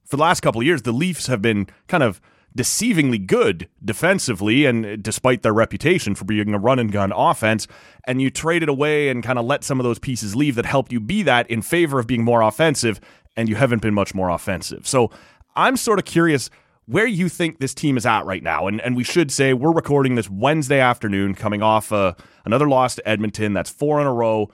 for 0.04 0.16
the 0.16 0.22
last 0.22 0.40
couple 0.40 0.60
of 0.60 0.66
years, 0.66 0.82
the 0.82 0.92
Leafs 0.92 1.26
have 1.26 1.42
been 1.42 1.66
kind 1.88 2.02
of 2.02 2.20
deceivingly 2.56 3.24
good 3.24 3.68
defensively, 3.84 4.64
and 4.64 5.02
despite 5.02 5.42
their 5.42 5.52
reputation 5.52 6.14
for 6.14 6.24
being 6.24 6.54
a 6.54 6.58
run 6.58 6.78
and 6.78 6.90
gun 6.90 7.12
offense, 7.12 7.66
and 8.04 8.22
you 8.22 8.30
traded 8.30 8.68
away 8.68 9.08
and 9.10 9.22
kind 9.22 9.38
of 9.38 9.44
let 9.44 9.62
some 9.64 9.78
of 9.78 9.84
those 9.84 9.98
pieces 9.98 10.34
leave 10.34 10.54
that 10.54 10.66
helped 10.66 10.92
you 10.92 11.00
be 11.00 11.22
that 11.22 11.48
in 11.50 11.62
favor 11.62 11.98
of 11.98 12.06
being 12.06 12.24
more 12.24 12.42
offensive, 12.42 13.00
and 13.36 13.48
you 13.48 13.56
haven't 13.56 13.82
been 13.82 13.94
much 13.94 14.14
more 14.14 14.30
offensive. 14.30 14.86
So 14.88 15.10
I'm 15.54 15.76
sort 15.76 15.98
of 15.98 16.04
curious 16.04 16.50
where 16.86 17.06
you 17.06 17.28
think 17.28 17.58
this 17.58 17.74
team 17.74 17.98
is 17.98 18.06
at 18.06 18.24
right 18.24 18.42
now. 18.42 18.66
And, 18.66 18.80
and 18.80 18.96
we 18.96 19.04
should 19.04 19.30
say 19.30 19.52
we're 19.52 19.72
recording 19.72 20.14
this 20.14 20.30
Wednesday 20.30 20.80
afternoon, 20.80 21.34
coming 21.34 21.62
off 21.62 21.92
uh, 21.92 22.14
another 22.46 22.66
loss 22.66 22.94
to 22.94 23.06
Edmonton. 23.06 23.52
That's 23.52 23.68
four 23.68 24.00
in 24.00 24.06
a 24.06 24.12
row. 24.12 24.50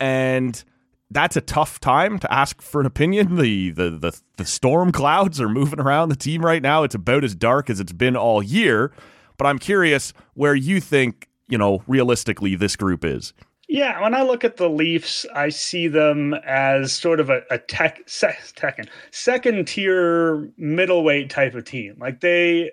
And 0.00 0.62
that's 1.10 1.36
a 1.36 1.40
tough 1.40 1.80
time 1.80 2.18
to 2.20 2.32
ask 2.32 2.62
for 2.62 2.80
an 2.80 2.86
opinion. 2.86 3.36
The, 3.40 3.70
the 3.70 3.90
the 3.90 4.20
the 4.36 4.44
storm 4.44 4.92
clouds 4.92 5.40
are 5.40 5.48
moving 5.48 5.80
around 5.80 6.08
the 6.08 6.16
team 6.16 6.44
right 6.44 6.62
now. 6.62 6.82
It's 6.82 6.94
about 6.94 7.24
as 7.24 7.34
dark 7.34 7.70
as 7.70 7.80
it's 7.80 7.92
been 7.92 8.16
all 8.16 8.42
year. 8.42 8.92
But 9.36 9.46
I'm 9.46 9.58
curious 9.58 10.12
where 10.34 10.54
you 10.54 10.80
think, 10.80 11.28
you 11.48 11.56
know, 11.56 11.82
realistically 11.86 12.54
this 12.54 12.76
group 12.76 13.04
is. 13.04 13.32
Yeah, 13.68 14.02
when 14.02 14.14
I 14.14 14.22
look 14.22 14.42
at 14.42 14.56
the 14.56 14.68
Leafs, 14.68 15.24
I 15.32 15.48
see 15.48 15.86
them 15.86 16.34
as 16.44 16.92
sort 16.92 17.20
of 17.20 17.30
a, 17.30 17.42
a 17.52 17.58
tech, 17.58 18.02
second, 18.06 18.90
second 19.12 19.68
tier 19.68 20.50
middleweight 20.58 21.30
type 21.30 21.54
of 21.54 21.64
team. 21.64 21.94
Like 22.00 22.18
they, 22.20 22.72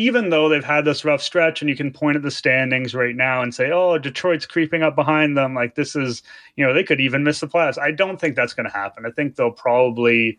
even 0.00 0.30
though 0.30 0.48
they've 0.48 0.64
had 0.64 0.86
this 0.86 1.04
rough 1.04 1.20
stretch, 1.20 1.60
and 1.60 1.68
you 1.68 1.76
can 1.76 1.92
point 1.92 2.16
at 2.16 2.22
the 2.22 2.30
standings 2.30 2.94
right 2.94 3.14
now 3.14 3.42
and 3.42 3.54
say, 3.54 3.70
"Oh, 3.70 3.98
Detroit's 3.98 4.46
creeping 4.46 4.82
up 4.82 4.96
behind 4.96 5.36
them." 5.36 5.54
Like 5.54 5.74
this 5.74 5.94
is, 5.94 6.22
you 6.56 6.64
know, 6.64 6.72
they 6.72 6.82
could 6.82 7.00
even 7.00 7.22
miss 7.22 7.40
the 7.40 7.46
playoffs. 7.46 7.78
I 7.78 7.90
don't 7.90 8.18
think 8.18 8.34
that's 8.34 8.54
going 8.54 8.66
to 8.68 8.72
happen. 8.72 9.04
I 9.04 9.10
think 9.10 9.36
they'll 9.36 9.50
probably, 9.50 10.38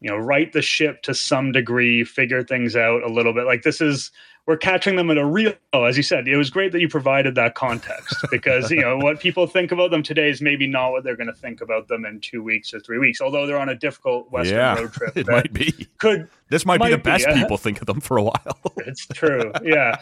you 0.00 0.08
know, 0.08 0.16
right 0.16 0.50
the 0.54 0.62
ship 0.62 1.02
to 1.02 1.12
some 1.12 1.52
degree, 1.52 2.02
figure 2.02 2.42
things 2.42 2.76
out 2.76 3.02
a 3.02 3.12
little 3.12 3.34
bit. 3.34 3.44
Like 3.44 3.62
this 3.62 3.82
is 3.82 4.10
we're 4.48 4.56
catching 4.56 4.96
them 4.96 5.10
at 5.10 5.18
a 5.18 5.26
real 5.26 5.52
oh, 5.74 5.84
as 5.84 5.96
you 5.96 6.02
said 6.02 6.26
it 6.26 6.36
was 6.36 6.48
great 6.50 6.72
that 6.72 6.80
you 6.80 6.88
provided 6.88 7.36
that 7.36 7.54
context 7.54 8.16
because 8.32 8.70
you 8.70 8.80
know 8.80 8.96
what 8.96 9.20
people 9.20 9.46
think 9.46 9.70
about 9.70 9.92
them 9.92 10.02
today 10.02 10.28
is 10.30 10.40
maybe 10.40 10.66
not 10.66 10.90
what 10.90 11.04
they're 11.04 11.16
going 11.16 11.28
to 11.28 11.34
think 11.34 11.60
about 11.60 11.86
them 11.86 12.04
in 12.04 12.18
two 12.18 12.42
weeks 12.42 12.74
or 12.74 12.80
three 12.80 12.98
weeks 12.98 13.20
although 13.20 13.46
they're 13.46 13.60
on 13.60 13.68
a 13.68 13.76
difficult 13.76 14.28
western 14.32 14.56
yeah, 14.56 14.74
road 14.74 14.92
trip 14.92 15.16
it 15.16 15.28
might 15.28 15.52
be. 15.52 15.72
could 15.98 16.28
this 16.48 16.64
might, 16.66 16.80
might 16.80 16.88
be 16.88 16.92
the 16.92 16.98
best 16.98 17.26
be, 17.26 17.34
people 17.34 17.58
think 17.58 17.80
of 17.80 17.86
them 17.86 18.00
for 18.00 18.16
a 18.16 18.22
while. 18.22 18.34
It's 18.78 19.06
true 19.06 19.52
yeah. 19.62 19.96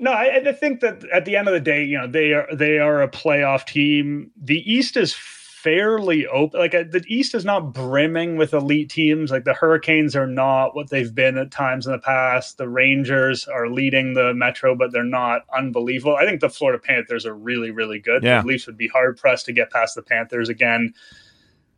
No 0.00 0.10
I, 0.10 0.42
I 0.44 0.52
think 0.52 0.80
that 0.80 1.04
at 1.12 1.24
the 1.24 1.36
end 1.36 1.46
of 1.46 1.54
the 1.54 1.60
day 1.60 1.84
you 1.84 1.96
know 1.96 2.08
they 2.08 2.32
are 2.32 2.48
they 2.52 2.78
are 2.78 3.02
a 3.02 3.08
playoff 3.08 3.66
team. 3.66 4.32
The 4.36 4.60
east 4.70 4.96
is 4.96 5.14
fairly 5.62 6.26
open. 6.26 6.60
Like 6.60 6.74
uh, 6.74 6.84
the 6.88 7.02
East 7.08 7.34
is 7.34 7.44
not 7.44 7.72
brimming 7.72 8.36
with 8.36 8.52
elite 8.52 8.90
teams. 8.90 9.30
Like 9.30 9.44
the 9.44 9.54
Hurricanes 9.54 10.14
are 10.14 10.26
not 10.26 10.74
what 10.74 10.90
they've 10.90 11.12
been 11.12 11.36
at 11.36 11.50
times 11.50 11.86
in 11.86 11.92
the 11.92 11.98
past. 11.98 12.58
The 12.58 12.68
Rangers 12.68 13.46
are 13.48 13.68
leading 13.68 14.14
the 14.14 14.34
Metro, 14.34 14.76
but 14.76 14.92
they're 14.92 15.04
not 15.04 15.42
unbelievable. 15.56 16.16
I 16.16 16.24
think 16.24 16.40
the 16.40 16.48
Florida 16.48 16.80
Panthers 16.80 17.26
are 17.26 17.34
really, 17.34 17.70
really 17.70 17.98
good. 17.98 18.22
Yeah. 18.22 18.42
The 18.42 18.46
Leafs 18.46 18.66
would 18.66 18.76
be 18.76 18.88
hard 18.88 19.16
pressed 19.16 19.46
to 19.46 19.52
get 19.52 19.70
past 19.70 19.94
the 19.94 20.02
Panthers 20.02 20.48
again. 20.48 20.94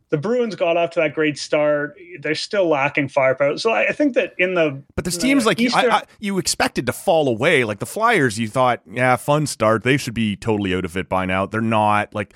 The 0.09 0.17
Bruins 0.17 0.55
got 0.55 0.75
off 0.75 0.91
to 0.91 0.99
that 0.99 1.15
great 1.15 1.37
start. 1.37 1.97
They're 2.19 2.35
still 2.35 2.67
lacking 2.67 3.07
firepower. 3.07 3.57
So 3.57 3.71
I, 3.71 3.87
I 3.87 3.91
think 3.93 4.13
that 4.15 4.33
in 4.37 4.55
the 4.55 4.83
but 4.95 5.05
this 5.05 5.17
team's 5.17 5.45
like 5.45 5.59
Eastern, 5.59 5.89
I, 5.89 5.97
I, 5.97 6.03
you 6.19 6.37
expected 6.37 6.85
to 6.87 6.93
fall 6.93 7.29
away. 7.29 7.63
Like 7.63 7.79
the 7.79 7.85
Flyers, 7.85 8.37
you 8.37 8.49
thought, 8.49 8.81
yeah, 8.91 9.15
fun 9.15 9.47
start. 9.47 9.83
They 9.83 9.95
should 9.95 10.13
be 10.13 10.35
totally 10.35 10.75
out 10.75 10.83
of 10.83 10.97
it 10.97 11.07
by 11.07 11.25
now. 11.25 11.45
They're 11.45 11.61
not. 11.61 12.13
Like 12.13 12.35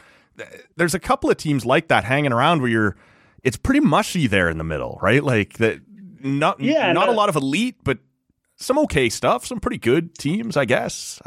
there's 0.75 0.93
a 0.93 0.99
couple 0.99 1.29
of 1.29 1.37
teams 1.37 1.65
like 1.65 1.87
that 1.87 2.03
hanging 2.03 2.33
around 2.33 2.61
where 2.61 2.69
you're 2.69 2.95
it's 3.43 3.57
pretty 3.57 3.79
mushy 3.79 4.27
there 4.27 4.49
in 4.49 4.57
the 4.57 4.63
middle, 4.63 4.97
right? 5.01 5.23
Like 5.23 5.53
that 5.53 5.79
not 6.21 6.59
yeah, 6.59 6.91
not 6.91 7.09
a 7.09 7.13
lot 7.13 7.29
of 7.29 7.35
elite, 7.35 7.77
but 7.83 7.99
some 8.55 8.79
okay 8.79 9.09
stuff, 9.09 9.45
some 9.45 9.59
pretty 9.59 9.77
good 9.77 10.17
teams, 10.17 10.57
I 10.57 10.65
guess. 10.65 11.21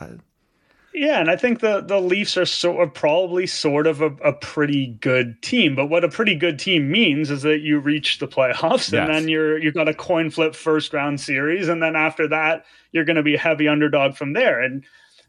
Yeah, 0.94 1.20
and 1.20 1.30
I 1.30 1.36
think 1.36 1.60
the 1.60 1.80
the 1.80 2.00
Leafs 2.00 2.36
are 2.36 2.44
sort 2.44 2.82
of 2.82 2.92
probably 2.92 3.46
sort 3.46 3.86
of 3.86 4.00
a, 4.00 4.06
a, 4.24 4.32
pretty 4.32 4.88
good 4.88 5.40
team. 5.42 5.76
But 5.76 5.86
what 5.86 6.02
a 6.02 6.08
pretty 6.08 6.34
good 6.34 6.58
team 6.58 6.90
means 6.90 7.30
is 7.30 7.42
that 7.42 7.60
you 7.60 7.78
reach 7.78 8.18
the 8.18 8.26
playoffs, 8.26 8.92
and 8.98 9.08
then 9.08 9.28
you're 9.28 9.58
you've 9.58 9.74
got 9.74 9.88
a 9.88 9.94
coin 9.94 10.30
flip 10.30 10.56
first 10.56 10.92
round 10.92 11.20
series, 11.20 11.68
and 11.68 11.82
then 11.82 11.94
after 11.94 12.26
that, 12.28 12.64
you're 12.90 13.04
going 13.04 13.16
to 13.16 13.22
be 13.22 13.36
a 13.36 13.38
heavy 13.38 13.68
underdog 13.68 14.16
from 14.16 14.32
there. 14.32 14.60
And 14.60 14.84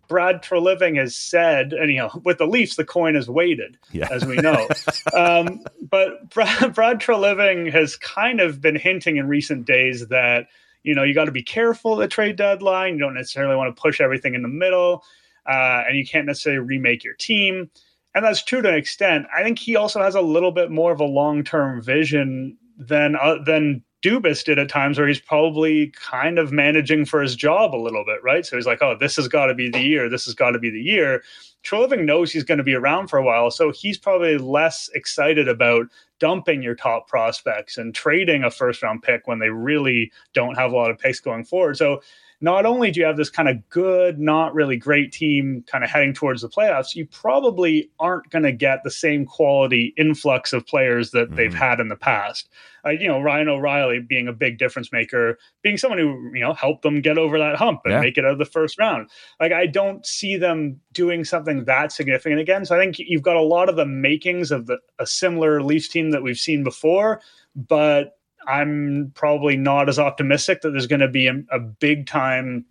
Brad 0.10 0.42
Treliving 0.42 0.98
has 0.98 1.16
said, 1.16 1.72
and 1.72 1.90
you 1.90 2.00
know, 2.00 2.22
with 2.26 2.40
the 2.40 2.48
Leafs, 2.48 2.76
the 2.76 2.84
coin 2.84 3.16
is 3.16 3.30
weighted, 3.30 3.78
yeah. 3.92 4.10
as 4.12 4.26
we 4.26 4.36
know. 4.38 4.68
um, 5.14 5.64
but 5.82 6.30
Brad, 6.32 6.74
Brad 6.74 7.00
Treliving 7.00 7.72
has 7.72 7.96
kind 7.96 8.42
of 8.42 8.60
been 8.60 8.76
hinting 8.76 9.18
in 9.18 9.28
recent 9.30 9.66
days 9.66 10.08
that 10.08 10.48
you 10.84 10.96
know 10.96 11.04
you 11.04 11.14
got 11.14 11.26
to 11.26 11.32
be 11.32 11.44
careful 11.44 11.94
at 11.94 12.04
the 12.04 12.08
trade 12.14 12.36
deadline. 12.36 12.96
You 12.96 13.00
don't 13.00 13.14
necessarily 13.14 13.56
want 13.56 13.74
to 13.74 13.82
push 13.82 14.02
everything 14.02 14.34
in 14.34 14.42
the 14.42 14.50
middle, 14.50 15.04
uh, 15.48 15.84
and 15.88 15.98
you 15.98 16.06
can't 16.06 16.26
necessarily 16.26 16.60
remake 16.60 17.04
your 17.04 17.14
team. 17.14 17.70
And 18.16 18.26
that's 18.26 18.44
true 18.44 18.64
to 18.64 18.68
an 18.68 18.76
extent. 18.76 19.28
I 19.34 19.44
think 19.44 19.60
he 19.60 19.76
also 19.76 20.02
has 20.02 20.16
a 20.16 20.22
little 20.22 20.52
bit 20.52 20.72
more 20.72 20.92
of 20.92 21.00
a 21.00 21.06
long 21.06 21.44
term 21.44 21.82
vision 21.82 22.58
than 22.78 23.16
uh, 23.16 23.38
than 23.46 23.84
Dubas 24.02 24.44
did 24.44 24.58
at 24.58 24.70
times 24.70 24.98
where 24.98 25.08
he's 25.08 25.20
probably 25.20 25.88
kind 25.88 26.40
of 26.40 26.52
managing 26.52 27.06
for 27.06 27.22
his 27.22 27.36
job 27.36 27.76
a 27.76 27.78
little 27.78 28.06
bit, 28.06 28.24
right? 28.24 28.46
So 28.46 28.56
he's 28.56 28.66
like, 28.66 28.82
oh, 28.82 28.96
this 28.98 29.18
has 29.18 29.28
got 29.28 29.48
to 29.48 29.54
be 29.54 29.70
the 29.70 29.82
year. 29.82 30.08
This 30.10 30.26
has 30.26 30.34
got 30.34 30.52
to 30.52 30.60
be 30.60 30.70
the 30.70 30.82
year. 30.82 31.22
Treliving 31.66 32.06
knows 32.06 32.32
he's 32.32 32.46
going 32.46 32.60
to 32.60 32.64
be 32.64 32.74
around 32.74 33.10
for 33.10 33.20
a 33.20 33.24
while. 33.24 33.52
So 33.52 33.72
he's 33.72 33.98
probably 33.98 34.38
less 34.38 34.90
excited 34.94 35.50
about 35.50 35.88
dumping 36.20 36.64
your 36.64 36.76
top 36.76 37.08
prospects 37.08 37.78
and 37.78 37.94
trading 37.94 38.44
a 38.44 38.52
first 38.52 38.82
round 38.82 39.04
pick 39.04 39.28
when 39.28 39.40
they 39.40 39.50
really 39.50 40.12
don't 40.34 40.56
have 40.56 40.72
a 40.72 40.76
lot 40.76 40.92
of 40.92 40.98
picks 40.98 41.20
going 41.20 41.44
forward. 41.44 41.76
So 41.76 42.02
not 42.42 42.66
only 42.66 42.90
do 42.90 43.02
you 43.02 43.06
have 43.06 43.18
this 43.18 43.30
kind 43.30 43.50
of 43.50 43.68
good, 43.70 44.18
not 44.18 44.54
really 44.54 44.78
great 44.78 45.12
team 45.12 45.64
kind 45.68 45.84
of 45.84 45.90
heading 45.90 46.14
towards 46.14 46.42
the 46.42 46.48
playoffs, 46.48 46.96
you 46.96 47.06
probably 47.06 47.90
aren't 48.00 48.30
going 48.30 48.44
to 48.44 48.52
get 48.54 48.84
the 48.84 48.92
same 48.92 49.26
quality 49.26 49.94
influx 49.98 50.54
of 50.54 50.66
players 50.66 51.12
that 51.12 51.28
mm-hmm. 51.28 51.36
they've 51.36 51.54
had 51.54 51.82
in 51.82 51.90
the 51.90 51.98
past. 51.98 52.50
Uh, 52.86 52.92
you 52.92 53.08
know, 53.10 53.20
Ryan 53.20 53.50
O'Reilly 53.50 54.00
being 54.00 54.30
a 54.30 54.34
big 54.34 54.58
difference 54.58 54.90
maker, 54.94 55.38
being 55.64 55.76
someone 55.76 56.00
who, 56.00 56.32
you 56.34 56.40
know, 56.40 56.54
helped 56.54 56.84
them 56.84 57.02
get 57.02 57.18
over 57.18 57.38
that 57.38 57.58
hump 57.58 57.82
and 57.84 57.94
yeah. 57.94 58.00
make 58.00 58.18
it 58.18 58.24
out 58.24 58.32
of 58.32 58.40
the 58.40 58.46
first 58.46 58.80
round. 58.80 59.10
Like, 59.42 59.52
I 59.52 59.66
don't 59.66 60.06
see 60.06 60.38
them 60.38 60.80
doing 60.94 61.26
something 61.26 61.66
that 61.66 61.92
significant 61.92 62.40
again. 62.40 62.64
So 62.64 62.78
I 62.78 62.80
think 62.80 63.00
you've 63.00 63.22
got 63.22 63.36
a 63.36 63.42
lot 63.42 63.68
of 63.68 63.76
the 63.76 63.86
makings 63.86 64.52
of 64.52 64.68
the, 64.68 64.78
a 64.98 65.06
similar 65.06 65.62
Leafs 65.62 65.90
team 65.90 66.12
that 66.12 66.24
we've 66.24 66.38
seen 66.38 66.64
before, 66.64 67.22
but 67.54 68.19
I'm 68.48 69.12
probably 69.16 69.58
not 69.58 69.90
as 69.90 70.00
optimistic 70.00 70.62
that 70.62 70.72
there's 70.72 70.88
going 70.88 71.02
to 71.02 71.08
be 71.08 71.28
a, 71.28 71.36
a 71.52 71.60
big 71.60 72.08
time. 72.08 72.66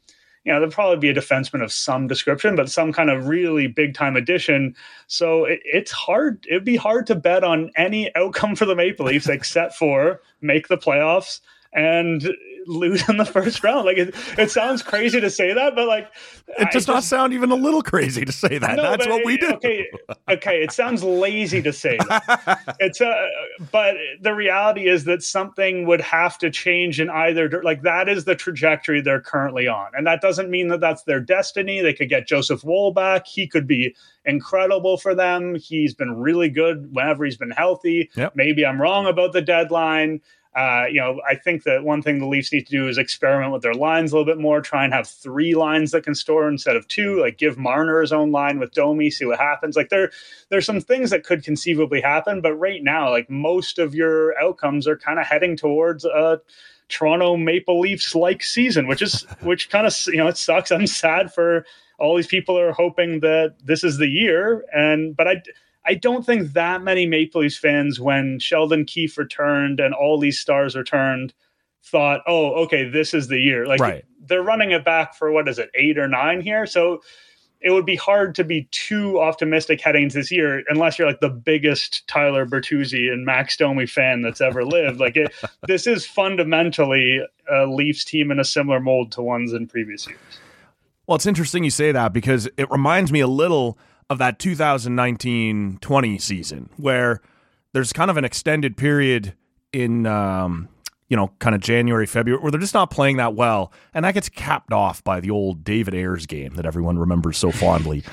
You 0.45 0.53
know, 0.53 0.61
there'll 0.61 0.73
probably 0.73 0.99
be 0.99 1.11
a 1.11 1.21
defenseman 1.21 1.63
of 1.63 1.73
some 1.73 2.07
description, 2.07 2.57
but 2.57 2.71
some 2.71 2.93
kind 2.93 3.11
of 3.11 3.29
really 3.29 3.67
big 3.67 3.95
time 3.95 4.17
addition. 4.17 4.75
So 5.07 5.45
it, 5.45 5.61
it's 5.65 5.91
hard. 5.91 6.47
It'd 6.49 6.65
be 6.65 6.77
hard 6.77 7.07
to 7.09 7.15
bet 7.15 7.45
on 7.45 7.71
any 7.77 8.15
outcome 8.15 8.57
for 8.57 8.65
the 8.65 8.77
Maple 8.77 9.07
Leafs 9.07 9.29
except 9.29 9.75
for 9.75 10.21
make 10.41 10.69
the 10.69 10.79
playoffs 10.79 11.41
and 11.73 12.35
lose 12.69 13.09
in 13.09 13.17
the 13.17 13.25
first 13.25 13.65
round. 13.65 13.87
Like 13.87 13.99
it, 13.99 14.15
it 14.39 14.51
sounds 14.51 14.83
crazy 14.83 15.21
to 15.21 15.31
say 15.31 15.53
that, 15.53 15.75
but 15.75 15.87
like 15.87 16.11
it 16.59 16.71
does 16.71 16.89
I 16.89 16.95
not 16.95 17.05
sound 17.05 17.33
even 17.33 17.51
a 17.51 17.57
little 17.57 17.83
crazy 17.83 18.25
to 18.25 18.33
say 18.33 18.59
that. 18.59 18.77
No, 18.77 18.83
That's 18.83 19.07
what 19.07 19.25
we 19.25 19.37
do. 19.37 19.49
Okay, 19.55 19.87
okay. 20.31 20.63
It 20.63 20.73
sounds 20.73 21.03
lazy 21.03 21.63
to 21.63 21.73
say 21.73 21.99
that. 22.09 22.77
it's 22.81 23.01
uh, 23.01 23.15
but 23.73 23.95
the 24.21 24.35
reality 24.35 24.89
is 24.89 25.05
that 25.05 25.23
something 25.23 25.87
would 25.87 26.01
have 26.01 26.39
to 26.39 26.51
change 26.51 27.01
in 27.01 27.11
either 27.11 27.63
like 27.63 27.83
that 27.83 28.09
is 28.09 28.25
the 28.25 28.35
trajectory 28.35 29.01
they're 29.01 29.21
currently 29.21 29.67
on, 29.67 29.91
and 29.97 30.07
that 30.07 30.21
doesn't 30.21 30.51
mean 30.51 30.69
that 30.69 30.81
that's 30.81 31.03
their 31.05 31.21
destiny. 31.21 31.81
They 31.81 31.95
could 31.95 32.09
get 32.09 32.27
Joseph 32.27 32.65
Woll 32.65 32.93
back. 32.93 33.27
He 33.27 33.47
could 33.47 33.67
be 33.67 33.95
incredible 34.29 34.99
for 34.99 35.15
them. 35.15 35.57
He's 35.57 35.95
been 35.95 36.15
really 36.17 36.49
good 36.49 36.95
whenever 36.95 37.25
he's 37.25 37.37
been 37.37 37.51
healthy. 37.51 38.11
Yep. 38.15 38.37
Maybe 38.37 38.65
I'm 38.65 38.81
wrong 38.81 39.07
about 39.07 39.33
the 39.33 39.43
deadline. 39.43 40.21
Uh, 40.57 40.87
you 40.91 41.01
know, 41.01 41.21
I 41.29 41.35
think 41.37 41.63
that 41.65 41.85
one 41.85 42.03
thing 42.03 42.19
the 42.19 42.27
Leafs 42.27 42.53
need 42.53 42.67
to 42.67 42.73
do 42.73 42.89
is 42.89 42.99
experiment 42.99 43.53
with 43.53 43.63
their 43.63 43.75
lines 43.75 44.13
a 44.13 44.17
little 44.17 44.33
bit 44.33 44.41
more. 44.41 44.61
Try 44.61 44.85
and 44.85 44.93
have 44.93 45.07
three 45.07 45.55
lines 45.55 45.93
that 45.93 46.03
can 46.03 46.15
store 46.15 46.49
instead 46.49 46.75
of 46.75 46.89
two. 46.89 47.21
Like 47.21 47.39
give 47.39 47.59
Marner 47.59 48.01
his 48.01 48.13
own 48.13 48.33
line 48.33 48.59
with 48.59 48.73
Domi, 48.73 49.11
see 49.11 49.25
what 49.25 49.39
happens. 49.39 49.77
Like 49.77 49.89
there, 49.89 50.11
there's 50.49 50.67
some 50.67 50.81
things 50.81 51.11
that 51.11 51.25
could 51.25 51.45
conceivably 51.45 52.01
happen, 52.01 52.41
but 52.41 52.55
right 52.55 52.83
now, 52.83 53.11
like 53.11 53.31
most 53.31 53.79
of 53.79 53.95
your 53.95 54.39
outcomes 54.41 54.89
are 54.89 54.97
kind 54.97 55.21
of 55.21 55.27
heading 55.27 55.57
towards 55.57 56.05
a 56.05 56.41
Toronto 56.89 57.37
Maple 57.37 57.81
Leafs 57.81 58.15
like 58.15 58.43
season, 58.43 58.89
which 58.89 59.03
is 59.03 59.23
which 59.43 59.71
kind 59.71 59.87
of 59.87 59.95
you 60.07 60.17
know 60.17 60.27
it 60.27 60.37
sucks. 60.37 60.73
I'm 60.73 60.87
sad 60.87 61.33
for 61.33 61.67
all 61.99 62.17
these 62.17 62.27
people 62.27 62.59
are 62.59 62.73
hoping 62.73 63.21
that 63.21 63.57
this 63.65 63.85
is 63.85 63.99
the 63.99 64.09
year, 64.09 64.65
and 64.73 65.17
but 65.17 65.29
I 65.29 65.43
I 65.85 65.95
don't 65.95 66.25
think 66.25 66.53
that 66.53 66.83
many 66.83 67.07
Maple 67.07 67.41
Leafs 67.41 67.57
fans, 67.57 67.99
when 67.99 68.39
Sheldon 68.39 68.85
Keefe 68.85 69.17
returned 69.17 69.81
and 69.81 69.95
all 69.95 70.19
these 70.19 70.39
stars 70.39 70.77
returned, 70.77 71.35
thought, 71.83 72.21
"Oh, 72.27 72.65
okay, 72.65 72.89
this 72.89 73.15
is 73.15 73.29
the 73.29 73.41
year." 73.41 73.67
Like 73.67 73.81
right. 73.81 74.05
they're 74.21 74.43
running 74.43 74.71
it 74.71 74.85
back 74.85 75.15
for 75.15 75.33
what 75.33 75.49
is 75.49 75.59
it, 75.59 75.71
eight 75.75 75.99
or 75.99 76.09
nine 76.09 76.41
here? 76.41 76.67
So 76.67 77.01
it 77.61 77.73
would 77.73 77.87
be 77.87 77.97
hard 77.97 78.35
to 78.37 78.45
be 78.45 78.69
too 78.71 79.19
optimistic 79.21 79.81
heading 79.81 80.05
into 80.05 80.19
this 80.19 80.31
year 80.31 80.63
unless 80.69 80.99
you're 80.99 81.09
like 81.09 81.21
the 81.21 81.29
biggest 81.29 82.07
Tyler 82.07 82.47
Bertuzzi 82.47 83.13
and 83.13 83.25
Max 83.25 83.57
Domi 83.57 83.87
fan 83.87 84.23
that's 84.23 84.41
ever 84.41 84.65
lived. 84.65 85.01
like 85.01 85.17
it, 85.17 85.35
this 85.67 85.87
is 85.87 86.07
fundamentally 86.07 87.21
a 87.51 87.67
Leafs 87.67 88.05
team 88.05 88.31
in 88.31 88.39
a 88.39 88.45
similar 88.45 88.79
mold 88.79 89.11
to 89.13 89.23
ones 89.23 89.53
in 89.53 89.67
previous 89.67 90.07
years. 90.07 90.21
Well, 91.09 91.17
it's 91.17 91.27
interesting 91.27 91.65
you 91.65 91.71
say 91.71 91.91
that 91.91 92.13
because 92.13 92.51
it 92.59 92.71
reminds 92.71 93.11
me 93.11 93.21
a 93.21 93.27
little 93.27 93.79
of 94.11 94.19
that 94.19 94.39
2019 94.39 95.79
20 95.81 96.19
season 96.19 96.69
where 96.77 97.23
there's 97.73 97.95
kind 97.95 98.11
of 98.11 98.19
an 98.19 98.27
extended 98.27 98.77
period 98.77 99.35
in 99.73 100.05
um, 100.07 100.69
you 101.09 101.17
know 101.17 101.33
kind 101.39 101.55
of 101.55 101.63
January 101.63 102.05
February 102.05 102.43
where 102.43 102.51
they're 102.51 102.61
just 102.61 102.75
not 102.75 102.91
playing 102.91 103.17
that 103.17 103.35
well. 103.35 103.73
And 103.95 104.05
that 104.05 104.13
gets 104.13 104.29
capped 104.29 104.71
off 104.71 105.03
by 105.03 105.21
the 105.21 105.31
old 105.31 105.65
David 105.65 105.95
Ayres 105.95 106.27
game 106.27 106.55
that 106.57 106.67
everyone 106.67 106.99
remembers 106.99 107.39
so 107.39 107.53
fondly. 107.53 108.05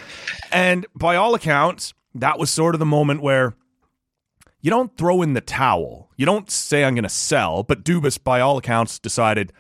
And 0.54 0.88
by 0.96 1.18
all 1.18 1.36
accounts 1.36 1.94
that 2.14 2.40
was 2.40 2.50
sort 2.50 2.76
of 2.76 2.80
the 2.80 2.86
moment 2.86 3.22
where 3.22 3.56
you 4.62 4.70
don't 4.70 4.98
throw 4.98 5.22
in 5.22 5.34
the 5.34 5.42
towel. 5.42 6.12
You 6.16 6.26
don't 6.26 6.50
say 6.50 6.86
I'm 6.86 6.96
going 6.96 7.04
to 7.04 7.10
sell 7.10 7.62
but 7.62 7.84
Dubas 7.84 8.24
by 8.24 8.40
all 8.40 8.58
accounts 8.58 9.00
decided 9.00 9.52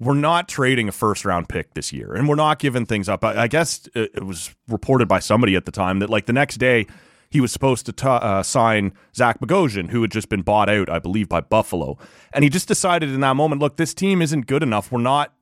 we're 0.00 0.14
not 0.14 0.48
trading 0.48 0.88
a 0.88 0.92
first 0.92 1.24
round 1.24 1.48
pick 1.48 1.74
this 1.74 1.92
year 1.92 2.14
and 2.14 2.28
we're 2.28 2.34
not 2.34 2.58
giving 2.58 2.86
things 2.86 3.08
up. 3.08 3.24
I, 3.24 3.42
I 3.42 3.48
guess 3.48 3.88
it, 3.94 4.24
was 4.24 4.54
reported 4.68 5.08
by 5.08 5.20
somebody 5.20 5.54
at 5.56 5.64
the 5.64 5.72
time 5.72 6.00
that 6.00 6.10
like 6.10 6.26
the 6.26 6.32
next 6.32 6.56
day 6.56 6.86
he 7.30 7.40
was 7.40 7.52
supposed 7.52 7.86
to 7.86 7.92
t- 7.92 8.06
uh, 8.06 8.42
sign 8.42 8.92
Zach 9.14 9.40
Bogosian, 9.40 9.90
who 9.90 10.02
had 10.02 10.10
just 10.10 10.28
been 10.28 10.42
bought 10.42 10.68
out, 10.68 10.88
I 10.88 11.00
believe, 11.00 11.28
by 11.28 11.40
Buffalo. 11.40 11.98
And 12.32 12.44
he 12.44 12.50
just 12.50 12.68
decided 12.68 13.10
in 13.10 13.20
that 13.20 13.34
moment, 13.34 13.60
look, 13.60 13.76
this 13.76 13.92
team 13.92 14.22
isn't 14.22 14.46
good 14.46 14.62
enough. 14.62 14.92
We're 14.92 15.00
not, 15.00 15.32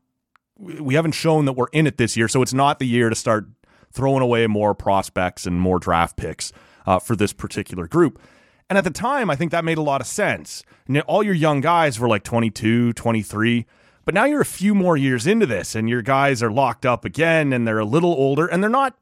we 0.56 0.94
haven't 0.94 1.12
shown 1.12 1.44
that 1.44 1.52
we're 1.52 1.66
in 1.72 1.86
it 1.86 1.98
this 1.98 2.16
year. 2.16 2.28
So 2.28 2.40
it's 2.40 2.54
not 2.54 2.78
the 2.78 2.86
year 2.86 3.10
to 3.10 3.14
start 3.14 3.46
throwing 3.92 4.22
away 4.22 4.46
more 4.46 4.74
prospects 4.74 5.44
and 5.44 5.60
more 5.60 5.78
draft 5.78 6.16
picks 6.16 6.50
uh, 6.86 6.98
for 6.98 7.14
this 7.14 7.32
particular 7.32 7.86
group. 7.86 8.20
And 8.70 8.78
at 8.78 8.84
the 8.84 8.90
time, 8.90 9.28
I 9.28 9.36
think 9.36 9.50
that 9.50 9.64
made 9.64 9.76
a 9.76 9.82
lot 9.82 10.00
of 10.00 10.06
sense. 10.06 10.62
And 10.86 10.98
all 11.02 11.22
your 11.22 11.34
young 11.34 11.60
guys 11.60 12.00
were 12.00 12.08
like 12.08 12.22
22, 12.22 12.94
23 12.94 13.66
but 14.04 14.14
now 14.14 14.24
you're 14.24 14.40
a 14.40 14.46
few 14.46 14.74
more 14.74 14.96
years 14.96 15.26
into 15.26 15.46
this 15.46 15.74
and 15.74 15.88
your 15.88 16.02
guys 16.02 16.42
are 16.42 16.50
locked 16.50 16.84
up 16.84 17.04
again 17.04 17.52
and 17.52 17.66
they're 17.66 17.78
a 17.78 17.84
little 17.84 18.12
older 18.12 18.46
and 18.46 18.62
they're 18.62 18.70
not 18.70 18.96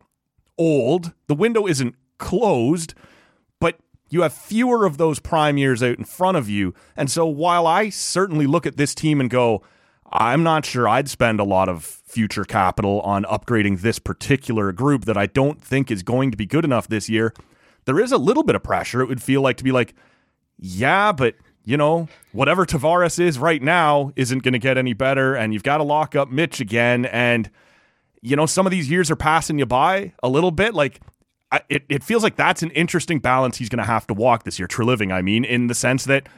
old. 0.59 1.12
The 1.26 1.34
window 1.34 1.66
isn't 1.66 1.94
closed, 2.18 2.94
but 3.61 3.78
you 4.11 4.22
have 4.22 4.32
fewer 4.32 4.84
of 4.84 4.98
those 4.98 5.18
prime 5.18 5.57
years 5.57 5.82
out 5.82 5.98
in 5.98 6.05
front 6.05 6.36
of 6.36 6.48
you. 6.48 6.74
And 6.96 7.11
so 7.11 7.26
while 7.26 7.66
I 7.66 7.88
certainly 7.88 8.46
look 8.46 8.66
at 8.66 8.76
this 8.76 8.94
team 8.94 9.20
and 9.20 9.30
go, 9.30 9.62
I'm 10.12 10.42
not 10.42 10.66
sure 10.66 10.88
I'd 10.88 11.09
spend 11.09 11.40
a 11.40 11.44
lot 11.44 11.68
of 11.68 11.84
future 11.84 12.44
capital 12.44 13.01
on 13.03 13.24
upgrading 13.24 13.80
this 13.80 13.98
particular 13.98 14.72
group 14.72 15.05
that 15.05 15.16
I 15.16 15.26
don't 15.26 15.62
think 15.62 15.90
is 15.90 16.03
going 16.03 16.30
to 16.32 16.36
be 16.36 16.46
good 16.46 16.64
enough 16.64 16.88
this 16.88 17.09
year. 17.09 17.32
There 17.84 18.01
is 18.01 18.12
a 18.12 18.18
little 18.18 18.42
bit 18.42 18.57
of 18.57 18.62
pressure. 18.62 19.01
It 19.01 19.09
would 19.09 19.22
feel 19.22 19.40
like 19.40 19.57
to 19.59 19.64
be 19.64 19.72
like, 19.72 19.94
yeah, 20.59 21.12
but 21.12 21.36
you 21.71 21.77
know, 21.77 22.09
whatever 22.33 22.66
Tavares 22.66 23.21
is 23.21 23.39
right 23.39 23.62
now 23.62 24.11
isn't 24.16 24.43
going 24.43 24.55
to 24.55 24.59
get 24.59 24.77
any 24.77 24.93
better. 24.93 25.37
And 25.37 25.55
you've 25.55 25.62
got 25.62 25.77
to 25.77 25.85
lock 25.85 26.16
up 26.16 26.29
Mitch 26.29 26.61
again. 26.61 27.07
And, 27.07 27.49
you 28.23 28.35
know, 28.35 28.45
some 28.45 28.66
of 28.66 28.73
these 28.73 28.91
years 28.91 29.09
are 29.09 29.16
passing 29.16 29.61
you 29.61 29.66
by 29.66 30.12
a 30.21 30.29
little 30.29 30.51
bit. 30.51 30.75
Like, 30.75 31.01
I, 31.53 31.61
it, 31.68 31.85
it 31.89 32.03
feels 32.03 32.25
like 32.25 32.35
that's 32.35 32.64
an 32.64 32.71
interesting 32.73 33.21
balance 33.21 33.57
he's 33.57 33.68
going 33.68 33.79
to 33.79 33.85
have 33.85 34.05
to 34.09 34.14
walk 34.14 34.43
this 34.43 34.59
year. 34.59 34.66
Treliving, 34.66 35.12
I 35.12 35.23
mean, 35.23 35.45
in 35.45 35.68
the 35.68 35.75
sense 35.77 36.07
that 36.07 36.29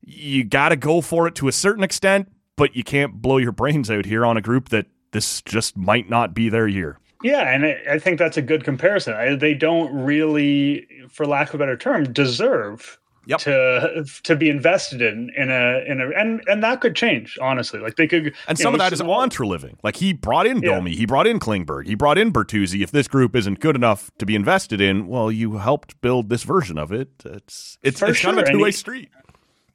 you 0.00 0.44
got 0.44 0.70
to 0.70 0.76
go 0.76 1.02
for 1.02 1.28
it 1.28 1.34
to 1.34 1.48
a 1.48 1.52
certain 1.52 1.84
extent, 1.84 2.32
but 2.56 2.74
you 2.74 2.84
can't 2.84 3.20
blow 3.20 3.36
your 3.36 3.52
brains 3.52 3.90
out 3.90 4.06
here 4.06 4.24
on 4.24 4.38
a 4.38 4.40
group 4.40 4.70
that 4.70 4.86
this 5.10 5.42
just 5.42 5.76
might 5.76 6.08
not 6.08 6.32
be 6.32 6.48
their 6.48 6.66
year. 6.66 6.98
Yeah, 7.22 7.50
and 7.50 7.66
I 7.66 7.98
think 7.98 8.18
that's 8.18 8.38
a 8.38 8.42
good 8.42 8.64
comparison. 8.64 9.38
They 9.38 9.52
don't 9.52 9.94
really, 9.94 10.86
for 11.10 11.26
lack 11.26 11.50
of 11.50 11.56
a 11.56 11.58
better 11.58 11.76
term, 11.76 12.10
deserve 12.14 12.98
yep. 13.26 13.40
to 13.40 14.04
to 14.22 14.36
be 14.36 14.48
invested 14.48 15.02
in 15.02 15.30
in 15.36 15.50
a 15.50 15.84
in 15.86 16.00
a 16.00 16.08
and 16.18 16.42
and 16.46 16.62
that 16.62 16.80
could 16.80 16.94
change 16.94 17.38
honestly 17.40 17.80
like 17.80 17.96
they 17.96 18.06
could 18.06 18.34
and 18.48 18.58
some 18.58 18.72
know, 18.72 18.76
of 18.76 18.78
that 18.80 18.92
is 18.92 19.00
on 19.00 19.30
Treliving 19.30 19.76
like 19.82 19.96
he 19.96 20.12
brought 20.12 20.46
in 20.46 20.60
Domi 20.60 20.90
yeah. 20.90 20.96
he 20.98 21.06
brought 21.06 21.26
in 21.26 21.38
Klingberg 21.38 21.86
he 21.86 21.94
brought 21.94 22.18
in 22.18 22.32
Bertuzzi 22.32 22.82
if 22.82 22.90
this 22.90 23.08
group 23.08 23.34
isn't 23.36 23.60
good 23.60 23.76
enough 23.76 24.10
to 24.18 24.26
be 24.26 24.34
invested 24.34 24.80
in 24.80 25.06
well 25.06 25.30
you 25.30 25.58
helped 25.58 26.00
build 26.00 26.28
this 26.28 26.42
version 26.42 26.78
of 26.78 26.92
it 26.92 27.08
it's 27.24 27.78
it's, 27.82 28.02
it's 28.02 28.18
sure. 28.18 28.32
kind 28.32 28.40
of 28.40 28.48
a 28.48 28.52
two 28.52 28.60
way 28.60 28.70
street 28.70 29.10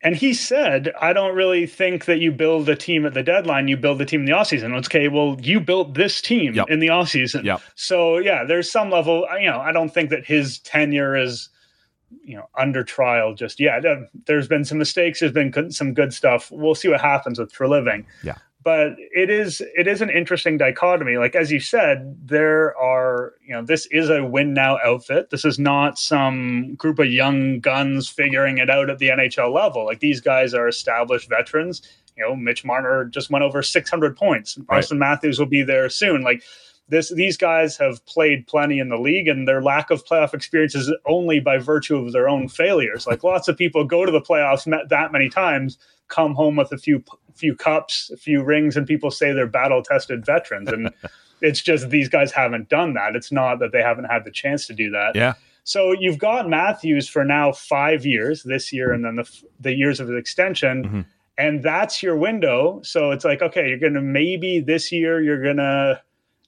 and 0.01 0.15
he 0.15 0.33
said, 0.33 0.93
I 1.01 1.11
don't 1.11 1.35
really 1.35 1.65
think 1.65 2.05
that 2.05 2.19
you 2.19 2.31
build 2.31 2.69
a 2.69 2.75
team 2.75 3.05
at 3.05 3.13
the 3.13 3.23
deadline, 3.23 3.67
you 3.67 3.75
build 3.75 3.97
the 3.97 4.05
team 4.05 4.21
in 4.21 4.25
the 4.25 4.31
offseason. 4.31 4.73
Okay, 4.85 5.09
well, 5.09 5.37
you 5.41 5.59
built 5.59 5.95
this 5.95 6.21
team 6.21 6.53
yep. 6.53 6.69
in 6.69 6.79
the 6.79 6.87
offseason. 6.87 7.43
Yep. 7.43 7.61
So, 7.75 8.17
yeah, 8.17 8.45
there's 8.45 8.71
some 8.71 8.89
level, 8.89 9.27
you 9.39 9.49
know, 9.49 9.59
I 9.59 9.73
don't 9.73 9.93
think 9.93 10.09
that 10.11 10.25
his 10.25 10.59
tenure 10.59 11.17
is 11.17 11.49
you 12.23 12.35
know 12.35 12.49
under 12.57 12.83
trial 12.83 13.33
just 13.33 13.59
yet. 13.59 13.85
Uh, 13.85 14.01
there's 14.25 14.47
been 14.47 14.65
some 14.65 14.77
mistakes. 14.77 15.19
There's 15.19 15.31
been 15.31 15.71
some 15.71 15.93
good 15.93 16.13
stuff. 16.13 16.51
We'll 16.51 16.75
see 16.75 16.87
what 16.87 17.01
happens 17.01 17.39
with 17.39 17.53
Treliving. 17.53 18.05
Yeah. 18.23 18.35
But 18.61 18.95
it 18.97 19.29
is 19.29 19.61
it 19.75 19.87
is 19.87 20.01
an 20.01 20.09
interesting 20.09 20.57
dichotomy. 20.57 21.17
Like 21.17 21.33
as 21.33 21.49
you 21.51 21.59
said, 21.59 22.17
there 22.23 22.77
are 22.77 23.33
you 23.45 23.53
know 23.53 23.63
this 23.63 23.85
is 23.87 24.09
a 24.09 24.23
win 24.23 24.53
now 24.53 24.77
outfit. 24.83 25.29
This 25.29 25.45
is 25.45 25.57
not 25.57 25.97
some 25.97 26.75
group 26.75 26.99
of 26.99 27.11
young 27.11 27.61
guns 27.61 28.09
figuring 28.09 28.57
it 28.57 28.69
out 28.69 28.89
at 28.89 28.99
the 28.99 29.09
NHL 29.09 29.53
level. 29.53 29.85
Like 29.85 30.01
these 30.01 30.19
guys 30.19 30.53
are 30.53 30.67
established 30.67 31.29
veterans. 31.29 31.81
You 32.17 32.25
know, 32.25 32.35
Mitch 32.35 32.65
Marner 32.65 33.05
just 33.05 33.29
went 33.29 33.43
over 33.43 33.63
600 33.63 34.17
points. 34.17 34.57
Right. 34.69 34.83
Auston 34.83 34.97
Matthews 34.97 35.39
will 35.39 35.45
be 35.45 35.63
there 35.63 35.89
soon. 35.89 36.21
Like 36.21 36.43
this 36.89 37.13
these 37.13 37.37
guys 37.37 37.77
have 37.77 38.03
played 38.05 38.47
plenty 38.47 38.79
in 38.79 38.89
the 38.89 38.97
league 38.97 39.27
and 39.27 39.47
their 39.47 39.61
lack 39.61 39.91
of 39.91 40.05
playoff 40.05 40.33
experience 40.33 40.75
is 40.75 40.91
only 41.05 41.39
by 41.39 41.57
virtue 41.57 41.97
of 41.97 42.11
their 42.11 42.27
own 42.27 42.47
failures. 42.47 43.07
Like 43.07 43.23
lots 43.23 43.47
of 43.47 43.57
people 43.57 43.83
go 43.85 44.05
to 44.05 44.11
the 44.11 44.21
playoffs 44.21 44.65
that 44.89 45.11
many 45.11 45.29
times 45.29 45.77
come 46.07 46.33
home 46.33 46.55
with 46.55 46.71
a 46.71 46.77
few 46.77 47.03
few 47.35 47.55
cups 47.55 48.11
a 48.13 48.17
few 48.17 48.43
rings 48.43 48.75
and 48.75 48.85
people 48.85 49.11
say 49.11 49.31
they're 49.31 49.47
battle 49.47 49.83
tested 49.83 50.25
veterans. 50.25 50.69
And 50.69 50.91
it's 51.41 51.61
just 51.61 51.89
these 51.89 52.09
guys 52.09 52.31
haven't 52.31 52.69
done 52.69 52.95
that. 52.95 53.15
It's 53.15 53.31
not 53.31 53.59
that 53.59 53.71
they 53.71 53.81
haven't 53.81 54.05
had 54.05 54.25
the 54.25 54.31
chance 54.31 54.65
to 54.67 54.73
do 54.73 54.89
that. 54.89 55.11
Yeah. 55.15 55.33
So 55.63 55.91
you've 55.91 56.17
got 56.17 56.49
Matthews 56.49 57.07
for 57.07 57.23
now 57.23 57.51
5 57.51 58.05
years 58.05 58.43
this 58.43 58.73
year 58.73 58.91
and 58.91 59.05
then 59.05 59.17
the 59.17 59.41
the 59.59 59.73
years 59.73 59.99
of 59.99 60.07
his 60.07 60.17
extension 60.17 60.83
mm-hmm. 60.83 61.01
and 61.37 61.61
that's 61.61 62.01
your 62.01 62.17
window. 62.17 62.81
So 62.83 63.11
it's 63.11 63.25
like 63.25 63.43
okay 63.43 63.69
you're 63.69 63.77
going 63.77 63.93
to 63.93 64.01
maybe 64.01 64.59
this 64.59 64.91
year 64.91 65.21
you're 65.21 65.43
going 65.43 65.57
to 65.57 66.01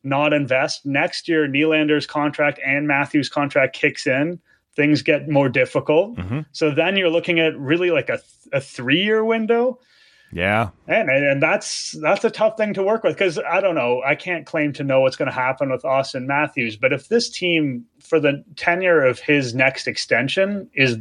not 0.03 0.33
invest. 0.33 0.85
Next 0.85 1.27
year, 1.27 1.47
Nylander's 1.47 2.05
contract 2.05 2.59
and 2.65 2.87
Matthews' 2.87 3.29
contract 3.29 3.75
kicks 3.75 4.07
in. 4.07 4.39
Things 4.75 5.01
get 5.01 5.29
more 5.29 5.49
difficult. 5.49 6.15
Mm-hmm. 6.15 6.39
So 6.53 6.71
then 6.71 6.95
you're 6.95 7.09
looking 7.09 7.39
at 7.39 7.57
really 7.57 7.91
like 7.91 8.09
a, 8.09 8.19
a 8.53 8.61
three 8.61 9.03
year 9.03 9.23
window. 9.23 9.79
Yeah, 10.33 10.69
and 10.87 11.09
and 11.09 11.43
that's 11.43 11.91
that's 12.01 12.23
a 12.23 12.29
tough 12.29 12.55
thing 12.55 12.73
to 12.75 12.83
work 12.83 13.03
with 13.03 13.15
because 13.15 13.37
I 13.37 13.59
don't 13.59 13.75
know. 13.75 14.01
I 14.05 14.15
can't 14.15 14.45
claim 14.45 14.71
to 14.73 14.83
know 14.83 15.01
what's 15.01 15.17
going 15.17 15.27
to 15.27 15.35
happen 15.35 15.69
with 15.69 15.83
Auston 15.83 16.25
Matthews, 16.25 16.77
but 16.77 16.93
if 16.93 17.09
this 17.09 17.29
team 17.29 17.85
for 17.99 18.17
the 18.17 18.43
tenure 18.55 19.03
of 19.03 19.19
his 19.19 19.53
next 19.53 19.87
extension 19.87 20.69
is 20.73 20.97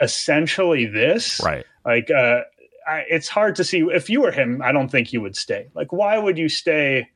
essentially 0.00 0.86
this, 0.86 1.40
right? 1.44 1.64
Like, 1.84 2.10
uh, 2.10 2.40
I, 2.86 3.04
it's 3.08 3.28
hard 3.28 3.56
to 3.56 3.64
see 3.64 3.80
if 3.80 4.10
you 4.10 4.20
were 4.20 4.32
him. 4.32 4.60
I 4.62 4.72
don't 4.72 4.90
think 4.90 5.12
you 5.12 5.20
would 5.20 5.36
stay. 5.36 5.68
Like, 5.74 5.92
why 5.92 6.18
would 6.18 6.36
you 6.36 6.48
stay? 6.48 7.08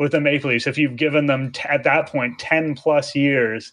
With 0.00 0.12
the 0.12 0.20
Maple 0.20 0.48
Leafs 0.48 0.66
if 0.66 0.78
you've 0.78 0.96
given 0.96 1.26
them 1.26 1.52
t- 1.52 1.60
at 1.68 1.84
that 1.84 2.08
point 2.08 2.38
10 2.38 2.74
plus 2.74 3.14
years. 3.14 3.72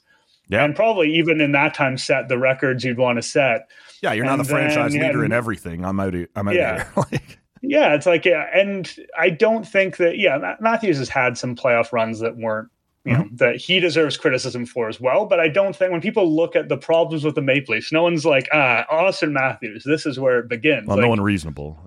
Yeah. 0.49 0.65
And 0.65 0.75
probably 0.75 1.15
even 1.15 1.39
in 1.39 1.53
that 1.53 1.73
time 1.73 1.97
set 1.97 2.27
the 2.27 2.37
records 2.37 2.83
you'd 2.83 2.97
want 2.97 3.17
to 3.17 3.21
set. 3.21 3.69
Yeah, 4.01 4.11
you're 4.11 4.25
not 4.25 4.37
the 4.37 4.43
franchise 4.43 4.91
leader 4.91 5.19
yeah, 5.19 5.25
in 5.25 5.31
everything. 5.31 5.85
I'm 5.85 5.99
out 6.01 6.13
of, 6.13 6.27
I'm 6.35 6.49
out 6.49 6.55
yeah. 6.55 6.83
here. 6.83 6.93
like, 7.11 7.39
yeah, 7.61 7.95
it's 7.95 8.05
like 8.05 8.25
yeah, 8.25 8.45
and 8.53 8.93
I 9.17 9.29
don't 9.29 9.67
think 9.67 9.97
that 9.97 10.17
yeah, 10.17 10.55
Matthews 10.59 10.97
has 10.99 11.09
had 11.09 11.37
some 11.37 11.55
playoff 11.55 11.91
runs 11.91 12.19
that 12.19 12.37
weren't 12.37 12.69
you 13.03 13.13
know, 13.13 13.27
that 13.31 13.55
he 13.55 13.79
deserves 13.79 14.17
criticism 14.17 14.65
for 14.65 14.89
as 14.89 14.99
well. 14.99 15.25
But 15.25 15.39
I 15.39 15.47
don't 15.47 15.75
think 15.75 15.91
when 15.91 16.01
people 16.01 16.33
look 16.33 16.55
at 16.57 16.67
the 16.67 16.77
problems 16.77 17.23
with 17.23 17.35
the 17.35 17.41
Maple 17.41 17.73
Leafs, 17.73 17.91
no 17.91 18.03
one's 18.03 18.25
like, 18.25 18.49
ah, 18.53 18.85
Auston 18.91 19.31
Matthews, 19.31 19.83
this 19.85 20.05
is 20.05 20.19
where 20.19 20.39
it 20.39 20.49
begins. 20.49 20.87
Well, 20.87 20.97
like, 20.97 21.03
no 21.03 21.09
one 21.09 21.21
reasonable. 21.21 21.79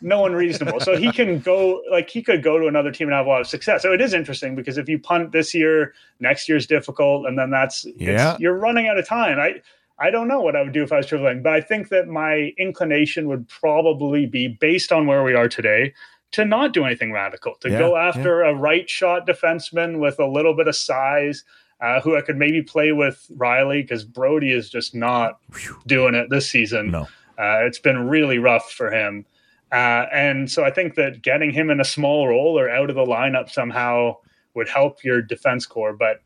No 0.00 0.20
one 0.20 0.32
reasonable. 0.32 0.80
So 0.80 0.96
he 0.96 1.12
can 1.12 1.38
go 1.40 1.82
like 1.90 2.10
he 2.10 2.22
could 2.22 2.42
go 2.42 2.58
to 2.58 2.66
another 2.66 2.90
team 2.90 3.08
and 3.08 3.14
have 3.14 3.26
a 3.26 3.28
lot 3.28 3.40
of 3.40 3.46
success. 3.46 3.82
So 3.82 3.92
it 3.92 4.00
is 4.00 4.12
interesting 4.14 4.54
because 4.54 4.78
if 4.78 4.88
you 4.88 4.98
punt 4.98 5.32
this 5.32 5.54
year, 5.54 5.94
next 6.18 6.48
year's 6.48 6.66
difficult, 6.66 7.26
and 7.26 7.38
then 7.38 7.50
that's 7.50 7.86
Yeah. 7.96 8.36
you're 8.38 8.58
running 8.58 8.88
out 8.88 8.98
of 8.98 9.06
time. 9.06 9.38
I 9.38 9.60
I 9.98 10.10
don't 10.10 10.28
know 10.28 10.40
what 10.40 10.56
I 10.56 10.62
would 10.62 10.72
do 10.72 10.82
if 10.82 10.92
I 10.92 10.96
was 10.96 11.06
Treliving, 11.06 11.42
but 11.42 11.52
I 11.52 11.60
think 11.60 11.90
that 11.90 12.08
my 12.08 12.52
inclination 12.58 13.28
would 13.28 13.46
probably 13.48 14.24
be 14.26 14.48
based 14.48 14.92
on 14.92 15.06
where 15.06 15.22
we 15.22 15.34
are 15.34 15.48
today 15.48 15.92
to 16.32 16.44
not 16.44 16.72
do 16.72 16.84
anything 16.84 17.12
radical, 17.12 17.54
to 17.60 17.70
Yeah, 17.70 17.78
go 17.78 17.96
after 17.96 18.42
a 18.42 18.54
right 18.54 18.88
shot 18.88 19.26
defenseman 19.26 19.98
with 19.98 20.18
a 20.18 20.26
little 20.26 20.54
bit 20.54 20.68
of 20.68 20.76
size. 20.76 21.44
Uh, 21.82 21.98
who 22.02 22.14
I 22.14 22.20
could 22.20 22.36
maybe 22.36 22.60
play 22.60 22.92
with 22.92 23.26
Rielly 23.34 23.82
because 23.82 24.04
Brodie 24.04 24.52
is 24.52 24.68
just 24.68 24.94
not 24.94 25.38
doing 25.86 26.14
it 26.14 26.28
this 26.28 26.46
season. 26.46 26.90
No. 26.90 27.08
Uh, 27.38 27.64
it's 27.64 27.78
been 27.78 28.06
really 28.06 28.36
rough 28.36 28.70
for 28.70 28.90
him. 28.90 29.24
Uh, 29.72 30.06
and 30.12 30.50
so 30.50 30.64
I 30.64 30.70
think 30.70 30.94
that 30.96 31.22
getting 31.22 31.52
him 31.52 31.70
in 31.70 31.80
a 31.80 31.84
small 31.84 32.26
role 32.28 32.58
or 32.58 32.68
out 32.68 32.90
of 32.90 32.96
the 32.96 33.04
lineup 33.04 33.50
somehow 33.50 34.16
would 34.54 34.68
help 34.68 35.04
your 35.04 35.22
defense 35.22 35.66
core. 35.66 35.92
But 35.92 36.22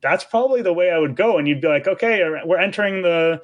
that's 0.00 0.24
probably 0.24 0.62
the 0.62 0.72
way 0.72 0.90
I 0.90 0.98
would 0.98 1.16
go. 1.16 1.38
And 1.38 1.46
you'd 1.46 1.60
be 1.60 1.68
like, 1.68 1.86
okay, 1.86 2.22
we're 2.44 2.58
entering 2.58 3.02
the 3.02 3.42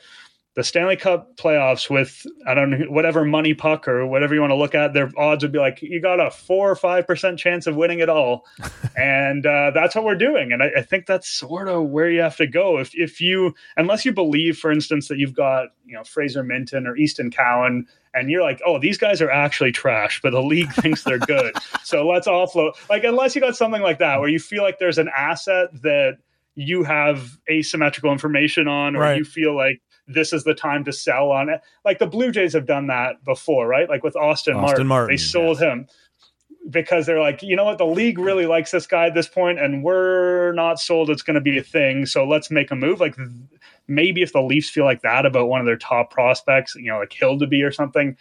the 0.55 0.63
Stanley 0.63 0.97
Cup 0.97 1.37
playoffs 1.37 1.89
with 1.89 2.27
I 2.47 2.53
don't 2.53 2.71
know 2.71 2.87
whatever 2.91 3.25
money 3.25 3.55
puck 3.55 3.89
or 3.89 4.07
whatever 4.07 4.35
you 4.35 4.41
want 4.41 4.51
to 4.51 4.57
look 4.57 4.75
at. 4.75 4.93
Their 4.93 5.11
odds 5.17 5.43
would 5.43 5.53
be 5.53 5.59
like 5.59 5.81
you 5.81 6.01
got 6.01 6.21
a 6.21 6.31
four 6.31 6.71
or 6.71 6.77
five 6.77 7.07
percent 7.07 7.39
chance 7.39 7.67
of 7.67 7.75
winning 7.75 8.01
it 8.01 8.11
all, 8.11 8.45
and 8.97 9.47
uh, 9.47 9.71
that's 9.75 9.95
what 9.95 10.05
we're 10.05 10.15
doing. 10.15 10.53
And 10.53 10.63
I, 10.63 10.71
I 10.79 10.83
think 10.83 11.07
that's 11.07 11.29
sort 11.29 11.69
of 11.69 11.89
where 11.89 12.11
you 12.11 12.21
have 12.21 12.37
to 12.37 12.47
go 12.47 12.79
if 12.79 12.95
if 12.95 13.21
you 13.21 13.55
unless 13.77 14.05
you 14.05 14.13
believe, 14.13 14.59
for 14.59 14.71
instance, 14.71 15.09
that 15.09 15.19
you've 15.19 15.35
got 15.35 15.69
you 15.87 15.95
know 15.95 16.05
Fraser 16.05 16.45
Minten 16.45 16.87
or 16.87 16.97
Easton 16.97 17.31
Cowan. 17.31 17.87
And 18.15 18.31
you're 18.31 18.43
like, 18.43 18.61
oh, 18.67 18.79
these 18.79 18.99
guys 18.99 19.23
are 19.23 19.31
actually 19.31 19.73
trash, 19.73 20.21
but 20.23 20.31
the 20.33 20.43
league 20.43 20.73
thinks 20.75 21.03
they're 21.05 21.19
good. 21.19 21.55
so 21.83 22.07
let's 22.07 22.27
offload. 22.29 22.73
Like, 22.91 23.05
unless 23.05 23.35
you 23.35 23.41
got 23.41 23.57
something 23.57 23.81
like 23.83 23.99
that 24.01 24.21
where 24.21 24.29
you 24.29 24.39
feel 24.39 24.63
like 24.63 24.79
there's 24.79 24.99
an 24.99 25.09
asset 25.17 25.69
that 25.83 26.19
you 26.55 26.85
have 26.85 27.39
asymmetrical 27.51 28.13
information 28.13 28.69
on, 28.69 28.95
or 28.97 29.01
Right. 29.01 29.17
you 29.17 29.25
feel 29.25 29.57
like 29.57 29.81
this 30.07 30.33
is 30.35 30.45
the 30.45 30.53
time 30.55 30.85
to 30.85 30.93
sell 30.93 31.31
on 31.31 31.49
it. 31.49 31.61
Like 31.85 31.99
the 31.99 32.07
Blue 32.07 32.31
Jays 32.33 32.53
have 32.53 32.67
done 32.67 32.89
that 32.89 33.25
before, 33.25 33.67
right? 33.67 33.89
Like 33.89 34.03
with 34.05 34.17
Austin, 34.17 34.55
Austin 34.57 34.61
Martin, 34.67 34.87
Martin, 34.87 35.13
they 35.15 35.17
sold 35.17 35.59
him 35.61 35.87
because 36.69 37.07
they're 37.07 37.21
like, 37.21 37.43
you 37.43 37.57
know 37.57 37.65
what, 37.65 37.79
the 37.79 37.87
league 37.87 38.19
really 38.19 38.47
likes 38.47 38.71
this 38.71 38.87
guy 38.87 39.07
at 39.07 39.15
this 39.15 39.29
point, 39.29 39.59
and 39.59 39.83
we're 39.83 40.53
not 40.53 40.79
sold 40.79 41.09
it's 41.09 41.23
going 41.23 41.35
to 41.35 41.41
be 41.41 41.57
a 41.59 41.63
thing. 41.63 42.05
So 42.07 42.25
let's 42.27 42.51
make 42.51 42.71
a 42.71 42.77
move. 42.77 43.01
Like 43.01 43.17
maybe 43.89 44.23
if 44.23 44.33
the 44.33 44.43
Leafs 44.43 44.69
feel 44.71 44.85
like 44.85 45.03
that 45.03 45.27
about 45.27 45.49
one 45.49 45.61
of 45.61 45.67
their 45.67 45.77
top 45.77 46.11
prospects, 46.11 46.75
you 46.75 46.91
know, 46.91 46.99
like 46.99 47.11
Hildeby 47.11 47.67
or 47.67 47.73
something. 47.73 48.17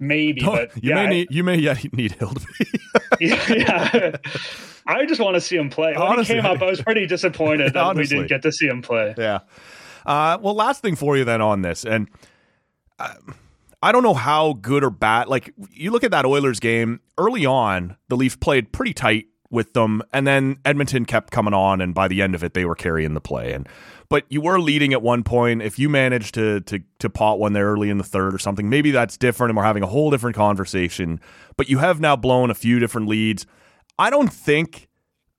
Maybe, 0.00 0.40
but 0.42 0.74
you 0.82 0.90
yeah, 0.90 0.94
may 0.96 1.00
I- 1.02 1.08
need 1.08 1.28
you 1.30 1.44
may 1.44 1.56
yet 1.56 1.92
need 1.92 2.12
Hildeby. 2.12 2.78
yeah. 3.20 4.16
I 4.86 5.06
just 5.06 5.20
want 5.20 5.34
to 5.34 5.40
see 5.40 5.56
him 5.56 5.70
play. 5.70 5.92
When 5.92 6.02
Honestly. 6.02 6.34
he 6.34 6.42
came 6.42 6.50
up, 6.50 6.60
I 6.60 6.66
was 6.66 6.82
pretty 6.82 7.06
disappointed 7.06 7.72
that 7.74 7.96
we 7.96 8.04
didn't 8.06 8.26
get 8.26 8.42
to 8.42 8.52
see 8.52 8.66
him 8.66 8.82
play. 8.82 9.14
Yeah. 9.16 9.40
Uh, 10.04 10.36
well, 10.40 10.54
last 10.54 10.82
thing 10.82 10.96
for 10.96 11.16
you 11.16 11.24
then 11.24 11.40
on 11.40 11.62
this, 11.62 11.84
and 11.84 12.10
uh, 12.98 13.14
I 13.82 13.92
don't 13.92 14.02
know 14.02 14.14
how 14.14 14.54
good 14.54 14.84
or 14.84 14.90
bad. 14.90 15.28
Like 15.28 15.54
you 15.70 15.90
look 15.90 16.04
at 16.04 16.10
that 16.10 16.26
Oilers 16.26 16.60
game 16.60 17.00
early 17.16 17.46
on, 17.46 17.96
the 18.08 18.16
Leafs 18.16 18.36
played 18.36 18.72
pretty 18.72 18.92
tight 18.92 19.26
with 19.50 19.72
them, 19.72 20.02
and 20.12 20.26
then 20.26 20.58
Edmonton 20.64 21.04
kept 21.06 21.30
coming 21.30 21.54
on, 21.54 21.80
and 21.80 21.94
by 21.94 22.08
the 22.08 22.20
end 22.20 22.34
of 22.34 22.42
it, 22.44 22.52
they 22.54 22.64
were 22.64 22.74
carrying 22.74 23.14
the 23.14 23.20
play. 23.20 23.52
And 23.52 23.66
but 24.14 24.24
you 24.28 24.40
were 24.40 24.60
leading 24.60 24.92
at 24.92 25.02
one 25.02 25.24
point. 25.24 25.60
If 25.60 25.76
you 25.76 25.88
managed 25.88 26.34
to 26.34 26.60
to 26.60 26.78
to 27.00 27.10
pot 27.10 27.40
one 27.40 27.52
there 27.52 27.66
early 27.66 27.90
in 27.90 27.98
the 27.98 28.04
third 28.04 28.32
or 28.32 28.38
something, 28.38 28.68
maybe 28.68 28.92
that's 28.92 29.16
different, 29.16 29.50
and 29.50 29.56
we're 29.56 29.64
having 29.64 29.82
a 29.82 29.88
whole 29.88 30.08
different 30.08 30.36
conversation. 30.36 31.18
But 31.56 31.68
you 31.68 31.78
have 31.78 31.98
now 31.98 32.14
blown 32.14 32.48
a 32.48 32.54
few 32.54 32.78
different 32.78 33.08
leads. 33.08 33.44
I 33.98 34.10
don't 34.10 34.32
think 34.32 34.88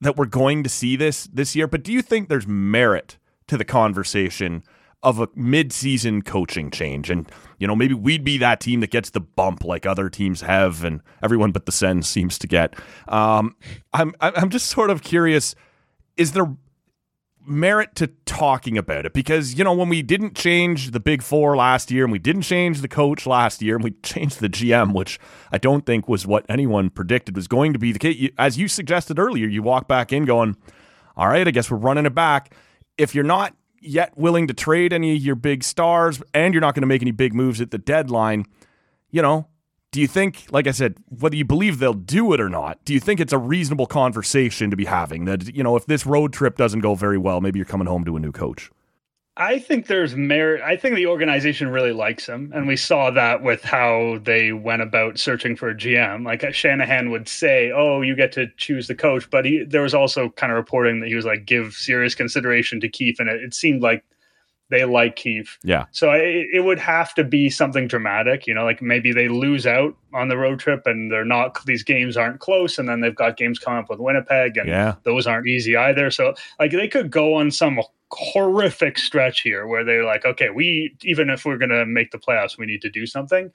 that 0.01 0.17
we're 0.17 0.26
going 0.26 0.61
to 0.63 0.69
see 0.69 0.97
this 0.97 1.23
this 1.23 1.55
year, 1.55 1.67
but 1.67 1.84
do 1.84 1.93
you 1.93 2.01
think 2.01 2.28
there's 2.28 2.47
merit 2.47 3.17
to 3.47 3.55
the 3.55 3.63
conversation 3.63 4.61
of 5.01 5.21
a 5.21 5.30
mid-season 5.36 6.23
coaching 6.23 6.69
change? 6.69 7.09
And 7.09 7.32
you 7.57 7.67
know, 7.67 7.78
maybe 7.78 7.93
we'd 7.93 8.26
be 8.26 8.38
that 8.39 8.59
team 8.59 8.82
that 8.82 8.91
gets 8.91 9.11
the 9.11 9.21
bump 9.21 9.63
like 9.63 9.86
other 9.86 10.09
teams 10.09 10.41
have, 10.41 10.84
and 10.84 10.99
everyone 11.23 11.53
but 11.53 11.65
the 11.65 11.71
Sens 11.71 12.09
seems 12.09 12.38
to 12.39 12.47
get. 12.47 12.73
Um, 13.07 13.55
I'm 13.93 14.13
I'm 14.19 14.49
just 14.49 14.67
sort 14.69 14.89
of 14.89 15.01
curious: 15.01 15.55
is 16.17 16.34
there 16.34 16.57
merit 17.47 17.95
to 17.95 18.07
talking 18.25 18.77
about 18.77 19.05
it 19.05 19.13
because 19.13 19.55
you 19.55 19.63
know 19.63 19.73
when 19.73 19.89
we 19.89 20.01
didn't 20.01 20.35
change 20.35 20.91
the 20.91 20.99
big 20.99 21.21
four 21.21 21.55
last 21.55 21.91
year 21.91 22.03
and 22.03 22.11
we 22.11 22.19
didn't 22.19 22.41
change 22.41 22.81
the 22.81 22.87
coach 22.87 23.25
last 23.25 23.61
year 23.61 23.75
and 23.75 23.83
we 23.83 23.91
changed 24.03 24.39
the 24.39 24.49
GM 24.49 24.93
which 24.93 25.19
I 25.51 25.57
don't 25.57 25.85
think 25.85 26.07
was 26.07 26.25
what 26.25 26.45
anyone 26.49 26.89
predicted 26.89 27.35
was 27.35 27.47
going 27.47 27.73
to 27.73 27.79
be 27.79 27.91
the 27.91 27.99
case. 27.99 28.31
As 28.37 28.57
you 28.57 28.67
suggested 28.67 29.19
earlier 29.19 29.47
you 29.47 29.61
walk 29.61 29.87
back 29.87 30.11
in 30.11 30.25
going 30.25 30.57
all 31.15 31.27
right 31.27 31.47
I 31.47 31.51
guess 31.51 31.69
we're 31.69 31.77
running 31.77 32.05
it 32.05 32.15
back. 32.15 32.53
If 32.97 33.13
you're 33.13 33.23
not 33.23 33.55
yet 33.81 34.17
willing 34.17 34.47
to 34.47 34.53
trade 34.53 34.93
any 34.93 35.15
of 35.15 35.21
your 35.21 35.35
big 35.35 35.63
stars 35.63 36.21
and 36.33 36.53
you're 36.53 36.61
not 36.61 36.73
going 36.73 36.81
to 36.81 36.87
make 36.87 37.01
any 37.01 37.11
big 37.11 37.33
moves 37.33 37.61
at 37.61 37.71
the 37.71 37.77
deadline 37.77 38.45
you 39.11 39.21
know 39.21 39.47
do 39.95 40.01
you 40.01 40.07
think, 40.07 40.47
like 40.51 40.67
I 40.67 40.71
said, 40.71 40.97
whether 41.07 41.37
you 41.37 41.45
believe 41.45 41.79
they'll 41.79 41.93
do 41.93 42.33
it 42.33 42.41
or 42.41 42.49
not, 42.49 42.83
do 42.83 42.93
you 42.93 42.99
think 42.99 43.21
it's 43.21 43.31
a 43.31 43.37
reasonable 43.37 43.85
conversation 43.85 44.69
to 44.69 44.75
be 44.75 44.83
having 44.83 45.23
that, 45.23 45.55
you 45.55 45.63
know, 45.63 45.77
if 45.77 45.85
this 45.85 46.05
road 46.05 46.33
trip 46.33 46.57
doesn't 46.57 46.81
go 46.81 46.95
very 46.95 47.17
well, 47.17 47.39
maybe 47.39 47.59
you're 47.59 47.65
coming 47.65 47.87
home 47.87 48.03
to 48.03 48.17
a 48.17 48.19
new 48.19 48.33
coach? 48.33 48.69
I 49.37 49.57
think 49.57 49.87
there's 49.87 50.13
merit. 50.13 50.61
I 50.61 50.75
think 50.75 50.95
the 50.95 51.05
organization 51.07 51.69
really 51.69 51.93
likes 51.93 52.27
him, 52.27 52.51
and 52.53 52.67
we 52.67 52.75
saw 52.75 53.09
that 53.11 53.41
with 53.41 53.63
how 53.63 54.19
they 54.21 54.51
went 54.51 54.81
about 54.81 55.17
searching 55.17 55.55
for 55.55 55.69
a 55.69 55.75
GM. 55.75 56.25
Like 56.25 56.43
uh, 56.43 56.51
Shanahan 56.51 57.09
would 57.11 57.29
say, 57.29 57.71
"Oh, 57.73 58.01
you 58.01 58.17
get 58.17 58.33
to 58.33 58.47
choose 58.57 58.87
the 58.87 58.95
coach," 58.95 59.29
but 59.29 59.45
he, 59.45 59.63
there 59.63 59.81
was 59.81 59.93
also 59.93 60.29
kind 60.31 60.51
of 60.51 60.57
reporting 60.57 60.99
that 60.99 61.07
he 61.07 61.15
was 61.15 61.25
like, 61.25 61.45
"Give 61.45 61.73
serious 61.73 62.15
consideration 62.15 62.81
to 62.81 62.89
Keefe. 62.89 63.19
and 63.21 63.29
it, 63.29 63.41
it 63.43 63.53
seemed 63.53 63.81
like 63.81 64.03
they 64.70 64.84
like 64.84 65.16
Keefe. 65.16 65.59
Yeah. 65.63 65.86
So 65.91 66.11
it, 66.11 66.47
it 66.53 66.63
would 66.63 66.80
have 66.80 67.13
to 67.16 67.24
be 67.24 67.49
something 67.49 67.88
dramatic, 67.88 68.47
you 68.47 68.53
know, 68.53 68.63
like 68.63 68.82
maybe 68.82 69.11
they 69.13 69.28
lose 69.28 69.68
out 69.68 69.95
on 70.13 70.28
the 70.28 70.38
road 70.38 70.59
trip 70.59 70.84
and 70.86 71.11
they're 71.11 71.24
not, 71.26 71.63
these 71.66 71.84
games 71.84 72.18
aren't 72.18 72.39
close. 72.39 72.80
And 72.80 72.89
then 72.89 73.01
they've 73.01 73.16
got 73.16 73.38
games 73.38 73.59
coming 73.59 73.80
up 73.84 73.89
with 73.89 73.99
Winnipeg 73.99 74.57
and 74.57 74.68
Yeah. 74.68 74.95
those 75.03 75.28
aren't 75.28 75.47
easy 75.47 75.76
either. 75.78 76.09
So 76.09 76.34
like 76.59 76.72
they 76.72 76.88
could 76.88 77.11
go 77.11 77.36
on 77.36 77.51
some 77.51 77.80
horrific 78.11 78.97
stretch 78.97 79.41
here 79.41 79.68
where 79.68 79.84
they're 79.84 80.05
like, 80.05 80.26
okay, 80.26 80.49
we, 80.49 80.95
even 81.03 81.30
if 81.30 81.45
we're 81.45 81.57
going 81.57 81.70
to 81.70 81.86
make 81.86 82.11
the 82.11 82.18
playoffs, 82.18 82.57
we 82.57 82.66
need 82.66 82.82
to 82.82 82.89
do 82.89 83.05
something. 83.05 83.51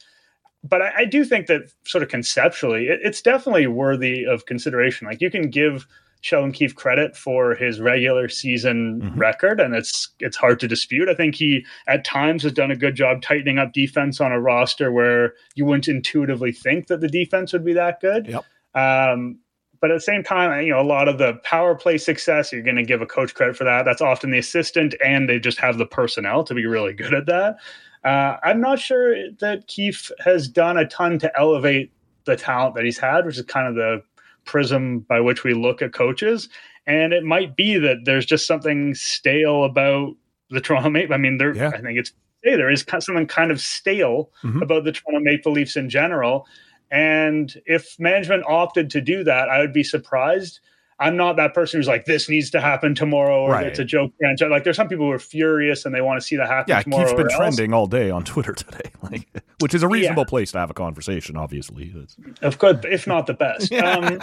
But 0.63 0.83
I, 0.83 0.93
I 0.99 1.05
do 1.07 1.25
think 1.25 1.47
that 1.47 1.63
sort 1.87 2.03
of 2.03 2.09
conceptually, 2.09 2.87
it, 2.89 3.01
it's 3.03 3.23
definitely 3.23 3.67
worthy 3.67 4.25
of 4.25 4.47
consideration. 4.47 5.07
Like 5.07 5.21
you 5.21 5.31
can 5.31 5.51
give 5.51 5.87
Sheldon 6.23 6.53
Keefe 6.53 6.75
credit 6.75 7.16
for 7.16 7.55
his 7.55 7.81
regular 7.81 8.29
season 8.29 9.01
Mhm. 9.01 9.18
record, 9.18 9.61
and 9.61 9.75
it's 9.75 10.09
it's 10.21 10.37
hard 10.37 10.61
to 10.61 10.68
dispute. 10.68 11.09
I 11.09 11.14
think 11.14 11.35
he 11.35 11.64
at 11.89 12.05
times 12.05 12.43
has 12.43 12.53
done 12.53 12.71
a 12.71 12.77
good 12.77 12.95
job 12.95 13.23
tightening 13.23 13.59
up 13.59 13.73
defense 13.73 14.21
on 14.21 14.33
a 14.33 14.41
roster 14.41 14.93
where 14.93 15.35
you 15.55 15.64
wouldn't 15.64 15.89
intuitively 15.89 16.53
think 16.53 16.89
that 16.89 17.01
the 17.01 17.09
defense 17.09 17.53
would 17.53 17.64
be 17.64 17.73
that 17.73 18.01
good. 18.01 18.27
Yep. 18.27 18.45
Um, 18.75 19.39
but 19.81 19.91
at 19.91 19.95
the 19.95 20.01
same 20.01 20.23
time, 20.23 20.62
you 20.62 20.73
know, 20.73 20.81
a 20.81 20.83
lot 20.83 21.09
of 21.09 21.16
the 21.16 21.35
power 21.43 21.75
play 21.75 21.97
success, 21.97 22.53
you're 22.53 22.61
going 22.62 22.77
to 22.77 22.83
give 22.85 23.01
a 23.01 23.07
coach 23.07 23.35
credit 23.35 23.57
for 23.57 23.64
that. 23.64 23.87
That's 23.87 24.03
often 24.03 24.31
the 24.31 24.37
assistant, 24.39 24.95
and 25.03 25.27
they 25.27 25.39
just 25.39 25.59
have 25.59 25.79
the 25.79 25.87
personnel 25.87 26.45
to 26.45 26.55
be 26.55 26.66
really 26.66 26.93
good 26.93 27.14
at 27.14 27.25
that. 27.27 27.57
Uh, 28.05 28.37
I'm 28.43 28.61
not 28.61 28.79
sure 28.79 29.31
that 29.41 29.66
Keefe 29.68 30.11
has 30.23 30.49
done 30.49 30.77
a 30.77 30.87
ton 30.87 31.18
to 31.21 31.33
elevate 31.39 31.93
the 32.27 32.37
talent 32.37 32.75
that 32.75 32.85
he's 32.85 32.99
had, 32.99 33.25
which 33.25 33.39
is 33.39 33.45
kind 33.47 33.66
of 33.68 33.75
the 33.75 34.03
prism 34.45 35.01
by 35.01 35.20
which 35.20 35.45
we 35.45 35.55
look 35.55 35.82
at 35.82 35.93
coaches. 35.93 36.49
And 36.86 37.12
it 37.12 37.24
might 37.24 37.57
be 37.57 37.78
that 37.78 37.99
there's 38.05 38.26
just 38.26 38.47
something 38.47 38.95
stale 38.95 39.64
about 39.64 40.14
the 40.51 40.61
Toronto 40.61 40.91
Maple. 40.91 41.14
I 41.14 41.18
mean, 41.18 41.38
there. 41.38 41.55
Yeah. 41.55 41.68
I 41.74 41.80
think 41.80 41.99
it's 41.99 42.12
hey, 42.43 42.57
there 42.57 42.70
is 42.70 42.84
something 43.01 43.26
kind 43.26 43.51
of 43.51 43.61
stale 43.61 44.30
Mhm. 44.43 44.62
about 44.62 44.84
the 44.84 44.93
Toronto 44.93 45.20
Maple 45.22 45.53
Leafs 45.53 45.76
in 45.76 45.91
general. 45.91 46.47
And 46.91 47.55
if 47.66 47.97
management 48.01 48.45
opted 48.47 48.88
to 48.91 49.01
do 49.03 49.22
that, 49.24 49.49
I 49.51 49.61
would 49.61 49.74
be 49.74 49.84
surprised. 49.84 50.61
I'm 51.01 51.16
not 51.16 51.36
that 51.36 51.55
person 51.55 51.78
who's 51.80 51.88
like, 51.88 52.05
this 52.05 52.28
needs 52.28 52.51
to 52.51 52.61
happen 52.61 52.94
tomorrow, 52.94 53.40
or 53.42 53.53
Right. 53.53 53.66
it's 53.66 53.78
a 53.78 53.84
joke 53.84 54.12
franchise. 54.20 54.51
Like, 54.51 54.64
there's 54.64 54.76
some 54.76 54.86
people 54.88 55.07
who 55.07 55.12
are 55.12 55.18
furious 55.18 55.86
and 55.86 55.94
they 55.94 56.03
want 56.03 56.20
to 56.20 56.26
see 56.26 56.36
that 56.36 56.46
happen 56.46 56.66
Yeah, 56.68 56.82
tomorrow. 56.82 57.05
Keefe's 57.05 57.14
been 57.16 57.26
or 57.26 57.30
else. 57.30 57.36
trending 57.57 57.72
all 57.72 57.86
day 57.86 58.11
on 58.11 58.22
Twitter 58.22 58.53
today, 58.55 58.90
like, 59.03 59.26
which 59.61 59.72
is 59.74 59.82
a 59.82 59.88
reasonable 59.88 60.26
place 60.26 60.53
to 60.53 60.59
have 60.59 60.70
a 60.70 60.74
conversation, 60.74 61.36
obviously. 61.38 61.84
It's- 61.88 62.16
of 62.42 62.59
course, 62.59 62.76
if 62.84 63.07
not 63.07 63.26
the 63.26 63.34
best. 63.34 63.70
Yeah. 63.72 63.94
um, 63.96 64.18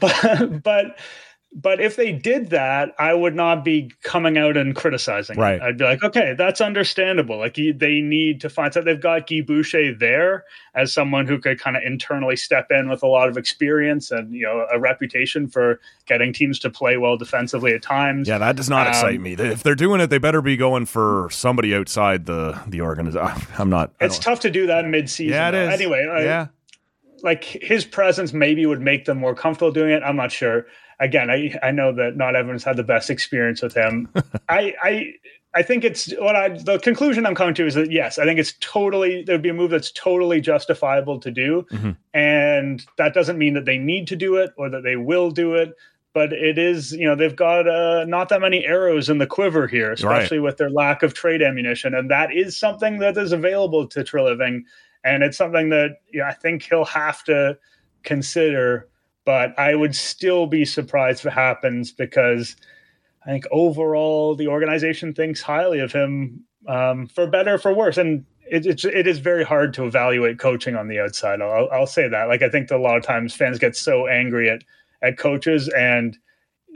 but 0.00 0.62
but 0.62 0.98
but 1.52 1.80
if 1.80 1.96
they 1.96 2.12
did 2.12 2.50
that, 2.50 2.94
I 2.98 3.12
would 3.12 3.34
not 3.34 3.64
be 3.64 3.90
coming 4.04 4.38
out 4.38 4.56
and 4.56 4.74
criticizing. 4.74 5.36
Right. 5.36 5.54
It. 5.54 5.62
I'd 5.62 5.78
be 5.78 5.84
like, 5.84 6.02
okay, 6.04 6.34
that's 6.38 6.60
understandable. 6.60 7.38
Like 7.38 7.56
they 7.56 8.00
need 8.00 8.40
to 8.42 8.48
find 8.48 8.72
something. 8.72 8.92
They've 8.92 9.02
got 9.02 9.28
Guy 9.28 9.40
Boucher 9.40 9.92
there 9.94 10.44
as 10.76 10.92
someone 10.92 11.26
who 11.26 11.38
could 11.40 11.58
kind 11.58 11.76
of 11.76 11.82
internally 11.84 12.36
step 12.36 12.68
in 12.70 12.88
with 12.88 13.02
a 13.02 13.08
lot 13.08 13.28
of 13.28 13.36
experience 13.36 14.12
and 14.12 14.32
you 14.32 14.42
know 14.42 14.64
a 14.72 14.78
reputation 14.78 15.48
for 15.48 15.80
getting 16.06 16.32
teams 16.32 16.60
to 16.60 16.70
play 16.70 16.96
well 16.96 17.16
defensively 17.16 17.74
at 17.74 17.82
times. 17.82 18.28
Yeah, 18.28 18.38
that 18.38 18.54
does 18.54 18.70
not 18.70 18.86
excite 18.86 19.16
um, 19.16 19.22
me. 19.22 19.32
If 19.32 19.64
they're 19.64 19.74
doing 19.74 20.00
it, 20.00 20.06
they 20.06 20.18
better 20.18 20.42
be 20.42 20.56
going 20.56 20.86
for 20.86 21.28
somebody 21.32 21.74
outside 21.74 22.26
the 22.26 22.60
the 22.68 22.80
organization. 22.80 23.48
I'm 23.58 23.70
not. 23.70 23.92
It's 24.00 24.20
tough 24.20 24.40
to 24.40 24.50
do 24.50 24.68
that 24.68 24.86
mid 24.86 25.10
season. 25.10 25.32
Yeah, 25.32 25.48
it 25.48 25.54
is. 25.54 25.74
Anyway, 25.74 26.06
yeah. 26.22 26.46
I, 26.48 27.24
like 27.24 27.42
his 27.44 27.84
presence 27.84 28.32
maybe 28.32 28.64
would 28.66 28.80
make 28.80 29.04
them 29.04 29.18
more 29.18 29.34
comfortable 29.34 29.72
doing 29.72 29.90
it. 29.90 30.02
I'm 30.04 30.16
not 30.16 30.30
sure 30.30 30.66
again, 31.00 31.30
I, 31.30 31.58
I 31.62 31.70
know 31.72 31.92
that 31.94 32.16
not 32.16 32.36
everyone's 32.36 32.62
had 32.62 32.76
the 32.76 32.84
best 32.84 33.10
experience 33.10 33.62
with 33.62 33.74
him. 33.74 34.08
I, 34.48 34.74
I 34.82 35.14
I 35.52 35.62
think 35.62 35.82
it's 35.82 36.12
what 36.12 36.36
I 36.36 36.50
the 36.50 36.78
conclusion 36.78 37.26
I'm 37.26 37.34
coming 37.34 37.54
to 37.54 37.66
is 37.66 37.74
that 37.74 37.90
yes, 37.90 38.18
I 38.18 38.24
think 38.24 38.38
it's 38.38 38.54
totally 38.60 39.24
there'd 39.24 39.42
be 39.42 39.48
a 39.48 39.54
move 39.54 39.70
that's 39.70 39.90
totally 39.90 40.40
justifiable 40.40 41.18
to 41.20 41.30
do, 41.30 41.66
mm-hmm. 41.72 41.90
and 42.14 42.86
that 42.98 43.14
doesn't 43.14 43.36
mean 43.38 43.54
that 43.54 43.64
they 43.64 43.78
need 43.78 44.06
to 44.08 44.16
do 44.16 44.36
it 44.36 44.52
or 44.56 44.70
that 44.70 44.84
they 44.84 44.96
will 44.96 45.30
do 45.30 45.54
it. 45.54 45.74
But 46.12 46.32
it 46.32 46.58
is, 46.58 46.92
you 46.92 47.06
know, 47.06 47.14
they've 47.14 47.34
got 47.34 47.68
uh, 47.68 48.04
not 48.04 48.30
that 48.30 48.40
many 48.40 48.64
arrows 48.64 49.08
in 49.08 49.18
the 49.18 49.28
quiver 49.28 49.68
here, 49.68 49.92
especially 49.92 50.38
right. 50.38 50.44
with 50.44 50.56
their 50.56 50.70
lack 50.70 51.04
of 51.04 51.14
trade 51.14 51.40
ammunition, 51.40 51.94
and 51.94 52.10
that 52.10 52.32
is 52.32 52.56
something 52.56 52.98
that 52.98 53.16
is 53.16 53.32
available 53.32 53.86
to 53.88 54.00
Treliving, 54.00 54.62
and 55.04 55.22
it's 55.22 55.36
something 55.36 55.70
that 55.70 55.98
you 56.10 56.20
know, 56.20 56.26
I 56.26 56.32
think 56.32 56.62
he'll 56.62 56.84
have 56.84 57.24
to 57.24 57.58
consider 58.02 58.88
but 59.24 59.58
I 59.58 59.74
would 59.74 59.94
still 59.94 60.46
be 60.46 60.64
surprised 60.64 61.20
if 61.20 61.26
it 61.26 61.32
happens 61.32 61.92
because 61.92 62.56
I 63.26 63.30
think 63.30 63.46
overall 63.50 64.34
the 64.34 64.48
organization 64.48 65.12
thinks 65.12 65.42
highly 65.42 65.80
of 65.80 65.92
him 65.92 66.44
um, 66.66 67.06
for 67.06 67.26
better 67.26 67.58
for 67.58 67.74
worse. 67.74 67.98
And 67.98 68.24
it, 68.50 68.66
it's 68.66 68.84
it 68.84 69.06
is 69.06 69.18
very 69.18 69.44
hard 69.44 69.74
to 69.74 69.84
evaluate 69.84 70.38
coaching 70.38 70.74
on 70.74 70.88
the 70.88 70.98
outside. 70.98 71.40
I'll, 71.40 71.68
I'll 71.70 71.86
say 71.86 72.08
that. 72.08 72.28
Like 72.28 72.42
I 72.42 72.48
think 72.48 72.70
a 72.70 72.76
lot 72.76 72.96
of 72.96 73.04
times 73.04 73.34
fans 73.34 73.58
get 73.58 73.76
so 73.76 74.06
angry 74.06 74.50
at 74.50 74.62
at 75.02 75.18
coaches 75.18 75.68
and 75.76 76.18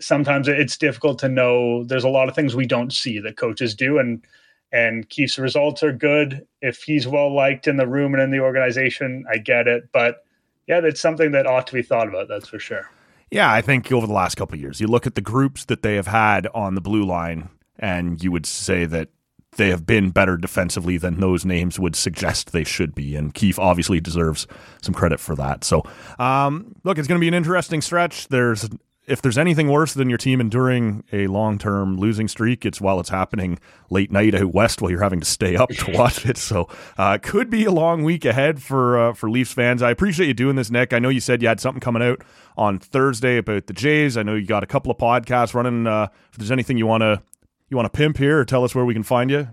sometimes 0.00 0.48
it's 0.48 0.76
difficult 0.76 1.18
to 1.20 1.28
know 1.28 1.84
there's 1.84 2.04
a 2.04 2.08
lot 2.08 2.28
of 2.28 2.34
things 2.34 2.54
we 2.54 2.66
don't 2.66 2.92
see 2.92 3.18
that 3.20 3.36
coaches 3.36 3.74
do 3.74 3.98
and 3.98 4.24
and 4.72 5.08
Keefe's 5.08 5.38
results 5.38 5.84
are 5.84 5.92
good 5.92 6.44
if 6.60 6.82
he's 6.82 7.06
well 7.06 7.32
liked 7.32 7.68
in 7.68 7.76
the 7.76 7.86
room 7.86 8.12
and 8.12 8.22
in 8.22 8.30
the 8.30 8.40
organization 8.40 9.24
I 9.30 9.38
get 9.38 9.68
it 9.68 9.84
but 9.92 10.23
yeah, 10.66 10.80
that's 10.80 11.00
something 11.00 11.32
that 11.32 11.46
ought 11.46 11.66
to 11.68 11.74
be 11.74 11.82
thought 11.82 12.08
about. 12.08 12.28
That's 12.28 12.48
for 12.48 12.58
sure. 12.58 12.90
Yeah, 13.30 13.52
I 13.52 13.60
think 13.62 13.90
over 13.90 14.06
the 14.06 14.12
last 14.12 14.36
couple 14.36 14.54
of 14.54 14.60
years, 14.60 14.80
you 14.80 14.86
look 14.86 15.06
at 15.06 15.14
the 15.14 15.20
groups 15.20 15.64
that 15.66 15.82
they 15.82 15.96
have 15.96 16.06
had 16.06 16.46
on 16.54 16.74
the 16.74 16.80
blue 16.80 17.04
line, 17.04 17.48
and 17.78 18.22
you 18.22 18.30
would 18.30 18.46
say 18.46 18.84
that 18.86 19.08
they 19.56 19.68
have 19.68 19.86
been 19.86 20.10
better 20.10 20.36
defensively 20.36 20.96
than 20.98 21.20
those 21.20 21.44
names 21.44 21.78
would 21.78 21.96
suggest 21.96 22.52
they 22.52 22.64
should 22.64 22.94
be. 22.94 23.16
And 23.16 23.32
Keefe 23.32 23.58
obviously 23.58 24.00
deserves 24.00 24.46
some 24.82 24.94
credit 24.94 25.20
for 25.20 25.34
that. 25.36 25.64
So, 25.64 25.82
um, 26.18 26.74
look, 26.84 26.98
it's 26.98 27.08
going 27.08 27.18
to 27.18 27.24
be 27.24 27.28
an 27.28 27.34
interesting 27.34 27.80
stretch. 27.80 28.28
There's 28.28 28.68
if 29.06 29.20
there's 29.20 29.36
anything 29.36 29.68
worse 29.68 29.92
than 29.92 30.08
your 30.08 30.18
team 30.18 30.40
enduring 30.40 31.04
a 31.12 31.26
long 31.26 31.58
term 31.58 31.98
losing 31.98 32.28
streak, 32.28 32.64
it's 32.64 32.80
while 32.80 33.00
it's 33.00 33.10
happening 33.10 33.58
late 33.90 34.10
night 34.10 34.34
out 34.34 34.54
west 34.54 34.80
while 34.80 34.90
you're 34.90 35.02
having 35.02 35.20
to 35.20 35.26
stay 35.26 35.56
up 35.56 35.68
to 35.70 35.92
watch 35.92 36.24
it. 36.24 36.38
So 36.38 36.68
uh, 36.96 37.18
could 37.20 37.50
be 37.50 37.64
a 37.64 37.70
long 37.70 38.02
week 38.02 38.24
ahead 38.24 38.62
for 38.62 38.98
uh, 38.98 39.12
for 39.12 39.30
Leafs 39.30 39.52
fans. 39.52 39.82
I 39.82 39.90
appreciate 39.90 40.26
you 40.26 40.34
doing 40.34 40.56
this, 40.56 40.70
Nick. 40.70 40.92
I 40.92 40.98
know 40.98 41.10
you 41.10 41.20
said 41.20 41.42
you 41.42 41.48
had 41.48 41.60
something 41.60 41.80
coming 41.80 42.02
out 42.02 42.22
on 42.56 42.78
Thursday 42.78 43.36
about 43.36 43.66
the 43.66 43.72
Jays. 43.74 44.16
I 44.16 44.22
know 44.22 44.34
you 44.34 44.46
got 44.46 44.62
a 44.62 44.66
couple 44.66 44.90
of 44.90 44.98
podcasts 44.98 45.54
running. 45.54 45.86
Uh, 45.86 46.08
if 46.32 46.38
there's 46.38 46.52
anything 46.52 46.78
you 46.78 46.86
want 46.86 47.02
to 47.02 47.22
you 47.68 47.76
want 47.76 47.92
to 47.92 47.96
pimp 47.96 48.16
here 48.16 48.38
or 48.40 48.44
tell 48.44 48.64
us 48.64 48.74
where 48.74 48.84
we 48.84 48.94
can 48.94 49.02
find 49.02 49.30
you, 49.30 49.48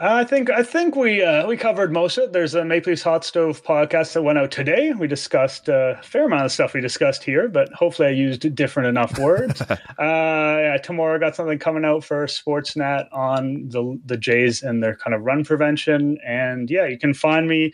I 0.00 0.22
think 0.22 0.48
I 0.48 0.62
think 0.62 0.94
we 0.94 1.22
uh, 1.24 1.44
we 1.48 1.56
covered 1.56 1.92
most 1.92 2.18
of 2.18 2.24
it. 2.24 2.32
There's 2.32 2.54
a 2.54 2.64
Maple 2.64 2.90
Leafs 2.92 3.02
Hot 3.02 3.24
Stove 3.24 3.64
podcast 3.64 4.12
that 4.12 4.22
went 4.22 4.38
out 4.38 4.52
today. 4.52 4.92
We 4.92 5.08
discussed 5.08 5.68
uh, 5.68 5.96
a 5.98 6.02
fair 6.04 6.26
amount 6.26 6.44
of 6.44 6.52
stuff 6.52 6.72
we 6.72 6.80
discussed 6.80 7.24
here, 7.24 7.48
but 7.48 7.72
hopefully 7.72 8.06
I 8.06 8.12
used 8.12 8.54
different 8.54 8.88
enough 8.88 9.18
words. 9.18 9.60
uh, 9.60 9.76
yeah, 9.98 10.76
tomorrow 10.80 11.16
I 11.16 11.18
got 11.18 11.34
something 11.34 11.58
coming 11.58 11.84
out 11.84 12.04
for 12.04 12.24
Sportsnet 12.26 13.08
on 13.12 13.68
the 13.68 13.98
the 14.06 14.16
Jays 14.16 14.62
and 14.62 14.84
their 14.84 14.94
kind 14.94 15.14
of 15.14 15.22
run 15.22 15.44
prevention. 15.44 16.16
And 16.24 16.70
yeah, 16.70 16.86
you 16.86 16.98
can 16.98 17.12
find 17.12 17.48
me 17.48 17.72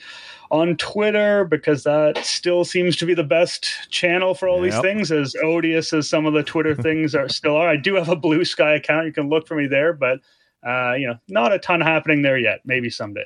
on 0.50 0.78
Twitter 0.78 1.44
because 1.44 1.82
that 1.84 2.16
still 2.24 2.64
seems 2.64 2.96
to 2.96 3.06
be 3.06 3.12
the 3.12 3.22
best 3.22 3.90
channel 3.90 4.34
for 4.34 4.48
all 4.48 4.64
yep. 4.64 4.72
these 4.72 4.80
things. 4.80 5.12
As 5.12 5.36
odious 5.42 5.92
as 5.92 6.08
some 6.08 6.24
of 6.24 6.32
the 6.32 6.42
Twitter 6.42 6.74
things 6.82 7.14
are 7.14 7.28
still 7.28 7.56
are, 7.56 7.68
I 7.68 7.76
do 7.76 7.96
have 7.96 8.08
a 8.08 8.16
Blue 8.16 8.46
Sky 8.46 8.76
account. 8.76 9.04
You 9.04 9.12
can 9.12 9.28
look 9.28 9.46
for 9.46 9.56
me 9.56 9.66
there, 9.66 9.92
but 9.92 10.20
uh, 10.66 10.94
you 10.94 11.06
know, 11.06 11.18
not 11.28 11.52
a 11.52 11.58
ton 11.58 11.80
happening 11.80 12.22
there 12.22 12.38
yet. 12.38 12.60
Maybe 12.64 12.90
someday. 12.90 13.24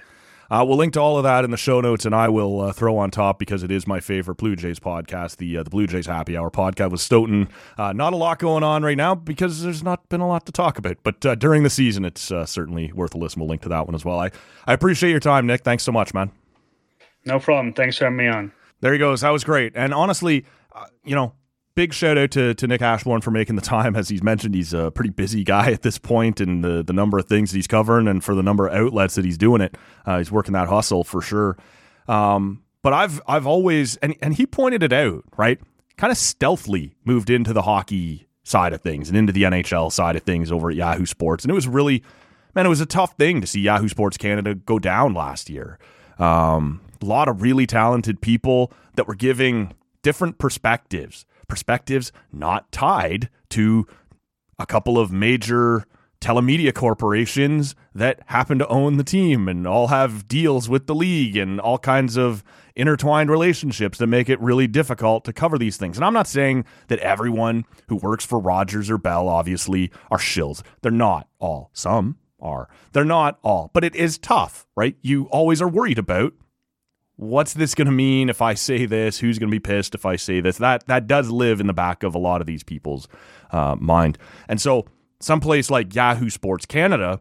Uh, 0.50 0.64
we'll 0.66 0.78
link 0.78 0.94
to 0.94 1.00
all 1.00 1.18
of 1.18 1.24
that 1.24 1.44
in 1.44 1.50
the 1.50 1.58
show 1.58 1.82
notes, 1.82 2.06
and 2.06 2.14
I 2.14 2.30
will 2.30 2.62
uh, 2.62 2.72
throw 2.72 2.96
on 2.96 3.10
top 3.10 3.38
because 3.38 3.62
it 3.62 3.70
is 3.70 3.86
my 3.86 4.00
favorite 4.00 4.36
Blue 4.36 4.56
Jays 4.56 4.80
podcast, 4.80 5.36
the 5.36 5.58
uh, 5.58 5.62
the 5.62 5.68
Blue 5.68 5.86
Jays 5.86 6.06
Happy 6.06 6.38
Hour 6.38 6.50
podcast 6.50 6.90
with 6.90 7.02
Stoeten. 7.02 7.48
Uh, 7.76 7.92
not 7.92 8.14
a 8.14 8.16
lot 8.16 8.38
going 8.38 8.62
on 8.62 8.82
right 8.82 8.96
now 8.96 9.14
because 9.14 9.62
there's 9.62 9.82
not 9.82 10.08
been 10.08 10.22
a 10.22 10.26
lot 10.26 10.46
to 10.46 10.52
talk 10.52 10.78
about, 10.78 10.96
but 11.02 11.24
uh, 11.26 11.34
during 11.34 11.64
the 11.64 11.70
season, 11.70 12.06
it's 12.06 12.32
uh, 12.32 12.46
certainly 12.46 12.90
worth 12.92 13.14
a 13.14 13.18
listen. 13.18 13.40
We'll 13.40 13.48
link 13.50 13.60
to 13.62 13.68
that 13.68 13.86
one 13.86 13.94
as 13.94 14.06
well. 14.06 14.18
I, 14.18 14.30
I 14.66 14.72
appreciate 14.72 15.10
your 15.10 15.20
time, 15.20 15.46
Nick. 15.46 15.64
Thanks 15.64 15.82
so 15.82 15.92
much, 15.92 16.14
man. 16.14 16.30
No 17.26 17.38
problem. 17.38 17.74
Thanks 17.74 17.98
for 17.98 18.04
having 18.04 18.16
me 18.16 18.28
on. 18.28 18.52
There 18.80 18.94
he 18.94 18.98
goes. 18.98 19.20
That 19.20 19.30
was 19.30 19.44
great. 19.44 19.72
And 19.74 19.92
honestly, 19.92 20.46
you 21.04 21.14
know, 21.14 21.34
big 21.78 21.94
shout 21.94 22.18
out 22.18 22.32
to, 22.32 22.54
to 22.54 22.66
Nick 22.66 22.82
Ashbourne 22.82 23.20
for 23.20 23.30
making 23.30 23.54
the 23.54 23.62
time. 23.62 23.94
As 23.94 24.08
he's 24.08 24.20
mentioned, 24.20 24.52
he's 24.52 24.74
a 24.74 24.90
pretty 24.90 25.10
busy 25.10 25.44
guy 25.44 25.70
at 25.70 25.82
this 25.82 25.96
point, 25.96 26.40
and 26.40 26.64
the 26.64 26.82
the 26.82 26.92
number 26.92 27.18
of 27.18 27.26
things 27.26 27.52
that 27.52 27.56
he's 27.56 27.68
covering, 27.68 28.08
and 28.08 28.24
for 28.24 28.34
the 28.34 28.42
number 28.42 28.66
of 28.66 28.74
outlets 28.74 29.14
that 29.14 29.24
he's 29.24 29.38
doing 29.38 29.60
it, 29.60 29.76
uh, 30.04 30.18
he's 30.18 30.32
working 30.32 30.54
that 30.54 30.66
hustle 30.66 31.04
for 31.04 31.22
sure. 31.22 31.56
Um, 32.08 32.64
but 32.82 32.92
I've 32.92 33.20
I've 33.28 33.46
always 33.46 33.96
and 33.98 34.16
and 34.20 34.34
he 34.34 34.44
pointed 34.44 34.82
it 34.82 34.92
out 34.92 35.22
right, 35.36 35.60
kind 35.96 36.10
of 36.10 36.16
stealthily 36.18 36.96
moved 37.04 37.30
into 37.30 37.52
the 37.52 37.62
hockey 37.62 38.26
side 38.42 38.72
of 38.72 38.80
things 38.80 39.08
and 39.08 39.16
into 39.16 39.32
the 39.32 39.44
NHL 39.44 39.92
side 39.92 40.16
of 40.16 40.24
things 40.24 40.50
over 40.50 40.70
at 40.70 40.76
Yahoo 40.76 41.06
Sports, 41.06 41.44
and 41.44 41.52
it 41.52 41.54
was 41.54 41.68
really 41.68 42.02
man, 42.56 42.66
it 42.66 42.70
was 42.70 42.80
a 42.80 42.86
tough 42.86 43.12
thing 43.12 43.40
to 43.40 43.46
see 43.46 43.60
Yahoo 43.60 43.86
Sports 43.86 44.16
Canada 44.16 44.56
go 44.56 44.80
down 44.80 45.14
last 45.14 45.48
year. 45.48 45.78
Um, 46.18 46.80
a 47.00 47.04
lot 47.04 47.28
of 47.28 47.40
really 47.40 47.68
talented 47.68 48.20
people 48.20 48.72
that 48.96 49.06
were 49.06 49.14
giving 49.14 49.74
different 50.02 50.38
perspectives 50.38 51.24
perspectives 51.48 52.12
not 52.32 52.70
tied 52.70 53.28
to 53.50 53.86
a 54.58 54.66
couple 54.66 54.98
of 54.98 55.10
major 55.10 55.84
telemedia 56.20 56.74
corporations 56.74 57.74
that 57.94 58.20
happen 58.26 58.58
to 58.58 58.66
own 58.68 58.96
the 58.96 59.04
team 59.04 59.48
and 59.48 59.66
all 59.66 59.86
have 59.88 60.26
deals 60.26 60.68
with 60.68 60.86
the 60.86 60.94
league 60.94 61.36
and 61.36 61.60
all 61.60 61.78
kinds 61.78 62.16
of 62.16 62.42
intertwined 62.74 63.30
relationships 63.30 63.98
that 63.98 64.06
make 64.06 64.28
it 64.28 64.40
really 64.40 64.66
difficult 64.66 65.24
to 65.24 65.32
cover 65.32 65.58
these 65.58 65.76
things. 65.76 65.96
And 65.96 66.04
I'm 66.04 66.12
not 66.12 66.26
saying 66.26 66.64
that 66.88 66.98
everyone 67.00 67.64
who 67.88 67.96
works 67.96 68.24
for 68.24 68.38
Rogers 68.38 68.90
or 68.90 68.98
Bell 68.98 69.28
obviously 69.28 69.90
are 70.10 70.18
shills. 70.18 70.62
They're 70.82 70.90
not 70.90 71.28
all. 71.38 71.70
Some 71.72 72.18
are. 72.40 72.68
They're 72.92 73.04
not 73.04 73.38
all. 73.42 73.70
But 73.72 73.84
it 73.84 73.94
is 73.94 74.18
tough, 74.18 74.66
right? 74.76 74.96
You 75.02 75.24
always 75.26 75.62
are 75.62 75.68
worried 75.68 75.98
about 75.98 76.32
what's 77.18 77.52
this 77.52 77.74
going 77.74 77.86
to 77.86 77.92
mean 77.92 78.30
if 78.30 78.40
I 78.40 78.54
say 78.54 78.86
this? 78.86 79.18
Who's 79.18 79.38
going 79.38 79.50
to 79.50 79.54
be 79.54 79.60
pissed 79.60 79.94
if 79.94 80.06
I 80.06 80.16
say 80.16 80.40
this? 80.40 80.56
That 80.58 80.86
that 80.86 81.06
does 81.06 81.30
live 81.30 81.60
in 81.60 81.66
the 81.66 81.74
back 81.74 82.02
of 82.02 82.14
a 82.14 82.18
lot 82.18 82.40
of 82.40 82.46
these 82.46 82.62
people's 82.62 83.08
uh, 83.50 83.76
mind. 83.78 84.16
And 84.48 84.60
so, 84.60 84.86
someplace 85.20 85.70
like 85.70 85.94
Yahoo 85.94 86.30
Sports 86.30 86.64
Canada 86.64 87.20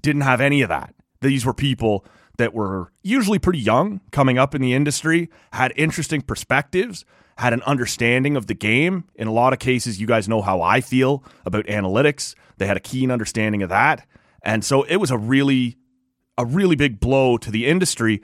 didn't 0.00 0.22
have 0.22 0.40
any 0.40 0.62
of 0.62 0.68
that. 0.68 0.94
These 1.20 1.44
were 1.44 1.52
people 1.52 2.06
that 2.38 2.54
were 2.54 2.92
usually 3.02 3.38
pretty 3.38 3.58
young, 3.58 4.00
coming 4.12 4.38
up 4.38 4.54
in 4.54 4.62
the 4.62 4.72
industry, 4.72 5.30
had 5.52 5.72
interesting 5.74 6.20
perspectives, 6.22 7.04
had 7.38 7.52
an 7.52 7.62
understanding 7.62 8.36
of 8.36 8.46
the 8.46 8.54
game. 8.54 9.04
In 9.16 9.26
a 9.26 9.32
lot 9.32 9.52
of 9.52 9.58
cases, 9.58 10.00
you 10.00 10.06
guys 10.06 10.28
know 10.28 10.42
how 10.42 10.62
I 10.62 10.80
feel 10.80 11.24
about 11.44 11.66
analytics. 11.66 12.34
They 12.58 12.66
had 12.66 12.76
a 12.76 12.80
keen 12.80 13.10
understanding 13.10 13.62
of 13.62 13.68
that. 13.70 14.06
And 14.42 14.64
so 14.64 14.84
it 14.84 14.96
was 14.96 15.10
a 15.10 15.18
really 15.18 15.76
a 16.38 16.44
really 16.44 16.76
big 16.76 17.00
blow 17.00 17.38
to 17.38 17.50
the 17.50 17.66
industry 17.66 18.20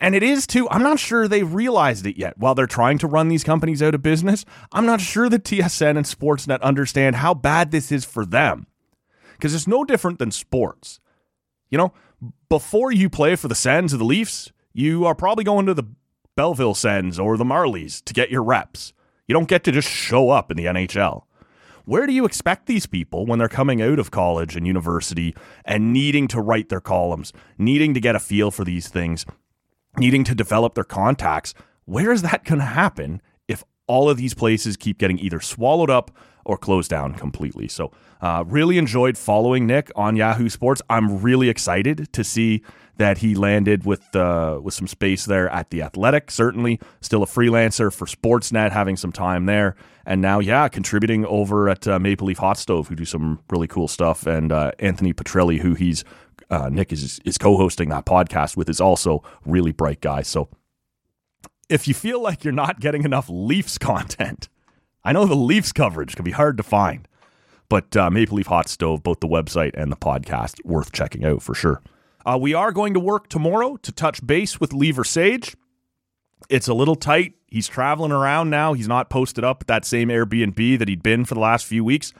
and 0.00 0.14
it 0.14 0.22
is 0.22 0.46
too, 0.46 0.68
I'm 0.70 0.82
not 0.82 0.98
sure 0.98 1.26
they've 1.26 1.52
realized 1.52 2.06
it 2.06 2.16
yet. 2.16 2.38
While 2.38 2.54
they're 2.54 2.66
trying 2.66 2.98
to 2.98 3.06
run 3.06 3.28
these 3.28 3.44
companies 3.44 3.82
out 3.82 3.94
of 3.94 4.02
business, 4.02 4.44
I'm 4.72 4.86
not 4.86 5.00
sure 5.00 5.28
that 5.28 5.44
TSN 5.44 5.96
and 5.96 6.06
Sportsnet 6.06 6.60
understand 6.60 7.16
how 7.16 7.34
bad 7.34 7.70
this 7.70 7.90
is 7.90 8.04
for 8.04 8.24
them. 8.24 8.66
Because 9.32 9.54
it's 9.54 9.66
no 9.66 9.84
different 9.84 10.18
than 10.18 10.30
sports. 10.30 11.00
You 11.70 11.78
know, 11.78 11.92
before 12.48 12.92
you 12.92 13.10
play 13.10 13.36
for 13.36 13.48
the 13.48 13.54
Sens 13.54 13.92
or 13.92 13.96
the 13.96 14.04
Leafs, 14.04 14.52
you 14.72 15.04
are 15.04 15.14
probably 15.14 15.44
going 15.44 15.66
to 15.66 15.74
the 15.74 15.88
Belleville 16.36 16.74
Sens 16.74 17.18
or 17.18 17.36
the 17.36 17.44
Marlies 17.44 18.02
to 18.04 18.14
get 18.14 18.30
your 18.30 18.42
reps. 18.42 18.92
You 19.26 19.32
don't 19.32 19.48
get 19.48 19.64
to 19.64 19.72
just 19.72 19.88
show 19.88 20.30
up 20.30 20.50
in 20.50 20.56
the 20.56 20.66
NHL. 20.66 21.24
Where 21.84 22.06
do 22.06 22.12
you 22.12 22.24
expect 22.24 22.66
these 22.66 22.86
people 22.86 23.26
when 23.26 23.38
they're 23.38 23.48
coming 23.48 23.82
out 23.82 23.98
of 23.98 24.10
college 24.10 24.54
and 24.56 24.66
university 24.66 25.34
and 25.64 25.92
needing 25.92 26.28
to 26.28 26.40
write 26.40 26.68
their 26.68 26.80
columns, 26.80 27.32
needing 27.56 27.94
to 27.94 28.00
get 28.00 28.14
a 28.14 28.20
feel 28.20 28.50
for 28.50 28.64
these 28.64 28.88
things? 28.88 29.26
Needing 29.98 30.24
to 30.24 30.34
develop 30.34 30.74
their 30.74 30.84
contacts, 30.84 31.54
where 31.84 32.12
is 32.12 32.22
that 32.22 32.44
going 32.44 32.58
to 32.58 32.64
happen 32.64 33.20
if 33.46 33.64
all 33.86 34.10
of 34.10 34.16
these 34.16 34.34
places 34.34 34.76
keep 34.76 34.98
getting 34.98 35.18
either 35.18 35.40
swallowed 35.40 35.90
up 35.90 36.10
or 36.44 36.56
closed 36.56 36.90
down 36.90 37.14
completely. 37.14 37.68
So, 37.68 37.92
uh, 38.20 38.42
really 38.46 38.78
enjoyed 38.78 39.16
following 39.18 39.66
Nick 39.66 39.90
on 39.94 40.16
Yahoo 40.16 40.48
Sports. 40.48 40.80
I'm 40.88 41.20
really 41.20 41.48
excited 41.48 42.12
to 42.12 42.24
see 42.24 42.62
that 42.96 43.18
he 43.18 43.34
landed 43.34 43.84
with 43.84 44.14
uh, 44.16 44.58
with 44.62 44.74
some 44.74 44.86
space 44.86 45.24
there 45.24 45.48
at 45.50 45.70
the 45.70 45.82
Athletic. 45.82 46.30
Certainly, 46.30 46.80
still 47.00 47.22
a 47.22 47.26
freelancer 47.26 47.92
for 47.92 48.06
Sportsnet, 48.06 48.72
having 48.72 48.96
some 48.96 49.12
time 49.12 49.46
there, 49.46 49.76
and 50.04 50.20
now, 50.22 50.38
yeah, 50.40 50.68
contributing 50.68 51.26
over 51.26 51.68
at 51.68 51.86
uh, 51.86 51.98
Maple 51.98 52.26
Leaf 52.26 52.38
Hot 52.38 52.56
Stove, 52.56 52.88
who 52.88 52.94
do 52.94 53.04
some 53.04 53.40
really 53.50 53.68
cool 53.68 53.88
stuff, 53.88 54.26
and 54.26 54.50
uh, 54.50 54.72
Anthony 54.78 55.12
Petrelli, 55.12 55.60
who 55.60 55.74
he's 55.74 56.02
uh, 56.50 56.68
Nick 56.68 56.92
is 56.92 57.20
is 57.24 57.38
co-hosting 57.38 57.88
that 57.90 58.06
podcast 58.06 58.56
with, 58.56 58.68
is 58.68 58.80
also 58.80 59.22
really 59.44 59.72
bright 59.72 60.00
guy. 60.00 60.22
So, 60.22 60.48
if 61.68 61.86
you 61.86 61.94
feel 61.94 62.22
like 62.22 62.44
you're 62.44 62.52
not 62.52 62.80
getting 62.80 63.04
enough 63.04 63.28
Leafs 63.28 63.78
content 63.78 64.48
I 65.08 65.12
know 65.12 65.24
the 65.24 65.34
Leafs 65.34 65.72
coverage 65.72 66.16
can 66.16 66.24
be 66.24 66.32
hard 66.32 66.58
to 66.58 66.62
find, 66.62 67.08
but 67.70 67.96
uh, 67.96 68.10
Maple 68.10 68.36
Leaf 68.36 68.48
Hot 68.48 68.68
Stove, 68.68 69.02
both 69.02 69.20
the 69.20 69.26
website 69.26 69.70
and 69.74 69.90
the 69.90 69.96
podcast, 69.96 70.62
worth 70.66 70.92
checking 70.92 71.24
out 71.24 71.42
for 71.42 71.54
sure. 71.54 71.80
Uh, 72.26 72.36
we 72.38 72.52
are 72.52 72.72
going 72.72 72.92
to 72.92 73.00
work 73.00 73.28
tomorrow 73.28 73.76
to 73.78 73.90
touch 73.90 74.26
base 74.26 74.60
with 74.60 74.74
Lever 74.74 75.04
Sage. 75.04 75.56
It's 76.50 76.68
a 76.68 76.74
little 76.74 76.94
tight. 76.94 77.34
He's 77.46 77.68
traveling 77.68 78.12
around 78.12 78.50
now. 78.50 78.74
He's 78.74 78.86
not 78.86 79.08
posted 79.08 79.44
up 79.44 79.62
at 79.62 79.66
that 79.68 79.84
same 79.86 80.08
Airbnb 80.08 80.78
that 80.78 80.88
he'd 80.88 81.02
been 81.02 81.24
for 81.24 81.34
the 81.34 81.40
last 81.40 81.64
few 81.64 81.84
weeks. 81.84 82.12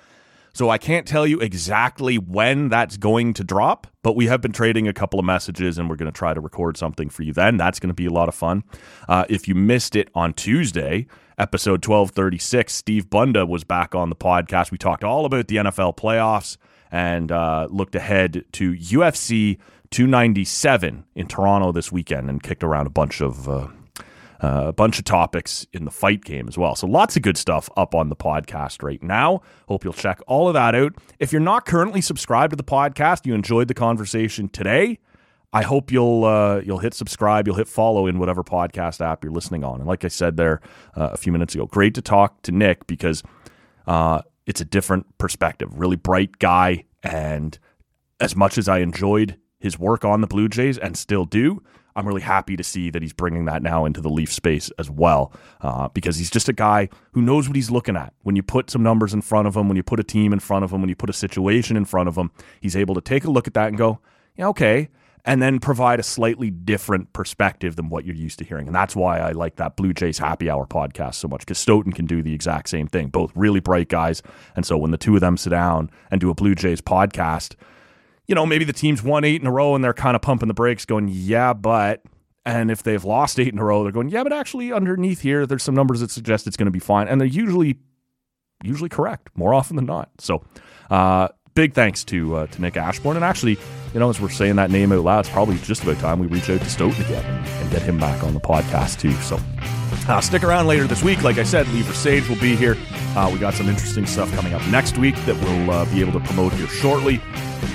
So 0.58 0.70
I 0.70 0.76
can't 0.76 1.06
tell 1.06 1.24
you 1.24 1.38
exactly 1.38 2.18
when 2.18 2.68
that's 2.68 2.96
going 2.96 3.32
to 3.34 3.44
drop, 3.44 3.86
but 4.02 4.16
we 4.16 4.26
have 4.26 4.40
been 4.40 4.50
trading 4.50 4.88
a 4.88 4.92
couple 4.92 5.20
of 5.20 5.24
messages 5.24 5.78
and 5.78 5.88
we're 5.88 5.94
going 5.94 6.10
to 6.10 6.18
try 6.18 6.34
to 6.34 6.40
record 6.40 6.76
something 6.76 7.10
for 7.10 7.22
you 7.22 7.32
then. 7.32 7.56
That's 7.56 7.78
going 7.78 7.90
to 7.90 7.94
be 7.94 8.06
a 8.06 8.10
lot 8.10 8.28
of 8.28 8.34
fun. 8.34 8.64
Uh, 9.08 9.24
if 9.28 9.46
you 9.46 9.54
missed 9.54 9.94
it 9.94 10.10
on 10.16 10.32
Tuesday, 10.32 11.06
episode 11.38 11.86
1236, 11.86 12.74
Steve 12.74 13.08
Bunda 13.08 13.46
was 13.46 13.62
back 13.62 13.94
on 13.94 14.08
the 14.08 14.16
podcast. 14.16 14.72
We 14.72 14.78
talked 14.78 15.04
all 15.04 15.26
about 15.26 15.46
the 15.46 15.58
NFL 15.58 15.96
playoffs 15.96 16.56
and 16.90 17.30
uh, 17.30 17.68
looked 17.70 17.94
ahead 17.94 18.44
to 18.54 18.72
UFC 18.72 19.58
297 19.90 21.04
in 21.14 21.28
Toronto 21.28 21.70
this 21.70 21.92
weekend 21.92 22.28
and 22.28 22.42
kicked 22.42 22.64
around 22.64 22.88
a 22.88 22.90
bunch 22.90 23.20
of. 23.20 23.48
Uh, 23.48 23.68
uh, 24.42 24.64
a 24.66 24.72
bunch 24.72 24.98
of 24.98 25.04
topics 25.04 25.66
in 25.72 25.84
the 25.84 25.90
fight 25.90 26.24
game 26.24 26.48
as 26.48 26.56
well. 26.56 26.74
So 26.74 26.86
lots 26.86 27.16
of 27.16 27.22
good 27.22 27.36
stuff 27.36 27.68
up 27.76 27.94
on 27.94 28.08
the 28.08 28.16
podcast 28.16 28.82
right 28.82 29.02
now. 29.02 29.42
Hope 29.66 29.84
you'll 29.84 29.92
check 29.92 30.20
all 30.26 30.48
of 30.48 30.54
that 30.54 30.74
out. 30.74 30.94
If 31.18 31.32
you're 31.32 31.40
not 31.40 31.66
currently 31.66 32.00
subscribed 32.00 32.50
to 32.50 32.56
the 32.56 32.64
podcast, 32.64 33.26
you 33.26 33.34
enjoyed 33.34 33.68
the 33.68 33.74
conversation 33.74 34.48
today. 34.48 34.98
I 35.52 35.62
hope 35.62 35.90
you'll 35.90 36.24
uh, 36.24 36.60
you'll 36.60 36.78
hit 36.78 36.94
subscribe, 36.94 37.46
you'll 37.46 37.56
hit 37.56 37.68
follow 37.68 38.06
in 38.06 38.18
whatever 38.18 38.44
podcast 38.44 39.04
app 39.04 39.24
you're 39.24 39.32
listening 39.32 39.64
on. 39.64 39.80
And 39.80 39.88
like 39.88 40.04
I 40.04 40.08
said 40.08 40.36
there 40.36 40.60
uh, 40.94 41.10
a 41.12 41.16
few 41.16 41.32
minutes 41.32 41.54
ago, 41.54 41.66
great 41.66 41.94
to 41.94 42.02
talk 42.02 42.42
to 42.42 42.52
Nick 42.52 42.86
because 42.86 43.22
uh, 43.86 44.20
it's 44.46 44.60
a 44.60 44.64
different 44.64 45.06
perspective. 45.16 45.78
Really 45.78 45.96
bright 45.96 46.38
guy, 46.38 46.84
and 47.02 47.58
as 48.20 48.36
much 48.36 48.58
as 48.58 48.68
I 48.68 48.78
enjoyed 48.80 49.38
his 49.58 49.78
work 49.78 50.04
on 50.04 50.20
the 50.20 50.26
Blue 50.26 50.48
Jays 50.48 50.76
and 50.76 50.96
still 50.96 51.24
do, 51.24 51.62
I'm 51.98 52.06
really 52.06 52.20
happy 52.20 52.56
to 52.56 52.62
see 52.62 52.90
that 52.90 53.02
he's 53.02 53.12
bringing 53.12 53.46
that 53.46 53.60
now 53.60 53.84
into 53.84 54.00
the 54.00 54.08
Leaf 54.08 54.32
space 54.32 54.70
as 54.78 54.88
well, 54.88 55.32
uh, 55.60 55.88
because 55.88 56.16
he's 56.16 56.30
just 56.30 56.48
a 56.48 56.52
guy 56.52 56.88
who 57.10 57.20
knows 57.20 57.48
what 57.48 57.56
he's 57.56 57.72
looking 57.72 57.96
at. 57.96 58.14
When 58.22 58.36
you 58.36 58.42
put 58.44 58.70
some 58.70 58.84
numbers 58.84 59.12
in 59.12 59.20
front 59.20 59.48
of 59.48 59.56
him, 59.56 59.66
when 59.66 59.76
you 59.76 59.82
put 59.82 59.98
a 59.98 60.04
team 60.04 60.32
in 60.32 60.38
front 60.38 60.64
of 60.64 60.72
him, 60.72 60.80
when 60.80 60.88
you 60.88 60.94
put 60.94 61.10
a 61.10 61.12
situation 61.12 61.76
in 61.76 61.84
front 61.84 62.08
of 62.08 62.16
him, 62.16 62.30
he's 62.60 62.76
able 62.76 62.94
to 62.94 63.00
take 63.00 63.24
a 63.24 63.30
look 63.30 63.48
at 63.48 63.54
that 63.54 63.66
and 63.66 63.76
go, 63.76 63.98
yeah, 64.36 64.46
okay, 64.46 64.90
and 65.24 65.42
then 65.42 65.58
provide 65.58 65.98
a 65.98 66.04
slightly 66.04 66.50
different 66.50 67.12
perspective 67.12 67.74
than 67.74 67.88
what 67.88 68.04
you're 68.04 68.14
used 68.14 68.38
to 68.38 68.44
hearing. 68.44 68.66
And 68.68 68.74
that's 68.74 68.94
why 68.94 69.18
I 69.18 69.32
like 69.32 69.56
that 69.56 69.76
Blue 69.76 69.92
Jays 69.92 70.18
Happy 70.18 70.48
Hour 70.48 70.66
podcast 70.66 71.16
so 71.16 71.26
much 71.26 71.40
because 71.40 71.58
Stoeten 71.58 71.92
can 71.92 72.06
do 72.06 72.22
the 72.22 72.32
exact 72.32 72.68
same 72.68 72.86
thing. 72.86 73.08
Both 73.08 73.32
really 73.34 73.60
bright 73.60 73.88
guys. 73.88 74.22
And 74.54 74.64
so 74.64 74.78
when 74.78 74.92
the 74.92 74.96
two 74.96 75.16
of 75.16 75.20
them 75.20 75.36
sit 75.36 75.50
down 75.50 75.90
and 76.12 76.20
do 76.20 76.30
a 76.30 76.34
Blue 76.34 76.54
Jays 76.54 76.80
podcast, 76.80 77.56
you 78.28 78.34
know, 78.34 78.46
maybe 78.46 78.64
the 78.64 78.72
team's 78.72 79.02
won 79.02 79.24
eight 79.24 79.40
in 79.40 79.46
a 79.46 79.50
row 79.50 79.74
and 79.74 79.82
they're 79.82 79.94
kind 79.94 80.14
of 80.14 80.22
pumping 80.22 80.48
the 80.48 80.54
brakes, 80.54 80.84
going, 80.84 81.08
yeah, 81.10 81.52
but. 81.52 82.02
And 82.46 82.70
if 82.70 82.82
they've 82.82 83.04
lost 83.04 83.38
eight 83.38 83.52
in 83.52 83.58
a 83.58 83.64
row, 83.64 83.82
they're 83.82 83.92
going, 83.92 84.08
yeah, 84.08 84.22
but 84.22 84.32
actually 84.32 84.72
underneath 84.72 85.20
here, 85.20 85.44
there's 85.44 85.62
some 85.62 85.74
numbers 85.74 86.00
that 86.00 86.10
suggest 86.10 86.46
it's 86.46 86.56
going 86.56 86.64
to 86.66 86.70
be 86.72 86.78
fine. 86.78 87.06
And 87.06 87.20
they're 87.20 87.28
usually 87.28 87.76
usually 88.64 88.88
correct 88.88 89.28
more 89.34 89.52
often 89.52 89.76
than 89.76 89.84
not. 89.84 90.10
So, 90.18 90.42
uh, 90.88 91.28
big 91.54 91.74
thanks 91.74 92.04
to 92.04 92.36
uh, 92.36 92.46
to 92.46 92.62
Nick 92.62 92.76
Ashbourne. 92.76 93.16
And 93.16 93.24
actually, 93.24 93.58
you 93.92 94.00
know, 94.00 94.08
as 94.08 94.20
we're 94.20 94.30
saying 94.30 94.56
that 94.56 94.70
name 94.70 94.92
out 94.92 95.04
loud, 95.04 95.20
it's 95.20 95.28
probably 95.28 95.58
just 95.58 95.82
about 95.82 95.98
time 95.98 96.20
we 96.20 96.26
reach 96.26 96.48
out 96.48 96.60
to 96.60 96.70
Stoeten 96.70 97.04
again 97.04 97.24
and, 97.24 97.46
and 97.46 97.70
get 97.70 97.82
him 97.82 97.98
back 97.98 98.22
on 98.22 98.32
the 98.32 98.40
podcast 98.40 99.00
too. 99.00 99.12
So 99.14 99.38
uh, 100.08 100.20
stick 100.20 100.42
around 100.42 100.66
later 100.66 100.86
this 100.86 101.02
week. 101.02 101.22
Like 101.22 101.38
I 101.38 101.42
said, 101.42 101.68
Lever 101.68 101.92
Sage 101.92 102.28
will 102.28 102.40
be 102.40 102.56
here. 102.56 102.76
Uh, 103.16 103.30
we 103.32 103.38
got 103.38 103.54
some 103.54 103.68
interesting 103.68 104.06
stuff 104.06 104.32
coming 104.32 104.54
up 104.54 104.66
next 104.68 104.98
week 104.98 105.14
that 105.26 105.36
we'll 105.36 105.70
uh, 105.70 105.84
be 105.86 106.00
able 106.00 106.12
to 106.12 106.20
promote 106.20 106.52
here 106.54 106.66
shortly. 106.68 107.20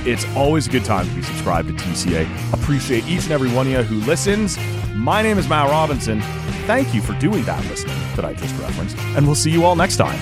It's 0.05 0.25
always 0.35 0.67
a 0.67 0.69
good 0.69 0.85
time 0.85 1.07
to 1.07 1.15
be 1.15 1.21
subscribed 1.21 1.67
to 1.67 1.73
TCA. 1.73 2.53
Appreciate 2.53 3.05
each 3.07 3.23
and 3.23 3.31
every 3.31 3.51
one 3.51 3.67
of 3.67 3.73
you 3.73 3.83
who 3.83 4.05
listens. 4.05 4.57
My 4.93 5.21
name 5.21 5.37
is 5.37 5.47
Matt 5.47 5.69
Robinson. 5.69 6.21
Thank 6.65 6.93
you 6.93 7.01
for 7.01 7.13
doing 7.19 7.43
that 7.43 7.63
listening 7.65 7.97
that 8.15 8.25
I 8.25 8.33
just 8.33 8.55
referenced, 8.57 8.97
and 8.97 9.25
we'll 9.25 9.35
see 9.35 9.51
you 9.51 9.65
all 9.65 9.75
next 9.75 9.97
time. 9.97 10.17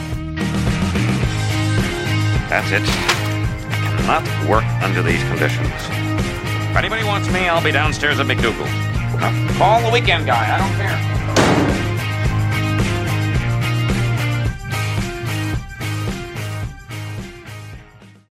That's 2.50 2.72
it. 2.72 2.82
I 2.84 3.96
cannot 3.98 4.50
work 4.50 4.66
under 4.84 5.04
these 5.04 5.24
conditions. 5.24 5.70
If 5.70 6.76
anybody 6.76 7.04
wants 7.04 7.30
me, 7.30 7.48
I'll 7.48 7.64
be 7.64 7.72
downstairs 7.72 8.20
at 8.20 8.26
McDougal's. 8.26 9.58
Call 9.58 9.82
the 9.82 9.92
weekend 9.92 10.26
guy. 10.26 10.56
I 10.56 10.58
don't 10.58 10.76
care. 10.78 11.21